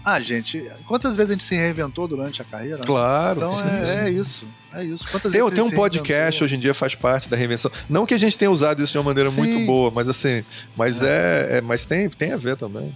[0.03, 2.79] ah, gente, quantas vezes a gente se reinventou durante a carreira?
[2.79, 3.37] Claro.
[3.37, 3.97] Então sim, é, sim.
[3.97, 4.47] é, isso.
[4.73, 5.03] É isso.
[5.09, 7.71] Quantas tem, tem um podcast hoje em dia faz parte da reinvenção.
[7.89, 9.35] Não que a gente tenha usado isso de uma maneira sim.
[9.35, 10.43] muito boa, mas assim,
[10.75, 12.95] mas é, é, é, mas tem, tem a ver também.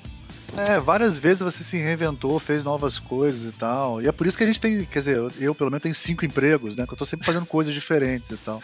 [0.55, 4.01] É, várias vezes você se reinventou, fez novas coisas e tal.
[4.01, 5.95] E é por isso que a gente tem, quer dizer, eu, eu pelo menos tenho
[5.95, 6.85] cinco empregos, né?
[6.85, 8.61] Que eu tô sempre fazendo coisas diferentes e tal.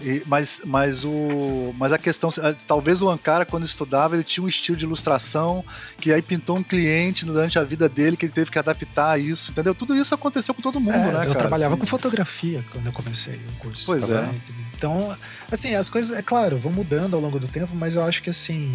[0.00, 2.30] E, mas, mas, o, mas a questão,
[2.66, 5.64] talvez o Ankara, quando estudava, ele tinha um estilo de ilustração
[5.98, 9.18] que aí pintou um cliente durante a vida dele que ele teve que adaptar a
[9.18, 9.74] isso, entendeu?
[9.74, 11.34] Tudo isso aconteceu com todo mundo, é, né, eu cara?
[11.34, 11.80] trabalhava assim.
[11.80, 13.86] com fotografia quando eu comecei o curso.
[13.86, 14.34] Pois tá é.
[14.76, 15.16] Então,
[15.50, 18.30] assim, as coisas, é claro, vão mudando ao longo do tempo, mas eu acho que,
[18.30, 18.72] assim,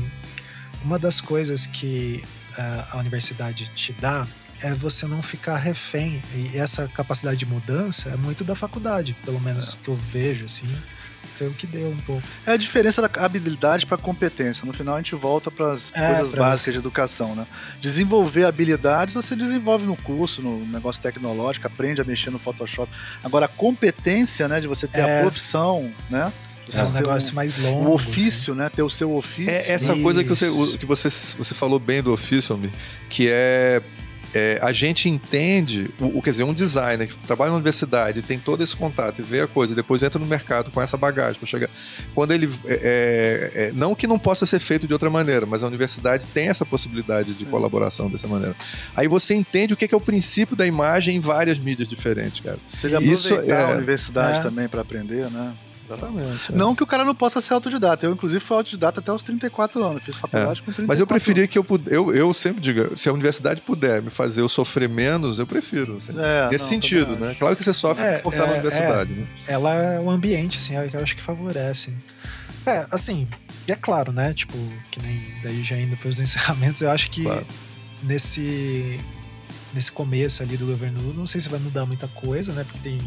[0.84, 2.24] uma das coisas que
[2.58, 4.26] uh, a universidade te dá
[4.62, 6.22] é você não ficar refém.
[6.34, 9.84] E essa capacidade de mudança é muito da faculdade, pelo menos é.
[9.84, 10.68] que eu vejo, assim
[11.38, 12.24] foi o que deu um pouco.
[12.46, 14.66] É a diferença da habilidade para competência.
[14.66, 17.46] No final a gente volta para as é, coisas básicas de educação, né?
[17.82, 22.92] Desenvolver habilidades você desenvolve no curso, no negócio tecnológico, aprende a mexer no Photoshop.
[23.24, 25.20] Agora a competência, né, de você ter é.
[25.20, 26.32] a profissão, né?
[26.74, 27.90] é um negócio um, mais longo.
[27.90, 28.62] O ofício, assim.
[28.62, 28.70] né?
[28.70, 29.50] Ter o seu ofício.
[29.50, 30.02] É essa Isso.
[30.02, 32.60] coisa que você, que você, você falou bem do ofício,
[33.10, 33.82] que é
[34.34, 38.38] é, a gente entende, o, o, quer dizer, um designer que trabalha na universidade, tem
[38.38, 41.40] todo esse contato e vê a coisa, e depois entra no mercado com essa bagagem
[41.40, 41.70] para chegar.
[42.14, 42.50] Quando ele.
[42.66, 46.28] É, é, é, não que não possa ser feito de outra maneira, mas a universidade
[46.28, 48.56] tem essa possibilidade de colaboração dessa maneira.
[48.96, 52.60] Aí você entende o que é, o princípio da imagem em várias mídias diferentes, cara.
[52.68, 54.44] Você Isso é, a universidade é.
[54.44, 55.54] também para aprender, né?
[55.88, 56.52] Exatamente.
[56.52, 56.56] É.
[56.56, 58.06] Não que o cara não possa ser autodidata.
[58.06, 60.04] Eu, inclusive, fui autodidata até os 34 anos.
[60.04, 60.66] Fiz faculdade é.
[60.66, 64.02] com 34 Mas eu preferia que eu, eu Eu sempre digo, se a universidade puder
[64.02, 65.96] me fazer eu sofrer menos, eu prefiro.
[65.98, 67.36] Assim, é, nesse não, sentido, né?
[67.40, 69.14] Claro que você sofre é, por estar na é, universidade.
[69.14, 69.28] Né?
[69.48, 71.96] Ela é um ambiente, assim, que eu acho que favorece.
[72.66, 73.26] É, assim,
[73.66, 74.34] e é claro, né?
[74.34, 74.58] Tipo,
[74.92, 77.48] que nem daí já indo para os encerramentos, eu acho que claro.
[78.04, 79.00] nesse
[79.74, 82.64] nesse começo ali do governo não sei se vai mudar muita coisa, né?
[82.64, 83.00] Porque tem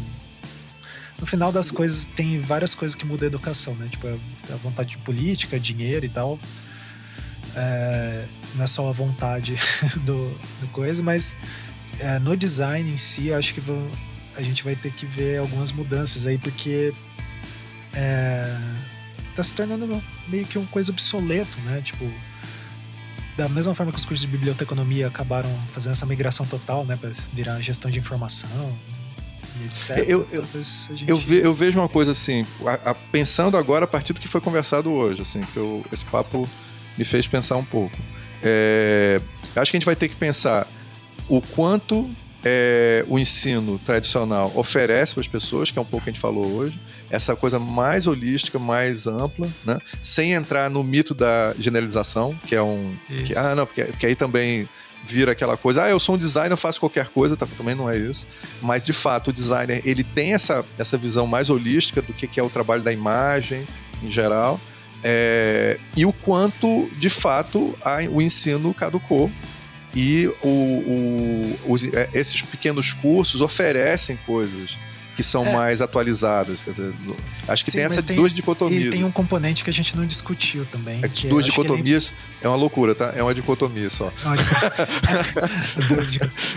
[1.21, 3.87] no final das coisas, tem várias coisas que mudam a educação, né?
[3.89, 6.39] Tipo, a vontade de política, dinheiro e tal.
[7.55, 8.25] É,
[8.55, 9.55] não é só a vontade
[10.03, 10.29] do,
[10.59, 11.37] do coisa, mas
[11.99, 13.87] é, no design em si, acho que vou,
[14.35, 16.91] a gente vai ter que ver algumas mudanças aí, porque
[17.93, 18.57] é,
[19.35, 21.81] tá se tornando meio que uma coisa obsoleto, né?
[21.81, 22.11] Tipo,
[23.37, 27.11] da mesma forma que os cursos de biblioteconomia acabaram fazendo essa migração total, né, para
[27.31, 28.75] virar gestão de informação,
[29.65, 29.97] etc.
[30.07, 31.09] Eu, eu, gente...
[31.09, 34.27] eu, ve, eu, vejo uma coisa assim, a, a, pensando agora a partir do que
[34.27, 36.47] foi conversado hoje, assim, que eu, esse papo
[36.97, 37.97] me fez pensar um pouco.
[38.43, 39.21] É,
[39.55, 40.67] acho que a gente vai ter que pensar
[41.27, 42.09] o quanto
[42.43, 46.21] é, o ensino tradicional oferece para as pessoas, que é um pouco que a gente
[46.21, 46.79] falou hoje,
[47.09, 49.77] essa coisa mais holística, mais ampla, né?
[50.01, 52.93] sem entrar no mito da generalização, que é um.
[53.25, 54.67] Que, ah, não, porque, porque aí também
[55.03, 57.89] vira aquela coisa, ah, eu sou um designer, eu faço qualquer coisa, tá, também não
[57.89, 58.25] é isso.
[58.61, 62.39] Mas, de fato, o designer, ele tem essa, essa visão mais holística do que, que
[62.39, 63.65] é o trabalho da imagem,
[64.03, 64.59] em geral,
[65.03, 69.31] é, e o quanto, de fato, a, o ensino caducou
[69.95, 74.77] e o, o, os, é, esses pequenos cursos oferecem coisas
[75.15, 75.53] que são é.
[75.53, 76.63] mais atualizadas.
[76.63, 76.93] Quer dizer,
[77.47, 78.85] acho que Sim, tem essas duas dicotomias.
[78.85, 80.99] E tem um componente que a gente não discutiu também.
[81.03, 83.13] Essas duas dicotomias é uma loucura, tá?
[83.15, 84.11] É uma dicotomia só.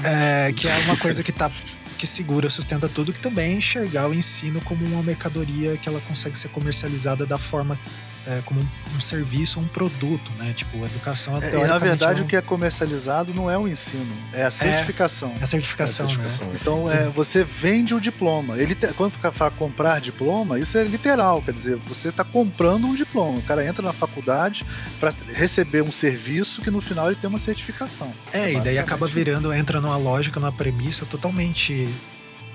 [0.04, 1.50] é, que é uma coisa que tá
[1.96, 6.00] que segura, sustenta tudo, que também é enxergar o ensino como uma mercadoria que ela
[6.00, 7.78] consegue ser comercializada da forma
[8.26, 8.60] é, como
[8.96, 10.52] um, serviço, um produto, né?
[10.54, 11.36] Tipo, a educação.
[11.42, 12.26] É, e na verdade, é um...
[12.26, 15.34] o que é comercializado não é o ensino, é a certificação.
[15.38, 16.58] É, a certificação, é a certificação né?
[16.60, 18.58] Então, é, você vende o diploma.
[18.58, 23.38] Ele quando fala comprar diploma, isso é literal, quer dizer, você está comprando um diploma.
[23.38, 24.64] O cara entra na faculdade
[24.98, 28.12] para receber um serviço que no final ele tem uma certificação.
[28.32, 31.88] É, e daí acaba virando, entra numa lógica, numa premissa totalmente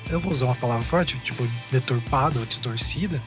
[0.09, 3.21] eu vou usar uma palavra forte, tipo deturpada ou distorcida,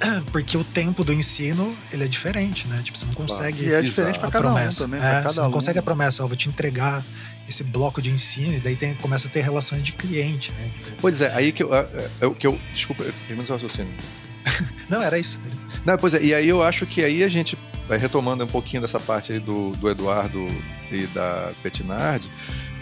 [0.32, 2.80] porque o tempo do ensino ele é diferente, né?
[2.82, 3.64] Tipo, você não consegue.
[3.64, 4.84] E é diferente para cada promessa.
[4.84, 5.00] um também.
[5.00, 7.04] É, você não consegue a promessa, ó, vou te entregar
[7.48, 10.70] esse bloco de ensino, e daí tem, começa a ter relações de cliente, né?
[11.00, 11.74] Pois é, aí que eu.
[11.74, 11.86] É,
[12.20, 13.92] é, que eu desculpa, termino o raciocínio.
[14.88, 15.40] não, era isso.
[15.84, 17.58] Não, pois é, e aí eu acho que aí a gente
[17.88, 20.46] vai retomando um pouquinho dessa parte aí do, do Eduardo
[20.92, 22.30] e da Petinardi,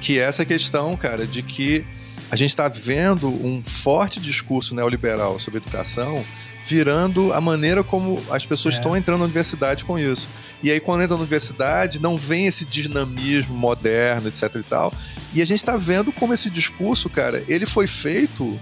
[0.01, 1.85] que é essa questão, cara, de que
[2.31, 6.23] a gente está vendo um forte discurso neoliberal sobre educação
[6.69, 8.79] virando a maneira como as pessoas é.
[8.79, 10.29] estão entrando na universidade com isso.
[10.63, 14.93] E aí, quando entra na universidade, não vem esse dinamismo moderno, etc e tal.
[15.33, 18.61] E a gente está vendo como esse discurso, cara, ele foi feito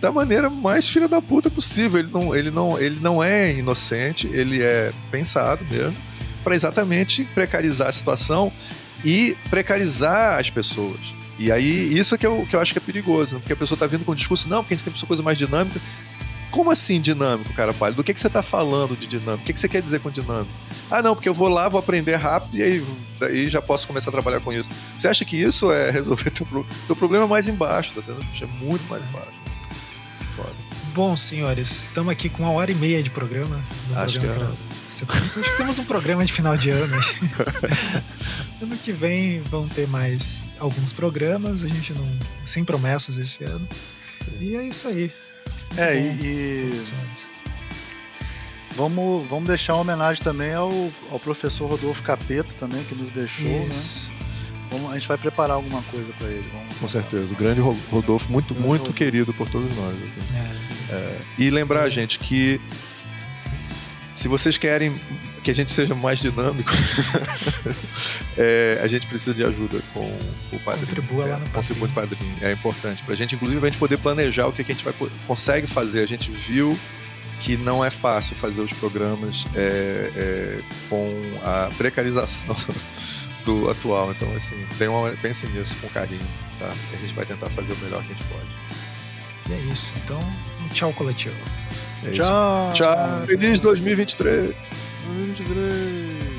[0.00, 2.00] da maneira mais filha da puta possível.
[2.00, 5.96] Ele não, ele não, ele não é inocente, ele é pensado mesmo
[6.42, 8.52] para exatamente precarizar a situação
[9.04, 11.14] e precarizar as pessoas.
[11.38, 13.40] E aí, isso é que eu, que eu acho que é perigoso, né?
[13.40, 15.06] porque a pessoa está vindo com um discurso, não, porque a gente tem que ser
[15.06, 15.80] coisa mais dinâmica.
[16.52, 17.96] Como assim dinâmico, cara pálido?
[17.96, 19.42] Do que, que você está falando de dinâmico?
[19.42, 20.52] O que, que você quer dizer com dinâmico?
[20.90, 22.86] Ah, não, porque eu vou lá, vou aprender rápido e aí
[23.18, 24.68] daí já posso começar a trabalhar com isso.
[24.98, 26.46] Você acha que isso é resolver teu,
[26.86, 28.26] teu problema é mais embaixo, tá entendendo?
[28.40, 29.40] É muito mais embaixo.
[30.36, 30.54] Foda.
[30.94, 33.58] Bom, senhores, estamos aqui com uma hora e meia de programa.
[33.96, 34.82] Acho programa que é.
[35.02, 37.00] Acho que temos um programa de final de ano.
[38.60, 42.06] ano que vem vão ter mais alguns programas, a gente não.
[42.44, 43.66] sem promessas esse ano.
[44.16, 44.32] Sim.
[44.38, 45.10] E é isso aí.
[45.76, 46.82] É, e, e,
[48.74, 50.70] vamos, vamos deixar uma homenagem também ao,
[51.10, 53.66] ao professor Rodolfo Capeta também, que nos deixou, né?
[53.68, 54.10] Isso.
[54.10, 54.16] né?
[54.70, 56.48] Vamos, a gente vai preparar alguma coisa para ele.
[56.50, 57.34] Vamos Com certeza.
[57.34, 59.94] O grande Rodolfo, muito, muito querido por todos nós.
[60.34, 60.94] É.
[60.94, 61.20] É.
[61.38, 62.58] E lembrar, gente, que
[64.12, 65.00] se vocês querem
[65.42, 66.70] que a gente seja mais dinâmico,
[68.36, 70.06] é, a gente precisa de ajuda com
[70.52, 70.86] o padrinho.
[70.86, 72.36] Contribua lá no é, Contribua padrinho.
[72.42, 74.94] É importante pra gente, inclusive, a gente poder planejar o que a gente vai,
[75.26, 76.02] consegue fazer.
[76.02, 76.78] A gente viu
[77.40, 81.10] que não é fácil fazer os programas é, é, com
[81.42, 82.54] a precarização
[83.44, 84.12] do atual.
[84.12, 84.54] Então, assim,
[84.86, 86.20] uma, pense nisso com carinho,
[86.58, 86.70] tá?
[86.92, 88.46] A gente vai tentar fazer o melhor que a gente pode.
[89.48, 89.92] E é isso.
[90.04, 90.20] Então,
[90.64, 91.61] um tchau coletivo.
[92.04, 92.72] É tchau.
[92.72, 93.22] Tchau.
[93.26, 94.54] Feliz 2023.
[95.06, 96.31] 2023.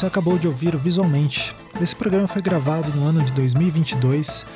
[0.00, 1.54] Você acabou de ouvir Visualmente.
[1.78, 4.46] Esse programa foi gravado no ano de 2022,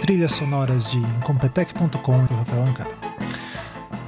[0.00, 2.90] trilhas sonoras de Incompetech.com e Rafael Ancara.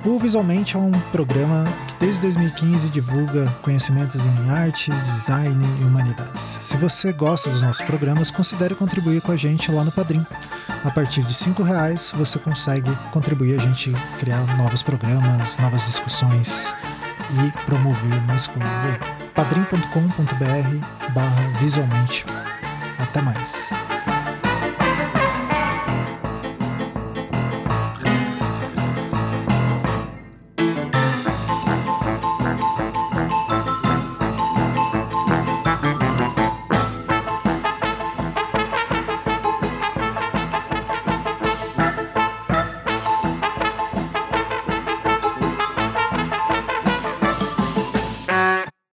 [0.04, 6.60] O Visualmente é um programa que desde 2015 divulga conhecimentos em arte, design e humanidades.
[6.62, 10.24] Se você gosta dos nossos programas, considere contribuir com a gente lá no Padrim.
[10.84, 13.90] A partir de R$ reais você consegue contribuir a gente
[14.20, 16.72] criar novos programas, novas discussões
[17.44, 22.24] e promover mais coisas aí padrim.com.br barra visualmente.
[22.98, 23.78] Até mais.